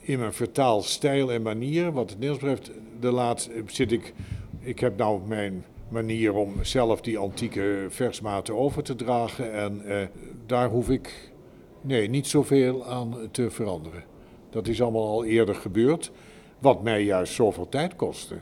in 0.00 0.18
mijn 0.18 0.32
vertaalstijl 0.32 1.32
en 1.32 1.42
manier, 1.42 1.92
wat 1.92 2.10
het 2.10 2.18
Nederlands 2.18 2.44
betreft, 2.44 2.80
de 3.00 3.10
laatste 3.10 3.62
zit 3.66 3.92
ik. 3.92 4.14
Ik 4.60 4.78
heb 4.80 4.96
nou 4.96 5.20
mijn 5.26 5.64
manier 5.88 6.34
om 6.34 6.64
zelf 6.64 7.00
die 7.00 7.18
antieke 7.18 7.86
versmaten 7.88 8.56
over 8.56 8.82
te 8.82 8.94
dragen. 8.94 9.52
En 9.52 9.84
eh, 9.84 10.06
daar 10.46 10.68
hoef 10.68 10.90
ik 10.90 11.32
nee, 11.80 12.08
niet 12.08 12.26
zoveel 12.26 12.86
aan 12.86 13.28
te 13.30 13.50
veranderen. 13.50 14.04
Dat 14.50 14.68
is 14.68 14.82
allemaal 14.82 15.08
al 15.08 15.24
eerder 15.24 15.54
gebeurd. 15.54 16.12
Wat 16.58 16.82
mij 16.82 17.04
juist 17.04 17.32
zoveel 17.32 17.68
tijd 17.68 17.96
kostte. 17.96 18.34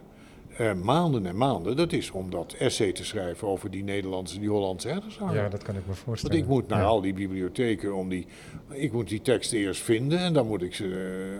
Eh, 0.57 0.73
maanden 0.75 1.27
en 1.27 1.37
maanden, 1.37 1.77
dat 1.77 1.93
is 1.93 2.11
om 2.11 2.31
dat 2.31 2.53
essay 2.59 2.93
te 2.93 3.05
schrijven 3.05 3.49
over 3.49 3.71
die 3.71 3.85
Nederlandse, 3.85 4.39
die 4.41 4.49
Hollandse 4.49 4.89
herderszang. 4.89 5.33
Ja, 5.33 5.49
dat 5.49 5.63
kan 5.63 5.75
ik 5.75 5.81
me 5.81 5.87
Want 5.87 5.99
voorstellen. 5.99 6.37
ik 6.37 6.47
moet 6.47 6.69
naar 6.69 6.81
Ja. 6.81 6.87
al 6.87 7.01
die 7.01 7.13
bibliotheken 7.15 7.95
om 7.95 8.09
die. 8.09 8.27
Ik 8.71 8.93
moet 8.93 9.09
die 9.09 9.21
teksten 9.23 9.59
eerst 9.59 9.83
vinden 9.83 10.19
en 10.19 10.33
dan 10.33 10.47
moet 10.47 10.63
ik 10.63 10.75
ze 10.75 10.85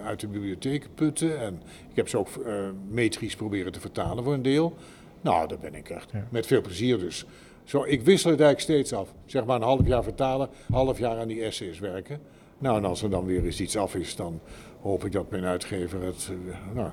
eh, 0.01 0.07
uit 0.07 0.21
de 0.21 0.27
bibliotheek 0.27 0.89
putten. 0.95 1.41
En 1.41 1.61
ik 1.91 1.97
heb 1.97 2.09
ze 2.09 2.19
ook 2.19 2.29
eh, 2.47 2.55
metrisch 2.89 3.37
proberen 3.37 3.73
te 3.73 3.81
vertalen 3.81 4.25
voor 4.25 4.33
een 4.35 4.43
deel. 4.43 4.75
Nou, 5.21 5.49
daar 5.49 5.59
ben 5.59 5.75
ik 5.75 5.89
echt 5.91 6.11
Ja. 6.13 6.27
met 6.31 6.47
veel 6.47 6.61
plezier 6.61 6.99
dus. 6.99 7.25
Zo, 7.65 7.85
ik 7.85 8.03
wissel 8.03 8.31
het 8.31 8.41
eigenlijk 8.41 8.71
steeds 8.73 8.93
af. 9.01 9.13
Zeg 9.27 9.45
maar 9.45 9.57
een 9.57 9.63
half 9.63 9.87
jaar 9.87 10.03
vertalen, 10.03 10.49
half 10.73 10.99
jaar 10.99 11.19
aan 11.19 11.29
die 11.29 11.43
essays 11.43 11.79
werken. 11.79 12.21
Nou, 12.59 12.77
en 12.77 12.85
als 12.85 13.03
er 13.03 13.11
dan 13.11 13.25
weer 13.25 13.45
eens 13.45 13.61
iets 13.61 13.77
af 13.77 13.95
is, 13.95 14.17
dan 14.17 14.41
hoop 14.87 15.05
ik 15.05 15.13
dat 15.13 15.31
mijn 15.31 15.45
uitgever 15.45 16.03
het, 16.03 16.31
eh, 16.49 16.75
nou, 16.75 16.91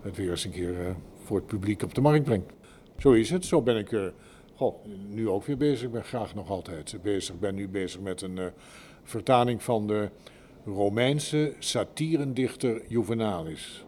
het 0.00 0.16
weer 0.16 0.30
eens 0.30 0.44
een 0.44 0.50
keer 0.50 0.80
eh, 0.80 0.94
voor 1.24 1.36
het 1.36 1.46
publiek 1.46 1.82
op 1.82 1.94
de 1.94 2.00
markt 2.00 2.24
brengt. 2.24 2.52
Zo 2.98 3.12
is 3.12 3.30
het. 3.30 3.44
Zo 3.44 3.62
ben 3.62 3.76
ik 3.76 3.92
eh, 3.92 4.06
nu 5.08 5.28
ook 5.28 5.44
weer 5.44 5.56
bezig. 5.56 5.86
Ik 5.86 5.92
ben 5.92 6.04
graag 6.04 6.34
nog 6.34 6.50
altijd 6.50 6.96
bezig. 7.02 7.34
Ik 7.34 7.40
ben 7.40 7.54
nu 7.54 7.68
bezig 7.68 8.00
met 8.00 8.22
een 8.22 8.38
vertaling 9.02 9.62
van 9.62 9.86
de 9.86 10.08
Romeinse 10.64 11.54
satirendichter 11.58 12.82
Juvenalis. 12.88 13.84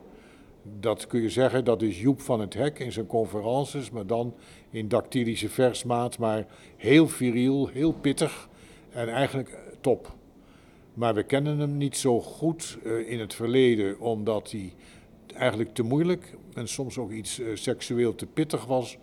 Dat 0.80 1.07
kun 1.07 1.22
je 1.22 1.30
zeggen, 1.30 1.64
dat 1.64 1.82
is 1.82 2.00
Joep 2.00 2.20
van 2.20 2.40
het 2.40 2.55
Hek 2.55 2.78
in 2.78 2.92
zijn 2.92 3.07
conferences, 3.07 3.90
maar 3.90 4.07
dan 4.07 4.34
in 4.70 4.88
dactylische 4.88 5.48
versmaat, 5.48 6.18
maar 6.18 6.46
heel 6.76 7.09
viriel, 7.09 7.66
heel 7.66 7.92
pittig 7.92 8.48
en 8.90 9.09
eigenlijk 9.09 9.59
top. 9.80 10.12
Maar 10.95 11.14
we 11.14 11.22
kennen 11.22 11.59
hem 11.59 11.76
niet 11.76 11.97
zo 11.97 12.20
goed 12.20 12.78
uh, 12.84 13.11
in 13.11 13.20
het 13.20 13.34
verleden, 13.34 14.01
omdat 14.01 14.51
hij 14.51 14.72
eigenlijk 15.34 15.74
te 15.74 15.82
moeilijk 15.82 16.34
en 16.55 16.68
soms 16.68 16.99
ook 16.99 17.11
iets 17.11 17.40
uh, 17.40 17.57
seksueel 17.57 18.14
te 18.14 18.26
pittig 18.26 18.64
was 18.64 18.97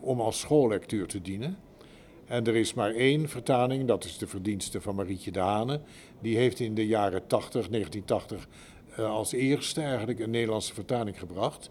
om 0.00 0.20
als 0.20 0.40
schoollectuur 0.40 1.06
te 1.06 1.22
dienen. 1.22 1.58
En 2.24 2.46
er 2.46 2.56
is 2.56 2.74
maar 2.74 2.94
één 2.94 3.28
vertaling, 3.28 3.86
dat 3.86 4.04
is 4.04 4.18
de 4.18 4.26
verdienste 4.26 4.80
van 4.80 4.94
Marietje 4.94 5.30
de 5.30 5.38
Hane. 5.38 5.80
Die 6.20 6.36
heeft 6.36 6.60
in 6.60 6.74
de 6.74 6.86
jaren 6.86 7.26
80, 7.26 7.68
1980, 7.68 8.48
uh, 8.98 9.10
als 9.10 9.32
eerste 9.32 9.80
eigenlijk 9.80 10.18
een 10.18 10.30
Nederlandse 10.30 10.74
vertaling 10.74 11.18
gebracht. 11.18 11.70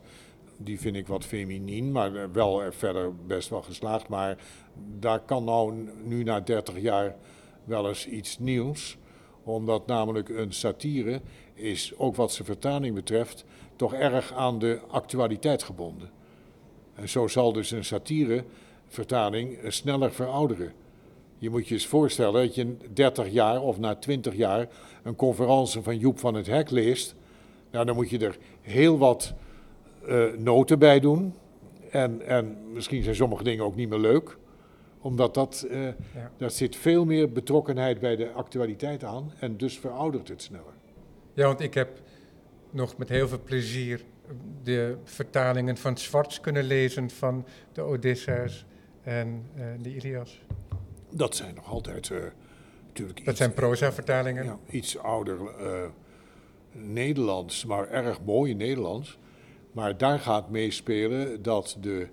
Die 0.57 0.79
vind 0.79 0.95
ik 0.95 1.07
wat 1.07 1.25
feminien, 1.25 1.91
maar 1.91 2.31
wel 2.31 2.71
verder 2.71 3.15
best 3.15 3.49
wel 3.49 3.61
geslaagd. 3.61 4.07
Maar 4.07 4.37
daar 4.99 5.19
kan 5.19 5.43
nou 5.43 5.89
nu 6.03 6.23
na 6.23 6.39
30 6.39 6.79
jaar 6.79 7.15
wel 7.63 7.87
eens 7.87 8.07
iets 8.07 8.39
nieuws. 8.39 8.97
Omdat 9.45 9.87
namelijk 9.87 10.29
een 10.29 10.53
satire 10.53 11.21
is, 11.53 11.93
ook 11.97 12.15
wat 12.15 12.31
zijn 12.31 12.47
vertaling 12.47 12.95
betreft, 12.95 13.45
toch 13.75 13.93
erg 13.93 14.33
aan 14.33 14.59
de 14.59 14.79
actualiteit 14.87 15.63
gebonden. 15.63 16.09
En 16.95 17.09
zo 17.09 17.27
zal 17.27 17.53
dus 17.53 17.71
een 17.71 17.85
satirevertaling 17.85 19.57
sneller 19.67 20.11
verouderen. 20.11 20.73
Je 21.37 21.49
moet 21.49 21.67
je 21.67 21.73
eens 21.73 21.87
voorstellen 21.87 22.45
dat 22.45 22.55
je 22.55 22.77
30 22.93 23.29
jaar 23.29 23.61
of 23.61 23.79
na 23.79 23.95
20 23.95 24.35
jaar 24.35 24.67
een 25.03 25.15
conferentie 25.15 25.81
van 25.81 25.97
Joep 25.97 26.19
van 26.19 26.33
het 26.33 26.47
Hek 26.47 26.69
leest. 26.69 27.15
Nou, 27.71 27.85
dan 27.85 27.95
moet 27.95 28.09
je 28.09 28.19
er 28.19 28.37
heel 28.61 28.97
wat 28.97 29.33
uh, 30.07 30.33
noten 30.37 30.79
bij 30.79 30.99
doen. 30.99 31.33
En, 31.89 32.27
en 32.27 32.57
misschien 32.73 33.03
zijn 33.03 33.15
sommige 33.15 33.43
dingen 33.43 33.65
ook 33.65 33.75
niet 33.75 33.89
meer 33.89 33.99
leuk 33.99 34.37
omdat 35.05 35.33
dat, 35.33 35.65
uh, 35.71 35.83
ja. 35.85 36.31
daar 36.37 36.51
zit 36.51 36.75
veel 36.75 37.05
meer 37.05 37.31
betrokkenheid 37.31 37.99
bij 37.99 38.15
de 38.15 38.31
actualiteit 38.31 39.03
aan 39.03 39.31
en 39.39 39.57
dus 39.57 39.79
veroudert 39.79 40.27
het 40.27 40.41
sneller. 40.41 40.73
Ja, 41.33 41.45
want 41.45 41.59
ik 41.59 41.73
heb 41.73 42.01
nog 42.69 42.97
met 42.97 43.09
heel 43.09 43.27
veel 43.27 43.41
plezier 43.43 44.03
de 44.63 44.97
vertalingen 45.03 45.77
van 45.77 45.97
Zwarts 45.97 46.39
kunnen 46.39 46.63
lezen 46.63 47.09
van 47.09 47.45
de 47.73 47.81
Odysseus 47.81 48.65
en 49.03 49.45
uh, 49.57 49.65
de 49.81 49.95
Ilias. 49.95 50.41
Dat 51.09 51.35
zijn 51.35 51.55
nog 51.55 51.69
altijd 51.69 52.09
uh, 52.09 52.17
natuurlijk. 52.87 53.17
Dat 53.17 53.27
iets, 53.27 53.37
zijn 53.37 53.53
proza-vertalingen. 53.53 54.43
Ja, 54.43 54.59
iets 54.69 54.97
ouder 54.97 55.37
Nederlands, 56.71 57.65
maar 57.65 57.89
erg 57.89 58.21
mooi 58.21 58.53
Nederlands. 58.53 59.17
Maar 59.71 59.97
daar 59.97 60.19
gaat 60.19 60.49
meespelen 60.49 61.41
dat 61.41 61.77
de 61.79 62.07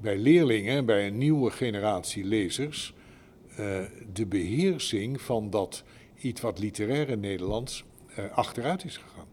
bij 0.00 0.16
leerlingen, 0.16 0.86
bij 0.86 1.06
een 1.06 1.18
nieuwe 1.18 1.50
generatie 1.50 2.24
lezers, 2.24 2.94
uh, 3.50 3.56
de 4.12 4.26
beheersing 4.26 5.20
van 5.20 5.50
dat 5.50 5.84
iets 6.20 6.40
wat 6.40 6.58
literaire 6.58 7.16
Nederlands 7.16 7.84
uh, 8.18 8.24
achteruit 8.32 8.84
is 8.84 8.96
gegaan. 8.96 9.28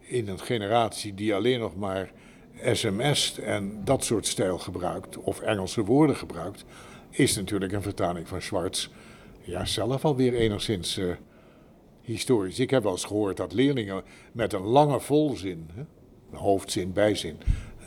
In 0.00 0.28
een 0.28 0.40
generatie 0.40 1.14
die 1.14 1.34
alleen 1.34 1.60
nog 1.60 1.76
maar 1.76 2.12
sms't 2.72 3.38
en 3.38 3.84
dat 3.84 4.04
soort 4.04 4.26
stijl 4.26 4.58
gebruikt, 4.58 5.18
of 5.18 5.40
Engelse 5.40 5.84
woorden 5.84 6.16
gebruikt, 6.16 6.64
is 7.10 7.36
natuurlijk 7.36 7.72
een 7.72 7.82
vertaling 7.82 8.28
van 8.28 8.42
Schwartz 8.42 8.88
ja, 9.40 9.64
zelf 9.64 10.04
alweer 10.04 10.34
enigszins 10.34 10.98
uh, 10.98 11.14
historisch. 12.02 12.58
Ik 12.58 12.70
heb 12.70 12.82
wel 12.82 12.92
eens 12.92 13.04
gehoord 13.04 13.36
dat 13.36 13.52
leerlingen 13.52 14.02
met 14.32 14.52
een 14.52 14.62
lange 14.62 15.00
volzin, 15.00 15.68
hè, 15.74 15.82
hoofdzin, 16.36 16.92
bijzin, 16.92 17.36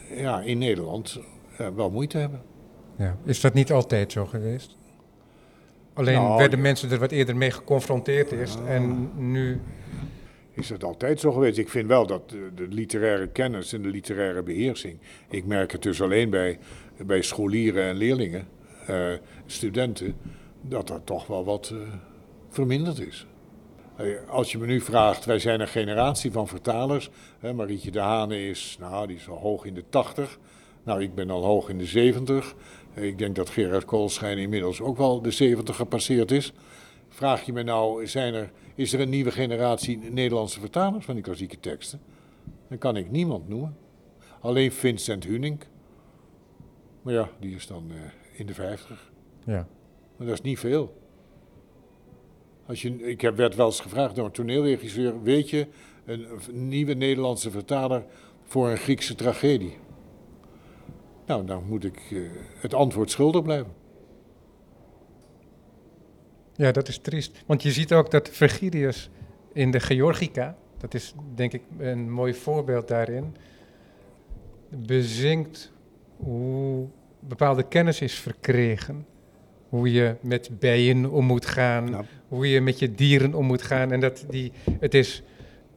ja, 0.09 0.41
in 0.41 0.57
Nederland 0.57 1.19
wel 1.75 1.89
moeite 1.89 2.17
hebben. 2.17 2.41
Ja. 2.97 3.17
Is 3.23 3.41
dat 3.41 3.53
niet 3.53 3.71
altijd 3.71 4.11
zo 4.11 4.25
geweest? 4.25 4.77
Alleen 5.93 6.21
nou, 6.21 6.37
werden 6.37 6.61
mensen 6.61 6.91
er 6.91 6.99
wat 6.99 7.11
eerder 7.11 7.35
mee 7.35 7.51
geconfronteerd 7.51 8.31
is 8.31 8.55
en 8.67 9.11
nu... 9.15 9.61
Is 10.51 10.67
dat 10.67 10.83
altijd 10.83 11.19
zo 11.19 11.31
geweest? 11.31 11.57
Ik 11.57 11.69
vind 11.69 11.87
wel 11.87 12.07
dat 12.07 12.29
de, 12.29 12.51
de, 12.55 12.67
literaire 12.67 13.27
kennis 13.27 13.73
en 13.73 13.81
de 13.81 13.89
literaire 13.89 14.43
beheersing... 14.43 14.99
Ik 15.29 15.45
merk 15.45 15.71
het 15.71 15.81
dus 15.81 16.01
alleen 16.01 16.29
bij, 16.29 16.59
bij 16.97 17.21
scholieren 17.21 17.83
en 17.83 17.95
leerlingen, 17.95 18.47
uh, 18.89 19.13
studenten... 19.45 20.15
dat 20.61 20.87
dat 20.87 21.05
toch 21.05 21.27
wel 21.27 21.45
wat 21.45 21.71
uh, 21.73 21.79
verminderd 22.49 22.99
is. 22.99 23.27
Als 24.27 24.51
je 24.51 24.57
me 24.57 24.65
nu 24.65 24.81
vraagt, 24.81 25.25
wij 25.25 25.39
zijn 25.39 25.59
een 25.59 25.67
generatie 25.67 26.31
van 26.31 26.47
vertalers. 26.47 27.09
Hè, 27.39 27.53
Marietje 27.53 27.91
de 27.91 27.99
Hane 27.99 28.47
is, 28.47 28.77
nou, 28.79 29.07
die 29.07 29.15
is 29.15 29.29
al 29.29 29.37
hoog 29.37 29.65
in 29.65 29.73
de 29.73 29.83
tachtig. 29.89 30.39
Nou, 30.85 31.01
ik 31.01 31.15
ben 31.15 31.29
al 31.29 31.43
hoog 31.43 31.69
in 31.69 31.77
de 31.77 31.85
70. 31.85 32.55
Ik 32.93 33.17
denk 33.17 33.35
dat 33.35 33.49
Gerard 33.49 33.85
Koolschijn 33.85 34.37
inmiddels 34.37 34.81
ook 34.81 34.97
wel 34.97 35.21
de 35.21 35.31
70 35.31 35.75
gepasseerd 35.75 36.31
is. 36.31 36.53
Vraag 37.09 37.45
je 37.45 37.53
me 37.53 37.63
nou, 37.63 38.07
zijn 38.07 38.33
er, 38.33 38.51
is 38.75 38.93
er 38.93 38.99
een 38.99 39.09
nieuwe 39.09 39.31
generatie 39.31 39.97
Nederlandse 39.97 40.59
vertalers 40.59 41.05
van 41.05 41.13
die 41.13 41.23
klassieke 41.23 41.59
teksten? 41.59 41.99
Dan 42.69 42.77
kan 42.77 42.97
ik 42.97 43.11
niemand 43.11 43.47
noemen. 43.47 43.77
Alleen 44.39 44.71
Vincent 44.71 45.23
Hunink. 45.23 45.67
Maar 47.01 47.13
ja, 47.13 47.29
die 47.39 47.55
is 47.55 47.67
dan 47.67 47.91
uh, 47.91 48.39
in 48.39 48.45
de 48.45 48.53
50. 48.53 49.11
Ja. 49.45 49.67
Maar 50.17 50.27
dat 50.27 50.35
is 50.35 50.41
niet 50.41 50.59
veel. 50.59 51.01
Als 52.65 52.81
je, 52.81 53.07
ik 53.07 53.21
heb, 53.21 53.35
werd 53.35 53.55
wel 53.55 53.65
eens 53.65 53.79
gevraagd 53.79 54.15
door 54.15 54.25
een 54.25 54.31
toneelregisseur: 54.31 55.23
weet 55.23 55.49
je, 55.49 55.67
een, 56.05 56.27
een 56.47 56.67
nieuwe 56.67 56.93
Nederlandse 56.93 57.51
vertaler 57.51 58.05
voor 58.43 58.69
een 58.69 58.77
Griekse 58.77 59.15
tragedie? 59.15 59.77
Nou, 61.25 61.45
dan 61.45 61.63
moet 61.67 61.83
ik 61.83 62.11
uh, 62.11 62.29
het 62.59 62.73
antwoord 62.73 63.11
schuldig 63.11 63.43
blijven. 63.43 63.73
Ja, 66.55 66.71
dat 66.71 66.87
is 66.87 66.97
triest. 66.97 67.43
Want 67.45 67.63
je 67.63 67.71
ziet 67.71 67.93
ook 67.93 68.11
dat 68.11 68.29
Vergilius 68.29 69.09
in 69.53 69.71
de 69.71 69.79
Georgica, 69.79 70.57
dat 70.77 70.93
is 70.93 71.13
denk 71.35 71.53
ik 71.53 71.61
een 71.77 72.11
mooi 72.11 72.33
voorbeeld 72.33 72.87
daarin, 72.87 73.35
bezinkt 74.69 75.71
hoe 76.17 76.87
bepaalde 77.19 77.63
kennis 77.67 78.01
is 78.01 78.13
verkregen. 78.13 79.05
Hoe 79.69 79.91
je 79.91 80.15
met 80.21 80.59
bijen 80.59 81.09
om 81.09 81.25
moet 81.25 81.45
gaan, 81.45 81.87
ja. 81.87 82.05
hoe 82.27 82.49
je 82.49 82.61
met 82.61 82.79
je 82.79 82.91
dieren 82.91 83.33
om 83.33 83.45
moet 83.45 83.61
gaan. 83.61 83.91
En 83.91 83.99
dat 83.99 84.25
die, 84.29 84.51
het, 84.79 84.93
is, 84.93 85.23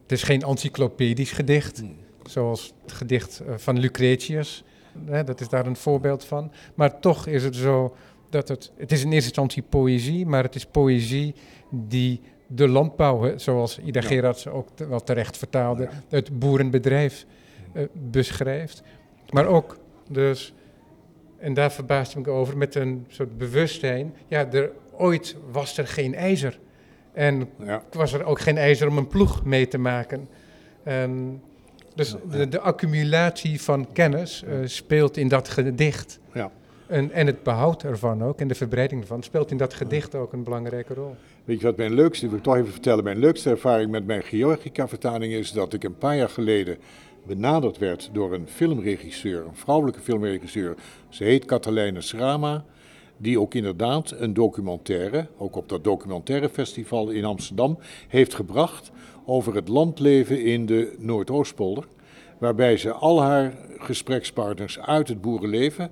het 0.01 0.11
is 0.11 0.23
geen 0.23 0.41
encyclopedisch 0.41 1.31
gedicht, 1.31 1.79
hmm. 1.79 1.95
zoals 2.23 2.73
het 2.81 2.91
gedicht 2.91 3.39
eh, 3.39 3.57
van 3.57 3.79
Lucretius 3.79 4.63
hè, 5.05 5.23
dat 5.23 5.41
is 5.41 5.49
daar 5.49 5.65
een 5.65 5.75
voorbeeld 5.75 6.25
van. 6.25 6.51
Maar 6.75 6.99
toch 6.99 7.27
is 7.27 7.43
het 7.43 7.55
zo 7.55 7.95
dat 8.29 8.47
het, 8.47 8.71
het 8.77 8.91
is 8.91 9.03
in 9.03 9.11
eerste 9.11 9.27
instantie 9.27 9.63
poëzie, 9.69 10.25
maar 10.25 10.43
het 10.43 10.55
is 10.55 10.65
poëzie 10.65 11.35
die 11.69 12.21
de 12.47 12.67
landbouw, 12.67 13.37
zoals 13.37 13.79
Ida 13.79 14.01
ja. 14.01 14.07
Gerards 14.07 14.47
ook 14.47 14.67
te, 14.73 14.87
wel 14.87 15.03
terecht 15.03 15.37
vertaalde, 15.37 15.83
ja. 15.83 15.89
het 16.09 16.39
boerenbedrijf 16.39 17.25
uh, 17.73 17.83
beschrijft. 17.93 18.83
Maar 19.29 19.45
ook 19.45 19.77
dus, 20.09 20.53
en 21.37 21.53
daar 21.53 21.71
verbaasde 21.71 22.19
ik 22.19 22.25
me 22.25 22.31
over, 22.31 22.57
met 22.57 22.75
een 22.75 23.05
soort 23.07 23.37
bewustzijn, 23.37 24.15
ja, 24.27 24.51
er, 24.51 24.71
ooit 24.91 25.35
was 25.51 25.77
er 25.77 25.87
geen 25.87 26.15
ijzer. 26.15 26.59
En 27.13 27.49
ja. 27.59 27.83
was 27.91 28.13
er 28.13 28.23
ook 28.23 28.39
geen 28.39 28.57
ijzer 28.57 28.87
om 28.87 28.97
een 28.97 29.07
ploeg 29.07 29.45
mee 29.45 29.67
te 29.67 29.77
maken. 29.77 30.27
En 30.83 31.41
dus 31.99 32.15
de, 32.31 32.49
de, 32.49 32.59
accumulatie 32.59 33.61
van 33.61 33.87
kennis 33.93 34.43
uh, 34.43 34.53
speelt 34.65 35.17
in 35.17 35.27
dat 35.27 35.49
gedicht. 35.49 36.19
Ja. 36.33 36.51
En, 36.87 37.11
en 37.11 37.25
het 37.25 37.43
behoud 37.43 37.83
ervan 37.83 38.23
ook 38.23 38.39
en 38.39 38.47
de 38.47 38.55
verbreiding 38.55 39.01
ervan 39.01 39.23
speelt 39.23 39.51
in 39.51 39.57
dat 39.57 39.73
gedicht 39.73 40.15
ook 40.15 40.33
een 40.33 40.43
belangrijke 40.43 40.93
rol. 40.93 41.15
Weet 41.45 41.59
je 41.59 41.65
wat 41.65 41.77
mijn 41.77 41.93
leukste, 41.93 42.27
wil 42.27 42.37
ik 42.37 42.43
toch 42.43 42.55
even 42.55 42.71
vertellen, 42.71 43.03
mijn 43.03 43.19
leukste 43.19 43.49
ervaring 43.49 43.91
met 43.91 44.05
mijn 44.05 44.23
Georgica-vertaling 44.23 45.33
is 45.33 45.51
dat 45.51 45.73
ik 45.73 45.83
een 45.83 45.97
paar 45.97 46.15
jaar 46.15 46.29
geleden 46.29 46.77
benaderd 47.25 47.77
werd 47.77 48.09
door 48.13 48.33
een 48.33 48.47
filmregisseur, 48.47 49.45
een 49.45 49.55
vrouwelijke 49.55 50.01
filmregisseur. 50.01 50.75
Ze 51.09 51.23
heet 51.23 51.45
Catalijne 51.45 52.01
Schrama, 52.01 52.65
die 53.17 53.39
ook 53.39 53.53
inderdaad 53.53 54.11
een 54.11 54.33
documentaire, 54.33 55.27
ook 55.37 55.55
op 55.55 55.69
dat 55.69 55.83
documentaire 55.83 56.49
festival 56.49 57.09
in 57.09 57.25
Amsterdam, 57.25 57.79
heeft 58.07 58.35
gebracht 58.35 58.91
over 59.29 59.55
het 59.55 59.67
landleven 59.67 60.43
in 60.43 60.65
de 60.65 60.95
Noordoostpolder. 60.97 61.87
Waarbij 62.37 62.77
ze 62.77 62.91
al 62.91 63.21
haar 63.21 63.57
gesprekspartners 63.77 64.79
uit 64.79 65.07
het 65.07 65.21
boerenleven 65.21 65.91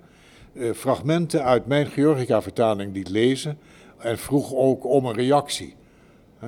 eh, 0.54 0.72
fragmenten 0.72 1.44
uit 1.44 1.66
mijn 1.66 1.86
Georgica-vertaling 1.86 2.94
liet 2.94 3.10
lezen. 3.10 3.60
En 3.98 4.18
vroeg 4.18 4.54
ook 4.54 4.86
om 4.86 5.06
een 5.06 5.14
reactie. 5.14 5.76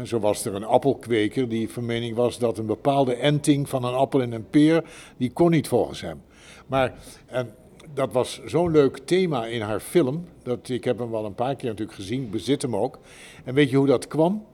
Zo 0.04 0.20
was 0.20 0.46
er 0.46 0.56
een 0.56 0.64
appelkweker 0.64 1.50
die 1.50 1.70
van 1.70 1.86
mening 1.86 2.16
was 2.16 2.38
dat 2.38 2.58
een 2.58 2.66
bepaalde 2.66 3.16
enting 3.16 3.70
van 3.70 3.84
een 3.84 3.94
appel 3.94 4.22
en 4.22 4.32
een 4.32 4.50
peer, 4.50 4.84
die 5.18 5.32
kon 5.32 5.52
niet 5.52 5.68
volgens 5.68 6.02
hem. 6.02 6.22
Maar 6.68 6.94
en 7.26 7.50
dat 7.94 8.14
was 8.14 8.42
zo'n 8.46 8.72
leuk 8.72 8.98
thema 8.98 9.46
in 9.46 9.62
haar 9.62 9.80
film, 9.80 10.26
dat 10.44 10.70
ik 10.70 10.84
heb 10.84 11.00
hem 11.00 11.12
wel 11.12 11.26
een 11.26 11.36
paar 11.36 11.56
keer 11.56 11.70
natuurlijk 11.70 11.98
gezien, 11.98 12.30
bezit 12.30 12.62
hem 12.62 12.76
ook. 12.76 13.00
En 13.44 13.54
weet 13.54 13.70
je 13.70 13.78
hoe 13.78 13.88
dat 13.88 14.08
kwam? 14.08 14.46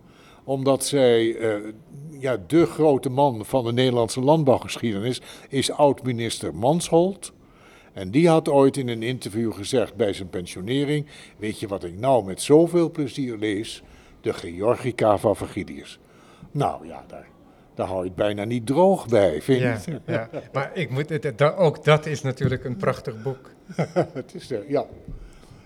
Omdat 0.45 0.85
zij 0.85 1.23
uh, 1.25 1.73
ja, 2.19 2.37
de 2.47 2.65
grote 2.65 3.09
man 3.09 3.45
van 3.45 3.65
de 3.65 3.73
Nederlandse 3.73 4.19
landbouwgeschiedenis 4.19 5.21
is 5.49 5.71
oud-minister 5.71 6.55
Mansholt. 6.55 7.33
En 7.93 8.11
die 8.11 8.29
had 8.29 8.49
ooit 8.49 8.77
in 8.77 8.87
een 8.87 9.03
interview 9.03 9.53
gezegd 9.53 9.95
bij 9.95 10.13
zijn 10.13 10.29
pensionering: 10.29 11.05
Weet 11.37 11.59
je 11.59 11.67
wat 11.67 11.83
ik 11.83 11.99
nou 11.99 12.25
met 12.25 12.41
zoveel 12.41 12.91
plezier 12.91 13.37
lees? 13.37 13.83
De 14.21 14.33
Georgica 14.33 15.17
van 15.17 15.35
Vergilius. 15.35 15.99
Nou 16.51 16.87
ja, 16.87 17.03
daar, 17.07 17.27
daar 17.73 17.87
hou 17.87 17.99
je 17.99 18.05
het 18.05 18.15
bijna 18.15 18.43
niet 18.43 18.65
droog 18.65 19.07
bij, 19.07 19.41
vind 19.41 19.59
je 19.59 19.99
Ja, 20.05 20.29
maar 20.53 20.71
ik 20.73 20.89
moet, 20.89 21.41
ook 21.57 21.83
dat 21.83 22.05
is 22.05 22.21
natuurlijk 22.21 22.63
een 22.63 22.77
prachtig 22.77 23.23
boek. 23.23 23.51
het 24.13 24.35
is 24.35 24.51
er, 24.51 24.63
ja. 24.67 24.85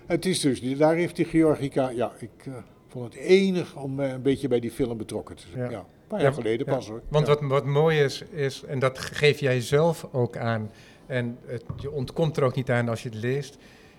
Het 0.06 0.26
is 0.26 0.40
dus, 0.40 0.78
daar 0.78 0.94
heeft 0.94 1.16
die 1.16 1.24
Georgica, 1.24 1.88
ja, 1.88 2.12
ik 2.18 2.46
eh, 2.46 2.52
vond 2.90 3.14
het 3.14 3.22
enig 3.22 3.76
om 3.76 4.00
eh, 4.00 4.10
een 4.10 4.22
beetje 4.22 4.48
bij 4.48 4.60
die 4.60 4.70
film 4.70 4.96
betrokken 4.98 5.36
te 5.36 5.42
zijn. 5.52 5.64
Ja. 5.64 5.70
Ja. 5.70 5.78
Een 5.78 5.84
paar 6.06 6.18
Ja, 6.18 6.24
jaar 6.24 6.34
geleden 6.34 6.66
ja. 6.66 6.74
pas 6.74 6.88
hoor. 6.88 7.02
Want 7.08 7.26
Ja. 7.26 7.34
wat, 7.34 7.42
wat 7.50 7.64
mooi 7.64 7.98
is, 8.00 8.22
is, 8.30 8.62
en 8.62 8.78
dat 8.78 8.98
geef 8.98 9.40
jij 9.40 9.60
zelf 9.60 10.08
ook 10.12 10.36
aan, 10.36 10.70
en 11.06 11.38
het, 11.46 11.64
je 11.76 11.90
ontkomt 11.90 12.36
er 12.36 12.42
ook 12.44 12.54
niet 12.54 12.70
aan 12.70 12.88
als 12.88 13.02
je 13.02 13.08
het 13.08 13.18
leest, 13.18 13.56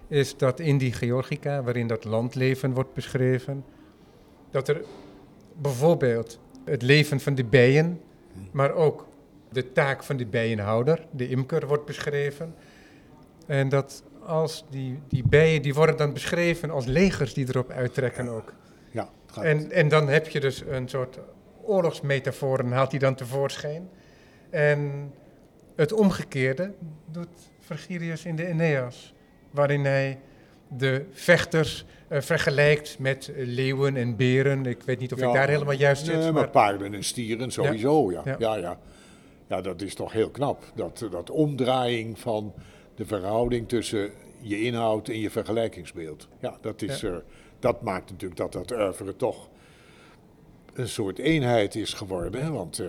is 0.08 0.38
dat 0.38 0.60
in 0.60 0.78
die 0.78 0.94
Georgica, 0.94 1.64
waarin 1.64 1.88
dat 1.88 2.04
landleven 2.04 2.74
wordt 2.74 2.94
beschreven, 2.94 3.66
dat 4.52 4.68
er 4.68 4.82
bijvoorbeeld 5.62 6.40
het 6.66 6.82
leven 6.82 7.20
van 7.20 7.36
de 7.36 7.44
bijen, 7.44 8.02
maar 8.52 8.74
ook 8.74 9.08
de 9.52 9.72
taak 9.72 10.04
van 10.04 10.18
de 10.18 10.26
bijenhouder, 10.26 11.06
de 11.12 11.30
imker, 11.30 11.68
wordt 11.68 11.86
beschreven. 11.86 12.56
En 13.46 13.70
dat 13.70 14.04
als 14.26 14.66
die, 14.70 15.00
die 15.08 15.24
bijen, 15.30 15.62
die 15.62 15.74
worden 15.74 15.98
dan 15.98 16.14
beschreven 16.14 16.70
als 16.70 16.86
legers 16.86 17.34
die 17.34 17.48
erop 17.48 17.70
uittrekken 17.70 18.28
ook. 18.28 18.54
Gaat- 19.32 19.44
En, 19.44 19.72
en 19.72 19.88
dan 19.88 20.08
heb 20.08 20.28
je 20.30 20.40
dus 20.40 20.64
een 20.68 20.88
soort 20.90 21.20
oorlogsmetaforen, 21.64 22.72
haalt 22.72 22.92
hij 22.92 23.00
dan 23.00 23.16
tevoorschijn. 23.16 23.90
En 24.50 25.12
het 25.76 25.94
omgekeerde 25.94 26.74
doet 27.12 27.28
Virgilius 27.60 28.26
in 28.26 28.36
de 28.36 28.46
Aeneas, 28.46 29.14
waarin 29.52 29.86
hij 29.86 30.20
de 30.78 31.06
vechters 31.12 31.86
eh, 32.08 32.22
vergelijkt 32.22 33.00
met 33.00 33.32
leeuwen 33.36 33.96
en 33.96 34.16
beren. 34.16 34.66
Ik 34.66 34.82
weet 34.84 35.00
niet 35.00 35.14
of 35.14 35.22
ik 35.22 35.34
daar 35.34 35.48
helemaal 35.50 35.74
juist 35.74 36.06
zit. 36.06 36.14
Nee, 36.16 36.24
maar 36.24 36.34
maar, 36.34 36.50
paarden 36.50 36.94
en 36.94 37.04
stieren 37.04 37.52
sowieso, 37.52 38.12
ja. 38.12 38.22
Ja. 38.26 38.36
Ja, 38.40 38.56
ja. 38.56 38.80
ja. 39.48 39.62
dat 39.62 39.82
is 39.82 39.96
toch 39.96 40.12
heel 40.12 40.30
knap. 40.30 40.64
Dat, 40.76 41.08
dat 41.12 41.30
omdraaiing 41.30 42.20
van 42.20 42.54
de 42.96 43.06
verhouding 43.06 43.68
tussen 43.68 44.10
je 44.40 44.62
inhoud 44.62 45.08
en 45.08 45.20
je 45.20 45.30
vergelijkingsbeeld. 45.30 46.28
Ja, 46.40 46.58
dat, 46.62 46.82
is, 46.82 47.02
Ja. 47.02 47.08
eh, 47.10 47.16
dat 47.62 47.82
maakt 47.82 48.10
natuurlijk 48.10 48.40
dat 48.40 48.52
dat 48.52 48.72
oeuvre 48.72 49.16
toch 49.16 49.50
een 50.74 50.90
soort 50.90 51.20
eenheid 51.20 51.76
is 51.76 51.94
geworden. 51.94 52.44
Hè? 52.44 52.52
Want, 52.52 52.80
eh, 52.80 52.88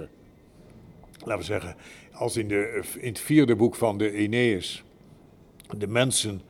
laten 1.19 1.39
we 1.39 1.43
zeggen, 1.43 1.77
als 2.13 2.37
in, 2.37 2.49
de, 2.49 2.83
in 2.99 3.09
het 3.09 3.21
vierde 3.21 3.57
boek 3.57 3.75
van 3.75 3.99
de 3.99 4.11
Aeneas 4.11 4.85
de 5.77 5.87
mensen 5.87 6.43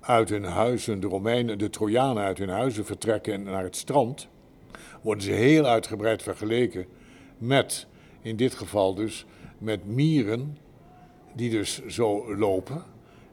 uit 0.00 0.28
hun 0.28 0.44
huizen, 0.44 1.00
de 1.00 1.06
Romeinen, 1.06 1.58
de 1.58 1.70
Trojanen 1.70 2.22
uit 2.22 2.38
hun 2.38 2.48
huizen 2.48 2.84
vertrekken 2.84 3.42
naar 3.42 3.62
het 3.62 3.76
strand, 3.76 4.28
worden 5.00 5.24
ze 5.24 5.30
heel 5.30 5.66
uitgebreid 5.66 6.22
vergeleken 6.22 6.86
met, 7.38 7.86
in 8.20 8.36
dit 8.36 8.54
geval 8.54 8.94
dus, 8.94 9.26
met 9.58 9.86
mieren 9.86 10.58
die 11.34 11.50
dus 11.50 11.86
zo 11.86 12.36
lopen. 12.36 12.84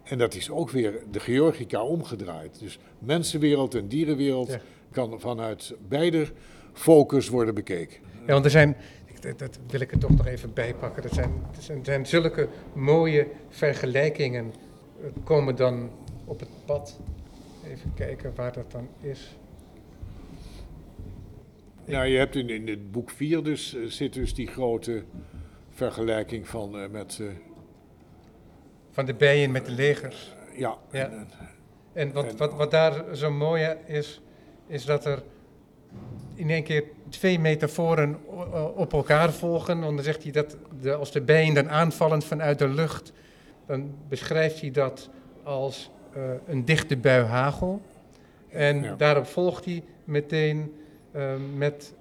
En 0.10 0.18
dat 0.18 0.34
is 0.36 0.50
ook 0.50 0.70
weer 0.70 0.94
de 1.12 1.20
Georgica 1.20 1.84
omgedraaid. 1.84 2.60
Dus 2.60 2.80
mensenwereld 3.00 3.76
en 3.76 3.88
dierenwereld 3.88 4.48
Ja. 4.48 4.60
kan 4.92 5.20
vanuit 5.20 5.74
beide 5.88 6.28
focus 6.74 7.30
worden 7.30 7.54
bekeken. 7.56 7.98
ja, 8.26 8.34
want 8.34 8.46
er 8.46 8.52
zijn, 8.52 8.76
dat, 9.20 9.40
dat 9.40 9.60
wil 9.68 9.80
ik 9.80 9.92
er 9.92 9.98
toch 10.00 10.18
nog 10.18 10.26
even 10.26 10.54
bij 10.54 10.74
pakken. 10.74 11.04
Er 11.04 11.14
zijn, 11.14 11.32
er 11.56 11.62
zijn, 11.62 11.80
er 11.80 11.86
zijn 11.86 12.06
zulke 12.06 12.48
mooie 12.74 13.28
vergelijkingen 13.50 14.54
eh, 15.02 15.10
komen 15.24 15.56
dan 15.56 15.90
op 16.26 16.40
het 16.40 16.50
pad. 16.66 17.00
Even 17.68 17.94
kijken 17.96 18.32
waar 18.36 18.54
dat 18.54 18.72
dan 18.72 18.88
is. 19.02 19.36
Nou, 21.86 22.06
je 22.08 22.18
hebt 22.18 22.36
in, 22.36 22.50
in 22.50 22.68
het 22.68 22.92
boek 22.92 23.10
4 23.10 23.44
dus, 23.44 23.76
eh, 23.76 23.86
zit 23.86 24.14
dus 24.14 24.34
die 24.34 24.48
grote 24.48 25.04
vergelijking 25.70 26.48
van 26.48 26.78
eh, 26.80 26.90
met, 26.90 27.22
Van 29.00 29.08
de 29.08 29.14
bijen 29.14 29.52
met 29.52 29.66
de 29.66 29.72
legers. 29.72 30.36
ja, 30.56 30.78
Ja. 30.92 31.04
en- 31.06 31.12
en- 31.12 31.28
En 31.94 32.12
wat, 32.14 32.36
wat, 32.38 32.54
wat 32.54 32.72
daar 32.72 33.04
zo 33.16 33.32
mooi 33.32 33.76
is, 33.86 34.22
is 34.68 34.86
dat 34.86 35.06
er 35.06 35.24
in 36.36 36.50
één 36.50 36.64
keer 36.64 36.84
twee 37.10 37.40
metaforen 37.40 38.18
op 38.76 38.94
elkaar 38.94 39.32
volgen. 39.32 39.80
Want 39.80 39.96
dan 39.96 40.04
zegt 40.04 40.24
hij 40.24 40.32
dat 40.32 40.58
de, 40.82 40.94
als 40.94 41.12
de 41.12 41.22
bijen 41.22 41.54
dan 41.54 41.70
aanvallen 41.70 42.22
vanuit 42.22 42.60
de 42.60 42.68
lucht, 42.68 43.12
dan 43.66 43.96
beschrijft 44.10 44.62
hij 44.62 44.72
dat 44.72 45.10
als 45.44 45.90
eh, 46.14 46.22
een 46.48 46.66
dichte 46.66 46.98
bui 46.98 47.24
hagel. 47.26 47.82
En 48.50 48.82
Ja. 48.84 48.96
daarop 48.96 49.26
volgt 49.26 49.66
hij 49.66 49.84
meteen 50.04 50.76
eh, 51.12 51.34
met 51.56 51.94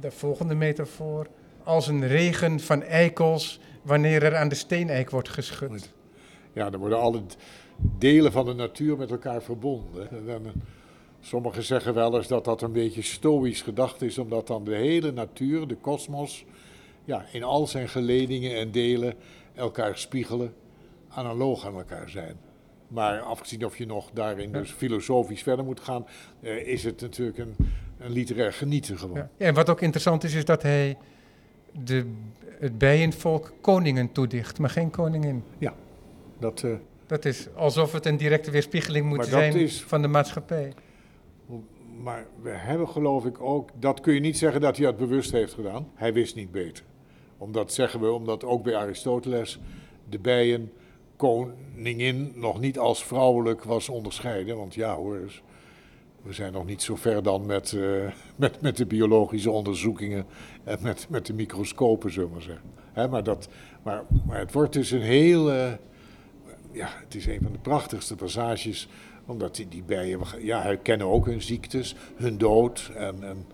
de 0.00 0.10
volgende 0.10 0.54
metafoor, 0.54 1.26
als 1.64 1.86
een 1.88 2.06
regen 2.06 2.60
van 2.60 2.82
eikels 2.82 3.60
wanneer 3.82 4.22
er 4.22 4.36
aan 4.36 4.48
de 4.48 4.54
steeneik 4.54 5.10
wordt 5.10 5.28
geschud. 5.28 5.92
Ja, 6.52 6.70
dan 6.70 6.80
worden 6.80 7.00
alle 7.00 7.22
delen 7.98 8.32
van 8.32 8.44
de 8.44 8.54
natuur 8.54 8.96
met 8.96 9.10
elkaar 9.10 9.42
verbonden. 9.42 10.10
En 10.10 10.26
dan, 10.26 10.46
eh, 10.46 10.52
sommigen 11.20 11.62
zeggen 11.62 11.94
wel 11.94 12.16
eens 12.16 12.28
dat 12.28 12.44
dat 12.44 12.62
een 12.62 12.72
beetje 12.72 13.02
stoïsch 13.02 13.64
gedacht 13.64 14.02
is, 14.02 14.18
omdat 14.18 14.46
dan 14.46 14.64
de 14.64 14.74
hele 14.74 15.12
natuur, 15.12 15.66
de 15.66 15.76
kosmos, 15.76 16.44
ja, 17.04 17.24
in 17.32 17.42
al 17.42 17.66
zijn 17.66 17.88
geledingen 17.88 18.56
en 18.56 18.70
delen 18.70 19.14
elkaar 19.54 19.98
spiegelen, 19.98 20.54
analoog 21.08 21.66
aan 21.66 21.76
elkaar 21.76 22.10
zijn. 22.10 22.36
Maar 22.88 23.20
afgezien 23.20 23.64
of 23.64 23.78
je 23.78 23.86
nog 23.86 24.10
daarin 24.12 24.52
dus 24.52 24.70
filosofisch 24.70 25.42
verder 25.42 25.64
moet 25.64 25.80
gaan, 25.80 26.06
eh, 26.40 26.66
is 26.66 26.84
het 26.84 27.00
natuurlijk 27.00 27.38
een, 27.38 27.54
een 27.98 28.10
literair 28.10 28.52
genieten 28.52 28.98
gewoon. 28.98 29.16
Ja. 29.16 29.30
En 29.36 29.54
wat 29.54 29.70
ook 29.70 29.80
interessant 29.80 30.24
is, 30.24 30.34
is 30.34 30.44
dat 30.44 30.62
hij 30.62 30.96
de, 31.84 32.06
het 32.58 32.78
bijenvolk 32.78 33.52
koningen 33.60 34.12
toedicht, 34.12 34.58
maar 34.58 34.70
geen 34.70 34.90
koningin. 34.90 35.42
Dat, 36.40 36.62
eh, 36.62 36.70
Dat 37.06 37.24
is 37.24 37.48
alsof 37.54 37.92
het 37.92 38.06
een 38.06 38.16
directe 38.16 38.50
weerspiegeling 38.50 39.06
moet 39.06 39.26
zijn 39.26 39.54
is- 39.56 39.82
van 39.82 40.02
de 40.02 40.08
maatschappij. 40.08 40.72
Maar 42.02 42.26
we 42.42 42.50
hebben 42.50 42.88
geloof 42.88 43.24
ik 43.24 43.40
ook, 43.40 43.70
dat 43.78 44.00
kun 44.00 44.14
je 44.14 44.20
niet 44.20 44.38
zeggen 44.38 44.60
dat 44.60 44.76
hij 44.76 44.86
dat 44.86 44.96
bewust 44.96 45.32
heeft 45.32 45.52
gedaan. 45.54 45.88
Hij 45.94 46.12
wist 46.12 46.34
niet 46.34 46.50
beter. 46.52 46.84
Omdat 47.38 47.72
zeggen 47.72 48.00
we, 48.00 48.10
omdat 48.10 48.44
ook 48.44 48.62
bij 48.62 48.76
Aristoteles 48.76 49.60
de 50.08 50.18
bijen 50.18 50.72
koningin 51.16 52.32
nog 52.34 52.60
niet 52.60 52.78
als 52.78 53.04
vrouwelijk 53.04 53.64
was 53.64 53.88
onderscheiden. 53.88 54.56
Want 54.56 54.74
ja 54.74 54.94
hoor, 54.94 55.16
eens, 55.16 55.42
we 56.22 56.32
zijn 56.32 56.52
nog 56.52 56.66
niet 56.66 56.82
zo 56.82 56.96
ver 56.96 57.22
dan 57.22 57.46
met, 57.46 57.72
eh, 57.72 57.82
met, 58.36 58.60
met 58.60 58.76
de 58.76 58.86
biologische 58.86 59.50
onderzoekingen 59.50 60.26
en 60.64 60.78
met, 60.82 61.06
met 61.08 61.26
de 61.26 61.32
microscopen, 61.34 62.12
zullen 62.12 62.28
we 62.28 62.34
maar 62.34 62.44
zeggen. 62.44 62.70
Hè, 62.92 63.08
maar, 63.08 63.22
dat, 63.24 63.48
maar, 63.82 64.04
maar 64.26 64.38
het 64.38 64.52
wordt 64.52 64.72
dus 64.72 64.90
een 64.90 65.00
heel, 65.02 65.52
eh, 65.52 65.72
ja, 66.72 66.88
het 67.04 67.14
is 67.14 67.26
een 67.26 67.40
van 67.42 67.52
de 67.52 67.58
prachtigste 67.58 68.16
passages 68.16 68.88
omdat 69.26 69.56
die, 69.56 69.68
die 69.68 69.82
bijen 69.82 70.20
ja, 70.40 70.62
herkennen 70.62 71.06
ook 71.06 71.26
hun 71.26 71.42
ziektes, 71.42 71.94
hun 72.16 72.38
dood. 72.38 72.90
En, 72.96 73.22
en 73.22 73.46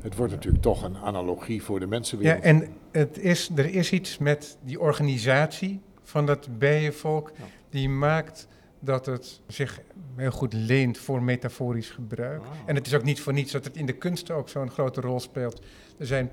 het 0.00 0.16
wordt 0.16 0.32
natuurlijk 0.32 0.62
toch 0.62 0.82
een 0.82 0.96
analogie 0.96 1.62
voor 1.62 1.78
de 1.78 1.84
Ja, 1.84 1.90
mensenwereld. 1.90 2.42
en 2.42 2.68
het 2.92 3.18
is, 3.18 3.50
er 3.56 3.74
is 3.74 3.92
iets 3.92 4.18
met 4.18 4.56
die 4.62 4.80
organisatie 4.80 5.80
van 6.02 6.26
dat 6.26 6.58
bijenvolk 6.58 7.32
Ja. 7.38 7.44
die 7.70 7.88
maakt 7.88 8.48
dat 8.80 9.06
het 9.06 9.40
zich 9.46 9.80
heel 10.16 10.30
goed 10.30 10.52
leent 10.52 10.98
voor 10.98 11.22
metaforisch 11.22 11.90
gebruik. 11.90 12.40
Ah. 12.42 12.48
En 12.66 12.74
het 12.74 12.86
is 12.86 12.94
ook 12.94 13.02
niet 13.04 13.20
voor 13.20 13.32
niets 13.32 13.52
dat 13.52 13.64
het 13.64 13.76
in 13.76 13.86
de 13.86 13.92
kunsten 13.92 14.34
ook 14.34 14.48
zo'n 14.48 14.70
grote 14.70 15.00
rol 15.00 15.20
speelt. 15.20 15.62
Er 15.98 16.06
zijn 16.06 16.30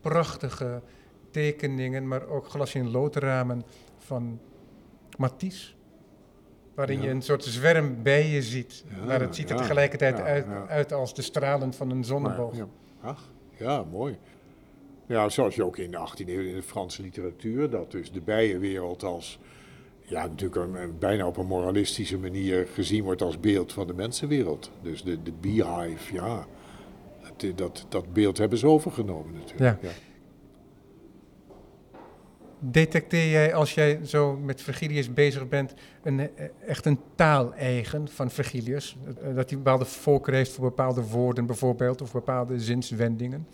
prachtige 0.00 0.82
tekeningen, 1.30 2.08
maar 2.08 2.26
ook 2.28 2.48
glas 2.48 2.74
in 2.74 2.90
loodramen 2.90 3.62
van 3.98 4.40
Matisse. 5.20 5.72
Waarin 6.74 6.98
Ja. 6.98 7.04
je 7.04 7.10
een 7.10 7.22
soort 7.22 7.44
zwerm 7.44 8.02
bijen 8.02 8.42
ziet. 8.42 8.84
Ja, 8.98 9.04
maar 9.04 9.20
het 9.20 9.34
ziet 9.34 9.50
er 9.50 9.54
ja, 9.56 9.60
tegelijkertijd 9.60 10.18
ja, 10.18 10.24
uit, 10.24 10.44
ja. 10.46 10.66
uit 10.66 10.92
als 10.92 11.14
de 11.14 11.22
stralen 11.22 11.72
van 11.74 11.90
een 11.90 12.04
zonneboog. 12.04 12.56
ja. 12.56 12.66
Ach, 13.00 13.30
ja, 13.56 13.84
mooi. 13.90 14.18
Ja, 15.06 15.28
zoals 15.28 15.54
je 15.54 15.64
ook 15.64 15.76
in 15.76 15.90
de 15.90 15.96
18e 15.98 16.28
eeuw 16.28 16.40
in 16.40 16.54
de 16.54 16.62
Franse 16.62 17.02
literatuur, 17.02 17.70
dat 17.70 17.90
dus 17.90 18.12
de 18.12 18.20
bijenwereld 18.20 19.02
als, 19.02 19.38
ja, 20.00 20.26
natuurlijk 20.26 20.56
een, 20.56 20.74
een- 20.82 20.98
bijna 20.98 21.26
op 21.26 21.36
een 21.36 21.46
moralistische 21.46 22.18
manier 22.18 22.66
gezien 22.72 23.04
wordt 23.04 23.22
als 23.22 23.40
beeld 23.40 23.72
van 23.72 23.86
de 23.86 23.94
mensenwereld. 23.94 24.70
Dus 24.82 25.02
de, 25.04 25.22
de 25.22 25.32
beehive, 25.40 26.14
ja. 26.14 26.46
Het- 27.20 27.58
dat, 27.58 27.86
dat 27.88 28.12
beeld 28.12 28.38
hebben 28.38 28.58
ze 28.58 28.66
overgenomen 28.66 29.34
natuurlijk. 29.34 29.82
Ja. 29.82 29.88
Detecteer 32.62 33.30
jij 33.30 33.54
als 33.54 33.74
jij 33.74 34.00
zo 34.04 34.36
met 34.36 34.62
Virgilius 34.62 35.12
bezig 35.12 35.48
bent, 35.48 35.74
een, 36.02 36.20
eh, 36.20 36.46
echt 36.66 36.86
een 36.86 36.98
taaleigen 37.14 38.08
van 38.08 38.30
Virgilius? 38.30 38.96
Eh, 39.06 39.34
Dat 39.34 39.48
hij 39.50 39.58
bepaalde 39.58 39.84
voorkeur 39.84 40.34
heeft 40.34 40.52
voor 40.52 40.64
bepaalde 40.64 41.02
woorden 41.02 41.46
bijvoorbeeld, 41.46 42.02
of 42.02 42.12
bepaalde 42.12 42.60
zinswendingen? 42.60 43.46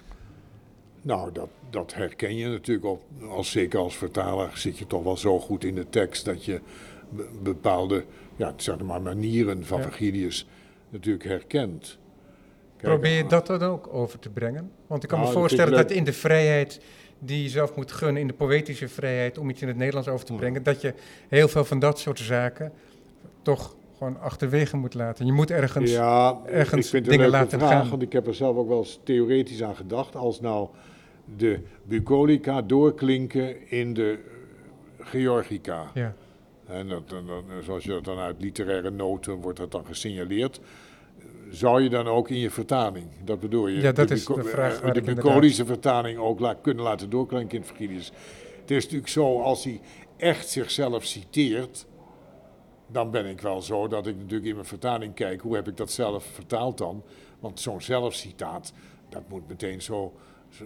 Nou, 1.02 1.32
dat, 1.32 1.48
dat 1.70 1.94
herken 1.94 2.36
je 2.36 2.48
natuurlijk 2.48 2.86
op, 2.86 3.02
als, 3.28 3.50
zeker 3.50 3.78
als 3.78 3.96
vertaler 3.96 4.50
zit 4.54 4.78
je 4.78 4.86
toch 4.86 5.02
wel 5.02 5.16
zo 5.16 5.38
goed 5.40 5.64
in 5.64 5.74
de 5.74 5.88
tekst 5.88 6.24
dat 6.24 6.44
je 6.44 6.60
be- 7.08 7.28
bepaalde 7.42 8.04
ja, 8.36 8.52
zeg 8.56 8.78
maar 8.78 9.02
manieren 9.02 9.64
van 9.64 9.78
Ja. 9.78 9.84
Virgilius 9.84 10.46
natuurlijk 10.90 11.24
herkent. 11.24 11.98
Kijk, 12.76 12.92
Probeer 12.92 13.16
je 13.16 13.26
dat 13.26 13.46
dan 13.46 13.62
ook 13.62 13.88
over 13.94 14.18
te 14.18 14.30
brengen? 14.30 14.70
Want 14.86 15.02
ik 15.02 15.08
kan 15.08 15.18
Nou, 15.18 15.30
me 15.30 15.34
dat 15.34 15.42
voorstellen 15.42 15.76
dat 15.82 15.90
in 15.90 16.04
de 16.04 16.12
vrijheid 16.12 16.80
die 17.18 17.42
je 17.42 17.48
zelf 17.48 17.76
moet 17.76 17.92
gunnen, 17.92 18.20
in 18.20 18.26
de 18.26 18.32
poëtische 18.32 18.88
vrijheid 18.88 19.38
om 19.38 19.50
iets 19.50 19.62
in 19.62 19.68
het 19.68 19.76
Nederlands 19.76 20.08
over 20.08 20.26
te 20.26 20.32
brengen, 20.32 20.62
dat 20.62 20.80
je 20.80 20.94
heel 21.28 21.48
veel 21.48 21.64
van 21.64 21.78
dat 21.78 21.98
soort 21.98 22.18
zaken 22.18 22.72
toch 23.42 23.76
gewoon 23.98 24.20
achterwege 24.20 24.76
moet 24.76 24.94
laten. 24.94 25.26
Je 25.26 25.32
moet 25.32 25.50
ergens. 25.50 25.90
ja, 25.90 26.38
ergens 26.46 26.90
dingen 26.90 27.28
laten 27.28 27.58
vraag, 27.58 27.70
gaan. 27.70 27.88
want 27.88 28.02
ik 28.02 28.12
heb 28.12 28.26
er 28.26 28.34
zelf 28.34 28.56
ook 28.56 28.68
wel 28.68 28.78
eens 28.78 29.00
theoretisch 29.04 29.62
aan 29.62 29.76
gedacht. 29.76 30.16
Als 30.16 30.40
nou 30.40 30.68
de 31.36 31.60
bucolica 31.84 32.62
doorklinken 32.62 33.70
in 33.70 33.94
de 33.94 34.18
Georgica. 35.00 35.90
Ja, 35.94 36.14
En 36.66 36.88
dat, 36.88 37.08
dan- 37.08 37.44
zoals 37.62 37.84
je 37.84 37.90
dat 37.90 38.04
dan 38.04 38.18
uit 38.18 38.36
literaire 38.38 38.90
noten 38.90 39.34
wordt 39.34 39.58
dat 39.58 39.70
dan 39.72 39.86
gesignaleerd. 39.86 40.60
Zou 41.56 41.82
je 41.82 41.88
dan 41.88 42.06
ook 42.06 42.28
in 42.28 42.38
je 42.38 42.50
vertaling, 42.50 43.06
dat 43.24 43.40
bedoel 43.40 43.66
je, 43.66 43.80
Ja, 43.80 43.92
dat 43.92 44.08
de, 44.08 44.14
is 44.14 44.24
de 44.24 44.42
vraag 44.44 44.80
de 44.80 44.86
inderdaad- 44.86 45.14
bucolische 45.14 45.64
vertaling 45.66 46.18
ook 46.18 46.40
la- 46.40 46.54
kunnen 46.54 46.84
laten 46.84 47.10
doorklinken 47.10 47.56
in 47.56 47.60
het 47.64 47.68
Virgilius? 47.76 48.12
Het 48.60 48.70
is 48.70 48.82
natuurlijk 48.82 49.10
zo, 49.10 49.40
als 49.40 49.64
hij 49.64 49.80
echt 50.16 50.48
zichzelf 50.48 51.04
citeert, 51.04 51.86
dan 52.86 53.10
ben 53.10 53.26
ik 53.26 53.40
wel 53.40 53.62
zo 53.62 53.88
dat 53.88 54.06
ik 54.06 54.16
natuurlijk 54.16 54.44
in 54.48 54.54
mijn 54.54 54.66
vertaling 54.66 55.14
kijk, 55.14 55.40
hoe 55.40 55.54
heb 55.54 55.68
ik 55.68 55.76
dat 55.76 55.90
zelf 55.90 56.24
vertaald 56.24 56.78
dan? 56.78 57.02
Want 57.40 57.60
zo'n 57.60 57.80
zelfcitaat, 57.82 58.72
dat 59.08 59.22
moet 59.28 59.48
meteen 59.48 59.82
zo, 59.82 60.12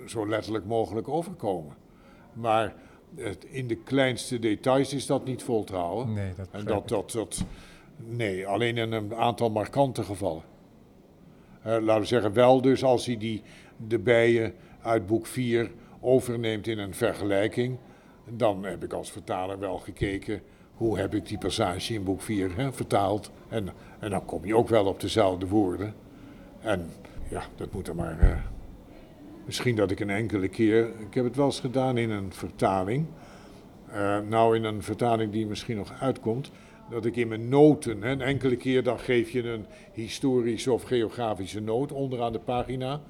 zo, 0.07 0.28
letterlijk 0.28 0.64
mogelijk 0.64 1.09
overkomen. 1.09 1.76
Maar 2.32 2.74
het, 3.16 3.45
in 3.45 3.66
de 3.66 3.76
kleinste 3.76 4.38
details 4.38 4.93
is 4.95 5.07
dat 5.07 5.24
niet 5.24 5.43
vol 5.43 5.64
te 5.64 5.74
houden. 5.76 6.12
nee, 6.14 6.32
dat 6.36 6.49
En 6.51 6.64
dat, 6.64 6.88
dat, 6.88 7.45
nee, 7.97 8.47
alleen 8.47 8.76
in 8.76 8.93
een 8.93 9.14
aantal 9.14 9.51
markante 9.51 10.03
gevallen. 10.03 10.43
Eh, 11.62 11.76
laten 11.80 12.00
we 12.00 12.06
zeggen, 12.06 12.32
wel 12.32 12.61
dus 12.61 12.84
als 12.84 13.06
hij 13.06 13.16
die, 13.16 13.42
de 13.76 13.98
bijen 13.98 14.54
uit 14.82 15.06
boek 15.06 15.26
4 15.26 15.70
overneemt 16.00 16.66
in 16.66 16.78
een 16.78 16.94
vergelijking, 16.94 17.78
dan 18.28 18.64
heb 18.64 18.84
ik 18.84 18.92
als 18.92 19.11
vertaler 19.11 19.58
wel 19.58 19.78
gekeken 19.78 20.42
hoe 20.74 20.98
heb 20.98 21.14
ik 21.14 21.28
die 21.28 21.38
passage 21.38 21.94
in 21.94 22.04
boek 22.04 22.22
4 22.22 22.56
hè, 22.56 22.72
vertaald. 22.72 23.30
En, 23.48 23.68
en 23.98 24.11
dan 24.11 24.24
kom 24.24 24.46
je 24.46 24.56
ook 24.56 24.68
wel 24.68 24.86
op 24.86 25.00
dezelfde 25.00 25.46
woorden. 25.46 25.94
En 26.61 26.90
ja, 27.28 27.42
dat 27.56 27.72
moet 27.72 27.88
er 27.88 27.94
maar. 27.94 28.20
eh, 28.20 28.36
misschien 29.44 29.76
dat 29.76 29.90
ik 29.90 30.00
een 30.00 30.11
enkele 30.11 30.48
keer. 30.48 30.88
Ik 30.98 31.14
heb 31.14 31.24
het 31.24 31.36
wel 31.36 31.46
eens 31.46 31.61
gedaan 31.61 31.98
in 31.98 32.11
een 32.11 32.32
vertaling. 32.32 33.06
Eh, 33.92 34.18
nou, 34.28 34.56
in 34.56 34.64
een 34.64 34.82
vertaling 34.82 35.32
die 35.32 35.46
misschien 35.46 35.76
nog 35.76 35.92
uitkomt. 36.00 36.50
Dat 36.91 37.05
ik 37.05 37.16
in 37.16 37.28
mijn 37.28 37.49
noten, 37.49 38.03
een 38.03 38.20
enkele 38.20 38.57
keer 38.57 38.82
dan 38.82 38.99
geef 38.99 39.30
je 39.30 39.49
een 39.49 39.66
historische 39.93 40.72
of 40.72 40.82
geografische 40.82 41.61
noot 41.61 41.93
onderaan 41.93 42.32
de 42.32 42.38
pagina. 42.38 43.01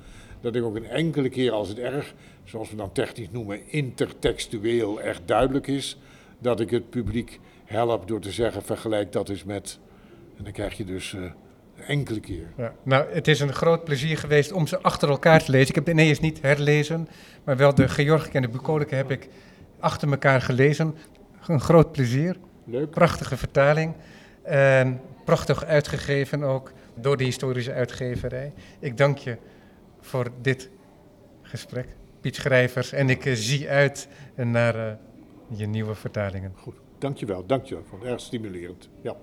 Dat 0.40 0.54
ik 0.56 0.62
ook 0.62 0.76
een 0.76 0.88
enkele 0.88 1.28
keer, 1.28 1.52
als 1.52 1.68
het 1.68 1.78
erg, 1.78 2.14
zoals 2.44 2.70
we 2.70 2.76
dan 2.76 2.92
technisch 2.92 3.30
noemen, 3.30 3.60
intertextueel 3.66 5.00
echt 5.00 5.20
duidelijk 5.24 5.66
is. 5.66 5.98
Dat 6.38 6.60
ik 6.60 6.70
het 6.70 6.90
publiek 6.90 7.40
help 7.64 8.08
door 8.08 8.20
te 8.20 8.30
zeggen: 8.30 8.62
vergelijk 8.62 9.12
dat 9.12 9.28
eens 9.28 9.44
met. 9.44 9.78
En 10.36 10.44
dan 10.44 10.52
krijg 10.52 10.76
je 10.76 10.84
dus 10.84 11.14
eh, 11.14 11.20
een 11.22 11.84
enkele 11.86 12.20
keer. 12.20 12.46
Ja. 12.56 12.74
Nou, 12.82 13.12
het 13.12 13.28
is 13.28 13.40
een 13.40 13.52
groot 13.52 13.84
plezier 13.84 14.18
geweest 14.18 14.52
om 14.52 14.66
ze 14.66 14.80
achter 14.80 15.08
elkaar 15.08 15.44
te 15.44 15.50
lezen. 15.50 15.68
Ik 15.68 15.74
heb 15.74 15.84
de 15.84 15.90
Aeneas 15.90 16.20
niet 16.20 16.42
herlezen, 16.42 17.08
maar 17.44 17.56
wel 17.56 17.74
de 17.74 17.88
Georgica 17.88 18.34
en 18.34 18.42
de 18.42 18.48
Bucolica 18.48 18.96
heb 18.96 19.10
ik 19.10 19.28
achter 19.78 20.10
elkaar 20.10 20.40
gelezen. 20.40 20.94
Een 21.46 21.60
groot 21.60 21.92
plezier. 21.92 22.36
Leuk. 22.64 22.90
Prachtige 22.90 23.36
vertaling. 23.36 23.94
En 24.42 25.00
prachtig 25.24 25.64
uitgegeven 25.64 26.42
ook 26.42 26.72
door 26.94 27.16
de 27.16 27.24
historische 27.24 27.72
uitgeverij. 27.72 28.52
Ik 28.78 28.96
dank 28.96 29.18
je 29.18 29.36
voor 30.00 30.30
dit 30.40 30.70
gesprek, 31.42 31.86
Piet 32.20 32.36
Schrijvers. 32.36 32.92
En 32.92 33.10
ik 33.10 33.24
eh, 33.26 33.34
zie 33.34 33.68
uit 33.68 34.08
naar 34.34 34.88
eh, 34.88 34.94
je 35.48 35.66
nieuwe 35.66 35.94
vertalingen. 35.94 36.52
Goed, 36.56 36.74
dankjewel, 36.98 37.46
dankjewel. 37.46 37.84
Vond 37.84 38.02
het 38.02 38.10
erg 38.10 38.20
stimulerend. 38.20 38.88
Ja. 39.02 39.16